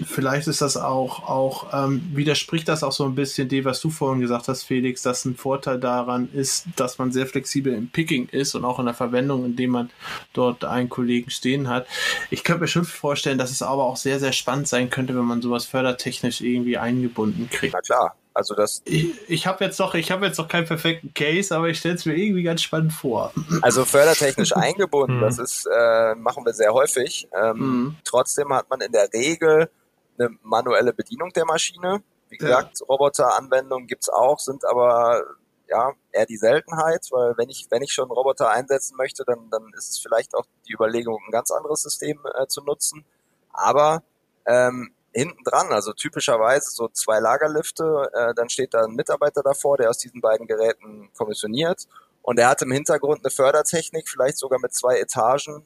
vielleicht 0.05 0.47
ist 0.47 0.61
das 0.61 0.77
auch, 0.77 1.27
auch 1.27 1.67
ähm, 1.73 2.01
widerspricht 2.13 2.67
das 2.67 2.83
auch 2.83 2.91
so 2.91 3.05
ein 3.05 3.15
bisschen 3.15 3.49
dem, 3.49 3.65
was 3.65 3.81
du 3.81 3.89
vorhin 3.89 4.21
gesagt 4.21 4.47
hast, 4.47 4.63
Felix, 4.63 5.01
dass 5.01 5.25
ein 5.25 5.35
Vorteil 5.35 5.79
daran 5.79 6.29
ist, 6.33 6.65
dass 6.75 6.97
man 6.97 7.11
sehr 7.11 7.27
flexibel 7.27 7.73
im 7.73 7.89
Picking 7.89 8.29
ist 8.29 8.55
und 8.55 8.65
auch 8.65 8.79
in 8.79 8.85
der 8.85 8.93
Verwendung, 8.93 9.45
indem 9.45 9.71
man 9.71 9.89
dort 10.33 10.65
einen 10.65 10.89
Kollegen 10.89 11.29
stehen 11.29 11.67
hat. 11.67 11.87
Ich 12.29 12.43
könnte 12.43 12.61
mir 12.61 12.67
schon 12.67 12.85
vorstellen, 12.85 13.37
dass 13.37 13.51
es 13.51 13.61
aber 13.61 13.83
auch 13.83 13.97
sehr, 13.97 14.19
sehr 14.19 14.33
spannend 14.33 14.67
sein 14.67 14.89
könnte, 14.89 15.15
wenn 15.15 15.25
man 15.25 15.41
sowas 15.41 15.65
fördertechnisch 15.65 16.41
irgendwie 16.41 16.77
eingebunden 16.77 17.49
kriegt. 17.49 17.73
Na 17.73 17.81
klar, 17.81 18.15
also 18.33 18.55
das. 18.55 18.81
Ich, 18.85 19.29
ich 19.29 19.47
habe 19.47 19.63
jetzt 19.63 19.79
noch, 19.79 19.93
ich 19.93 20.11
habe 20.11 20.25
jetzt 20.25 20.37
noch 20.37 20.47
keinen 20.47 20.65
perfekten 20.65 21.13
Case, 21.13 21.55
aber 21.55 21.69
ich 21.69 21.79
stelle 21.79 21.95
es 21.95 22.05
mir 22.05 22.15
irgendwie 22.15 22.43
ganz 22.43 22.61
spannend 22.61 22.93
vor. 22.93 23.31
Also 23.61 23.85
fördertechnisch 23.85 24.53
eingebunden, 24.55 25.21
das 25.21 25.37
mhm. 25.37 25.43
ist 25.43 25.67
äh, 25.71 26.15
machen 26.15 26.45
wir 26.45 26.53
sehr 26.53 26.73
häufig. 26.73 27.27
Ähm, 27.33 27.57
mhm. 27.57 27.95
Trotzdem 28.03 28.53
hat 28.53 28.69
man 28.69 28.81
in 28.81 28.91
der 28.91 29.11
Regel 29.13 29.69
eine 30.17 30.29
manuelle 30.41 30.93
Bedienung 30.93 31.29
der 31.33 31.45
Maschine. 31.45 32.01
Wie 32.29 32.37
gesagt, 32.37 32.79
ja. 32.79 32.85
Roboteranwendungen 32.87 33.87
gibt's 33.87 34.09
auch, 34.09 34.39
sind 34.39 34.65
aber 34.65 35.23
ja 35.69 35.93
eher 36.11 36.25
die 36.25 36.37
Seltenheit, 36.37 37.07
weil 37.11 37.37
wenn 37.37 37.49
ich 37.49 37.67
wenn 37.69 37.83
ich 37.83 37.93
schon 37.93 38.09
Roboter 38.09 38.49
einsetzen 38.49 38.97
möchte, 38.97 39.23
dann 39.25 39.49
dann 39.51 39.71
ist 39.77 39.89
es 39.91 39.99
vielleicht 39.99 40.33
auch 40.33 40.45
die 40.67 40.73
Überlegung, 40.73 41.19
ein 41.27 41.31
ganz 41.31 41.51
anderes 41.51 41.83
System 41.83 42.19
äh, 42.33 42.47
zu 42.47 42.63
nutzen. 42.63 43.05
Aber 43.51 44.01
ähm, 44.47 44.91
hinten 45.13 45.43
dran, 45.43 45.71
also 45.71 45.93
typischerweise 45.93 46.71
so 46.71 46.87
zwei 46.87 47.19
Lagerlifte, 47.19 48.09
äh, 48.13 48.33
dann 48.33 48.49
steht 48.49 48.73
da 48.73 48.83
ein 48.83 48.95
Mitarbeiter 48.95 49.43
davor, 49.43 49.77
der 49.77 49.89
aus 49.89 49.97
diesen 49.97 50.21
beiden 50.21 50.47
Geräten 50.47 51.09
kommissioniert 51.15 51.87
und 52.23 52.39
er 52.39 52.49
hat 52.49 52.61
im 52.61 52.71
Hintergrund 52.71 53.19
eine 53.23 53.29
Fördertechnik, 53.29 54.07
vielleicht 54.09 54.37
sogar 54.37 54.59
mit 54.59 54.73
zwei 54.73 54.97
Etagen, 54.97 55.65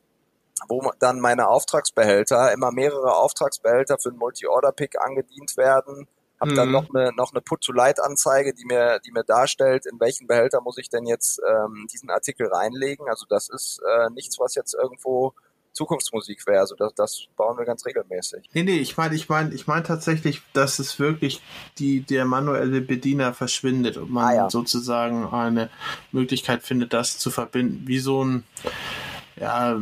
wo 0.67 0.91
dann 0.99 1.19
meine 1.19 1.47
Auftragsbehälter, 1.47 2.51
immer 2.51 2.71
mehrere 2.71 3.15
Auftragsbehälter 3.15 3.99
für 3.99 4.09
einen 4.09 4.17
Multi-Order-Pick 4.17 4.99
angedient 4.99 5.55
werden. 5.55 6.07
Hab 6.39 6.49
mhm. 6.49 6.55
dann 6.55 6.71
noch 6.71 6.89
eine, 6.93 7.11
noch 7.15 7.31
eine 7.31 7.41
Put-to-Light-Anzeige, 7.41 8.55
die 8.55 8.65
mir, 8.65 8.99
die 8.99 9.11
mir 9.11 9.23
darstellt, 9.23 9.85
in 9.85 9.99
welchen 9.99 10.25
Behälter 10.25 10.59
muss 10.61 10.79
ich 10.79 10.89
denn 10.89 11.05
jetzt 11.05 11.39
ähm, 11.47 11.87
diesen 11.93 12.09
Artikel 12.09 12.47
reinlegen. 12.47 13.07
Also 13.07 13.27
das 13.29 13.49
ist 13.49 13.79
äh, 13.87 14.09
nichts, 14.09 14.39
was 14.39 14.55
jetzt 14.55 14.73
irgendwo 14.73 15.33
Zukunftsmusik 15.77 16.45
wäre. 16.47 16.59
Also 16.59 16.75
das, 16.75 16.93
das 16.95 17.27
bauen 17.35 17.57
wir 17.57 17.65
ganz 17.65 17.85
regelmäßig. 17.85 18.49
Nee, 18.53 18.63
nee, 18.63 18.77
ich 18.77 18.97
meine, 18.97 19.15
ich 19.15 19.29
meine, 19.29 19.53
ich 19.53 19.67
meine 19.67 19.83
tatsächlich, 19.83 20.41
dass 20.53 20.79
es 20.79 20.99
wirklich 20.99 21.41
die, 21.77 22.01
der 22.01 22.25
manuelle 22.25 22.81
Bediener 22.81 23.33
verschwindet 23.33 23.97
und 23.97 24.09
man 24.09 24.25
ah, 24.25 24.35
ja. 24.35 24.49
sozusagen 24.49 25.27
eine 25.27 25.69
Möglichkeit 26.11 26.63
findet, 26.63 26.93
das 26.93 27.19
zu 27.19 27.29
verbinden. 27.29 27.87
Wie 27.87 27.99
so 27.99 28.23
ein, 28.23 28.43
ja, 29.39 29.79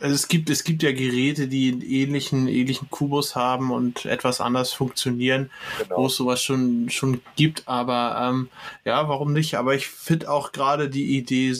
also 0.00 0.14
es 0.14 0.28
gibt, 0.28 0.50
es 0.50 0.64
gibt 0.64 0.82
ja 0.82 0.92
Geräte, 0.92 1.46
die 1.46 1.72
einen 1.72 1.82
ähnlichen, 1.82 2.48
ähnlichen 2.48 2.88
Kubus 2.90 3.36
haben 3.36 3.70
und 3.70 4.06
etwas 4.06 4.40
anders 4.40 4.72
funktionieren, 4.72 5.50
genau. 5.78 5.98
wo 5.98 6.06
es 6.06 6.16
sowas 6.16 6.42
schon, 6.42 6.88
schon 6.90 7.20
gibt, 7.36 7.68
aber 7.68 8.28
ähm, 8.28 8.48
ja, 8.84 9.08
warum 9.08 9.32
nicht? 9.32 9.56
Aber 9.56 9.74
ich 9.74 9.88
finde 9.88 10.30
auch 10.30 10.52
gerade 10.52 10.88
die 10.88 11.16
Idee, 11.16 11.54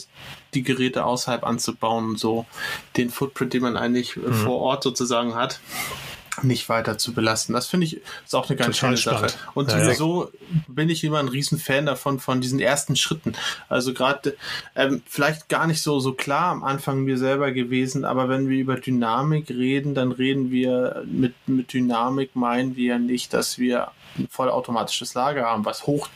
die 0.55 0.63
Geräte 0.63 1.05
außerhalb 1.05 1.45
anzubauen 1.45 2.11
und 2.11 2.19
so 2.19 2.47
den 2.97 3.11
Footprint, 3.11 3.53
den 3.53 3.63
man 3.63 3.77
eigentlich 3.77 4.17
mhm. 4.17 4.33
vor 4.33 4.59
Ort 4.59 4.83
sozusagen 4.83 5.35
hat, 5.35 5.61
nicht 6.43 6.69
weiter 6.69 6.99
zu 6.99 7.13
belasten. 7.13 7.53
Das 7.53 7.67
finde 7.67 7.87
ich 7.87 8.01
ist 8.25 8.35
auch 8.35 8.49
eine 8.49 8.57
ganz 8.57 8.79
Total 8.79 8.97
schöne 8.97 9.19
Sache. 9.19 9.33
Und 9.55 9.71
ja, 9.71 9.85
sowieso 9.85 10.25
ja. 10.25 10.31
bin 10.69 10.89
ich 10.89 11.05
immer 11.05 11.19
ein 11.19 11.29
Riesenfan 11.29 11.87
davon, 11.87 12.21
von 12.21 12.41
diesen 12.41 12.61
ersten 12.61 12.97
Schritten. 12.97 13.35
Also 13.69 13.93
gerade 13.93 14.37
ähm, 14.75 15.03
vielleicht 15.07 15.49
gar 15.49 15.67
nicht 15.67 15.83
so, 15.83 16.01
so 16.01 16.13
klar 16.13 16.51
am 16.51 16.65
Anfang 16.65 17.01
mir 17.05 17.19
selber 17.19 17.53
gewesen, 17.53 18.05
aber 18.05 18.29
wenn 18.29 18.49
wir 18.49 18.59
über 18.59 18.77
Dynamik 18.77 19.51
reden, 19.51 19.95
dann 19.95 20.13
reden 20.13 20.51
wir 20.51 21.03
mit, 21.07 21.35
mit 21.47 21.73
Dynamik 21.73 22.35
meinen 22.35 22.77
wir 22.77 22.99
nicht, 22.99 23.33
dass 23.33 23.59
wir 23.59 23.91
ein 24.19 24.29
vollautomatisches 24.29 25.15
Lager 25.15 25.45
haben, 25.45 25.65
was 25.65 25.87
hoch 25.87 26.09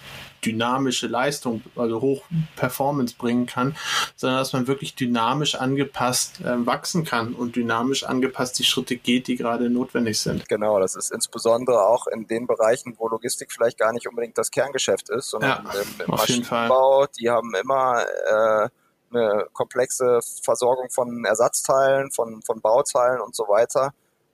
dynamische 0.45 1.07
Leistung, 1.07 1.62
also 1.76 2.01
hoch 2.01 2.24
Performance 2.57 3.14
bringen 3.16 3.47
kann, 3.47 3.76
sondern 4.16 4.38
dass 4.38 4.53
man 4.53 4.66
wirklich 4.66 4.95
dynamisch 4.95 5.55
angepasst 5.55 6.40
äh, 6.40 6.66
wachsen 6.66 7.05
kann 7.05 7.34
und 7.34 7.57
dynamisch 7.57 8.05
angepasst 8.05 8.59
die 8.59 8.64
Schritte 8.64 8.97
geht, 8.97 9.26
die 9.26 9.36
gerade 9.36 9.70
notwendig 9.70 10.18
sind. 10.18 10.49
Genau, 10.49 10.78
das 10.78 10.97
ist 10.97 11.12
insbesondere 11.12 11.86
auch 11.86 12.07
in 12.07 12.26
den 12.26 12.47
Bereichen, 12.47 12.95
wo 12.99 13.09
Logistik 13.09 13.53
vielleicht 13.53 13.78
gar 13.78 13.92
nicht 13.92 14.09
unbedingt 14.09 14.38
das 14.38 14.51
Kerngeschäft 14.51 15.09
ist, 15.11 15.30
sondern 15.30 15.64
ja, 15.64 15.80
im, 15.80 16.05
im 16.05 16.11
Maschinenbau, 16.11 17.07
die 17.18 17.30
haben 17.30 17.55
immer 17.55 18.03
äh, 18.03 18.68
eine 19.12 19.47
komplexe 19.53 20.20
Versorgung 20.42 20.90
von 20.90 21.24
Ersatzteilen, 21.24 22.11
von, 22.11 22.42
von 22.42 22.61
Bauteilen 22.61 23.20
und 23.20 23.34
so 23.34 23.45
weiter. 23.45 23.92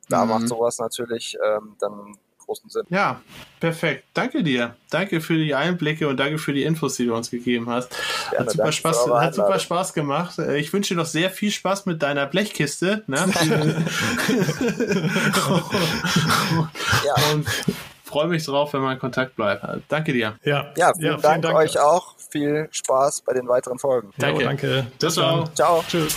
Da 0.09 0.25
mhm. 0.25 0.31
macht 0.31 0.49
sowas 0.49 0.79
natürlich 0.79 1.37
ähm, 1.45 1.77
dann 1.79 2.17
großen 2.51 2.69
Sinn. 2.69 2.83
Ja, 2.91 3.21
perfekt. 3.61 4.05
Danke 4.13 4.43
dir. 4.43 4.75
Danke 4.91 5.21
für 5.21 5.35
die 5.35 5.55
Einblicke 5.55 6.09
und 6.09 6.17
danke 6.17 6.39
für 6.39 6.53
die 6.53 6.65
Infos, 6.65 6.97
die 6.97 7.07
du 7.07 7.15
uns 7.15 7.31
gegeben 7.31 7.71
hast. 7.71 7.91
Gerne, 8.31 8.47
hat, 8.47 8.53
super 8.53 8.73
Spaß, 8.73 9.07
hat 9.09 9.35
super 9.35 9.59
Spaß 9.61 9.95
gemacht. 9.95 10.39
Äh, 10.39 10.59
ich 10.59 10.73
wünsche 10.73 10.95
dir 10.95 10.99
noch 10.99 11.07
sehr 11.07 11.31
viel 11.31 11.53
Spaß 11.53 11.87
mit 11.87 12.03
deiner 12.03 12.27
Blechkiste. 12.27 13.05
Ne? 13.07 13.19
ja. 17.07 17.15
Und 17.33 17.47
freue 18.05 18.27
mich 18.27 18.45
drauf, 18.45 18.73
wenn 18.73 18.83
wir 18.83 18.93
in 18.93 18.99
Kontakt 18.99 19.37
bleiben. 19.37 19.85
Danke 19.89 20.13
dir. 20.13 20.37
Ja, 20.43 20.73
ja 20.77 20.93
vielen, 20.93 21.13
ja, 21.13 21.19
vielen 21.19 21.23
Dank, 21.23 21.43
Dank, 21.43 21.57
euch 21.57 21.79
auch. 21.79 22.17
Viel 22.31 22.69
Spaß 22.71 23.23
bei 23.23 23.33
den 23.35 23.47
weiteren 23.47 23.79
Folgen. 23.79 24.13
Danke. 24.19 24.43
Jo, 24.43 24.49
danke. 24.49 24.87
Ciao. 24.99 25.11
Ciao. 25.11 25.49
Ciao. 25.55 25.85
Tschüss. 25.87 26.17